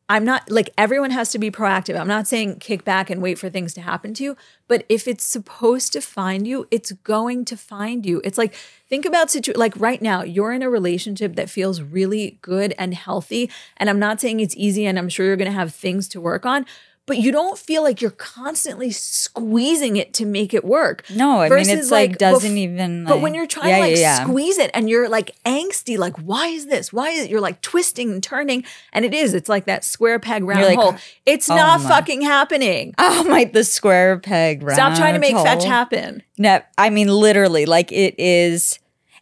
[0.08, 1.98] I'm not like everyone has to be proactive.
[1.98, 4.36] I'm not saying kick back and wait for things to happen to you,
[4.68, 8.20] but if it's supposed to find you, it's going to find you.
[8.22, 8.52] It's like
[8.90, 12.92] think about situ like right now, you're in a relationship that feels really good and
[12.92, 13.48] healthy,
[13.78, 16.20] and I'm not saying it's easy and I'm sure you're going to have things to
[16.20, 16.66] work on,
[17.06, 21.04] but you don't feel like you're constantly squeezing it to make it work.
[21.10, 23.04] no, I mean, it's like, doesn't bef- even.
[23.04, 24.24] but when you're trying yeah, to like yeah, yeah.
[24.24, 26.92] squeeze it and you're like angsty, like, why is this?
[26.92, 27.30] Why is it?
[27.30, 28.64] You're like twisting and turning.
[28.92, 30.94] And it is, it's like that square peg round like, hole.
[31.26, 32.94] It's oh not my- fucking happening.
[33.04, 34.76] Oh my, the square peg round.
[34.76, 36.22] Stop trying to make fetch happen.
[36.38, 38.78] No, I mean literally, like it is,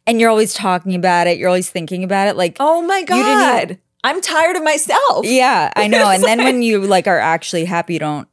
[0.06, 1.38] and you're always talking about it.
[1.38, 2.36] You're always thinking about it.
[2.36, 3.78] Like, Oh my didn't God.
[4.02, 5.26] I'm tired of myself.
[5.26, 6.04] yeah, I know.
[6.10, 8.28] And It's then when you like are actually happy, you don't.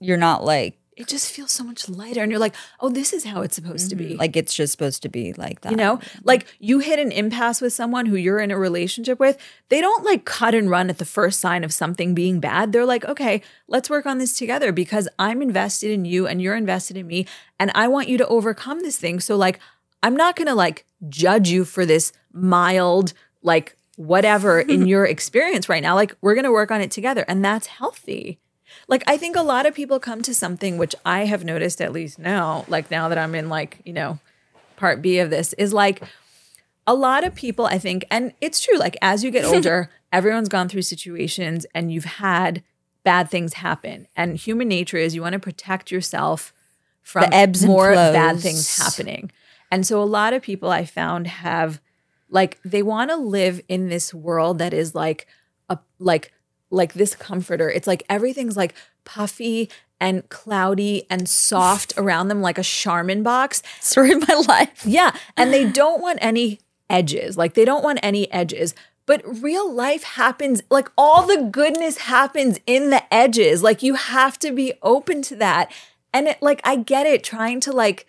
[0.00, 2.22] You're not like It just feels so much lighter.
[2.22, 4.10] And you're like, oh, this is how it's supposed to be.
[4.10, 4.18] Mm-hmm.
[4.18, 5.70] like it's just supposed to be like that.
[5.70, 6.18] You know, mm-hmm.
[6.24, 9.38] like you hit an impasse with someone who you're in a relationship with,
[9.68, 12.72] they don't like cut and run at the first sign of something being bad.
[12.72, 16.56] They're like, okay, let's work on this together because I'm invested in you and you're
[16.56, 17.26] invested in me.
[17.60, 19.20] And I want you to overcome this thing.
[19.20, 19.60] So, like,
[20.02, 23.12] I'm not going to like judge you for this mild,
[23.42, 23.76] like,
[24.06, 25.94] whatever in your experience right now.
[25.94, 27.24] Like, we're going to work on it together.
[27.28, 28.38] And that's healthy.
[28.88, 31.92] Like, I think a lot of people come to something which I have noticed, at
[31.92, 34.18] least now, like now that I'm in, like, you know,
[34.76, 36.02] part B of this, is like,
[36.86, 40.48] a lot of people, I think, and it's true, like as you get older, everyone's
[40.48, 42.62] gone through situations and you've had
[43.04, 44.08] bad things happen.
[44.16, 46.52] And human nature is you want to protect yourself
[47.02, 49.30] from The ebbs more bad things happening.
[49.70, 51.80] And so a lot of people I found have
[52.32, 55.26] like they want to live in this world that is like
[55.68, 56.32] a like
[56.70, 57.70] like this comforter.
[57.70, 63.62] It's like everything's like puffy and cloudy and soft around them like a Charmin box.
[63.80, 64.84] story of my life.
[64.84, 65.14] Yeah.
[65.36, 66.58] And they don't want any
[66.90, 67.36] edges.
[67.36, 68.74] Like they don't want any edges.
[69.04, 73.62] But real life happens, like all the goodness happens in the edges.
[73.62, 75.72] Like you have to be open to that.
[76.14, 78.06] And it, like, I get it, trying to like,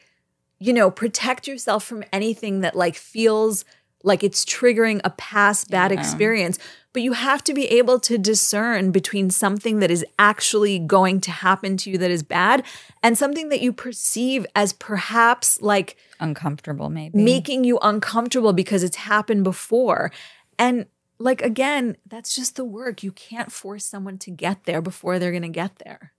[0.59, 3.65] you know, protect yourself from anything that like feels
[4.03, 5.99] like it's triggering a past bad Yeah.
[5.99, 6.59] experience.
[6.91, 11.31] But you have to be able to discern between something that is actually going to
[11.31, 12.63] happen to you that is bad
[13.01, 17.17] and something that you perceive as perhaps like Uncomfortable, maybe.
[17.17, 20.11] making you uncomfortable because it's happened before.
[20.59, 20.85] And
[21.17, 23.01] like again, that's just the work.
[23.01, 26.13] You can't force someone to get there before they're going to get there.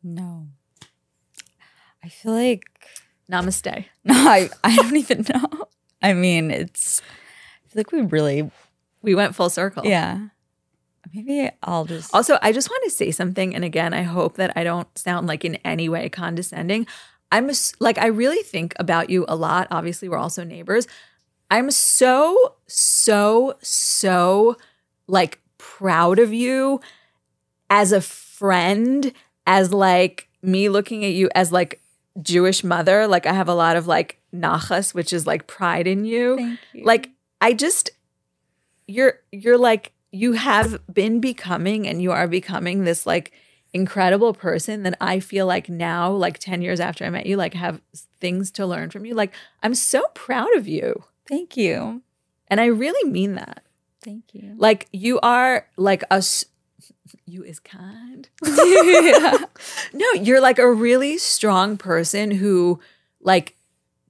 [0.00, 0.46] No.
[2.04, 2.62] I feel like
[3.30, 3.86] Namaste.
[4.04, 5.68] no, I, I don't even know.
[6.04, 7.00] I mean, it's
[7.64, 8.50] I feel like we really
[9.02, 9.84] We went full circle.
[9.84, 10.28] yeah.
[11.14, 13.54] Maybe I'll just Also, I just want to say something.
[13.54, 16.86] And again, I hope that I don't sound like in any way condescending.
[17.30, 19.68] I'm a like, I really think about you a lot.
[19.70, 20.86] Obviously, we're also neighbors.
[21.50, 24.56] I'm so, so, so
[25.06, 26.80] like proud of you
[27.68, 29.12] as a friend,
[29.46, 31.80] as like me looking at you as like
[32.22, 33.06] Jewish mother.
[33.06, 36.58] Like, I have a lot of like nachas, which is like pride in you Thank
[36.72, 36.84] you.
[36.84, 37.90] like i just
[38.86, 43.32] you're you're like you have been becoming and you are becoming this like
[43.72, 47.54] incredible person that i feel like now like 10 years after i met you like
[47.54, 47.80] have
[48.20, 49.32] things to learn from you like
[49.62, 52.02] i'm so proud of you Thank you.
[52.48, 53.64] and i really mean that
[54.04, 54.54] Thank you.
[54.58, 56.22] like you are like a
[57.26, 59.38] you is kind yeah.
[59.92, 62.80] no you're like a really strong person who
[63.20, 63.56] like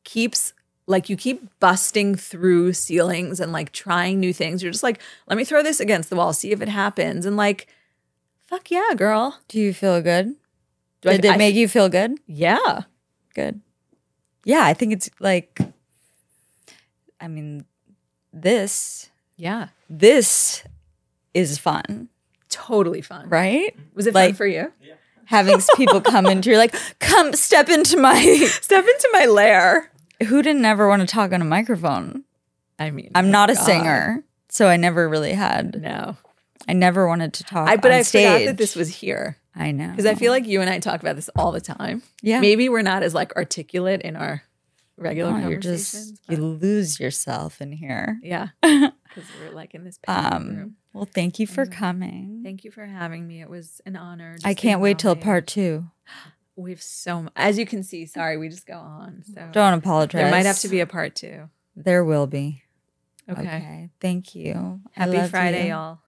[0.04, 0.52] keeps
[0.86, 5.36] like you keep busting through ceilings and like trying new things you're just like let
[5.36, 7.66] me throw this against the wall see if it happens and like
[8.46, 10.34] fuck yeah girl Do you feel good?
[11.00, 12.12] Do I- Did it I- make you feel good?
[12.26, 12.82] yeah
[13.34, 13.60] Good.
[14.44, 15.58] Yeah, I think it's like
[17.20, 17.64] I mean
[18.32, 20.62] this yeah this
[21.32, 22.08] is fun,
[22.48, 23.74] totally fun right?
[23.94, 24.94] was it fun for you Yeah.
[25.26, 28.20] Having people come into you're like, come step into my
[28.60, 29.90] step into my lair
[30.24, 32.24] who didn't ever want to talk on a microphone?
[32.78, 33.64] i mean I'm not a God.
[33.64, 35.80] singer, so I never really had.
[35.80, 36.16] no
[36.66, 37.68] I never wanted to talk.
[37.68, 38.26] i but i stage.
[38.26, 41.00] forgot that this was here I know because i feel like you and i talk
[41.00, 44.42] about this all the time yeah, maybe we're not as like articulate in our
[44.96, 48.18] regular Oh, conversations just but- you lose yourself in here.
[48.22, 50.60] Yeah, because we're like in this padded room.
[50.60, 50.76] Um.
[50.92, 51.72] Well, thank you for Mhm.
[51.72, 52.40] coming.
[52.44, 53.40] Thank you for having me.
[53.42, 54.36] It was an honor.
[54.44, 55.86] I can't wait till part two.
[56.56, 58.06] We've so mu- as you can see.
[58.06, 59.24] Sorry, we just go on.
[59.34, 60.20] So Don't apologize.
[60.20, 61.48] there might have to be a part two.
[61.76, 62.62] There will be.
[63.28, 63.40] Okay.
[63.40, 63.90] Okay.
[64.00, 64.80] Thank you.
[64.92, 65.70] Happy Friday, you.
[65.70, 65.98] y'all.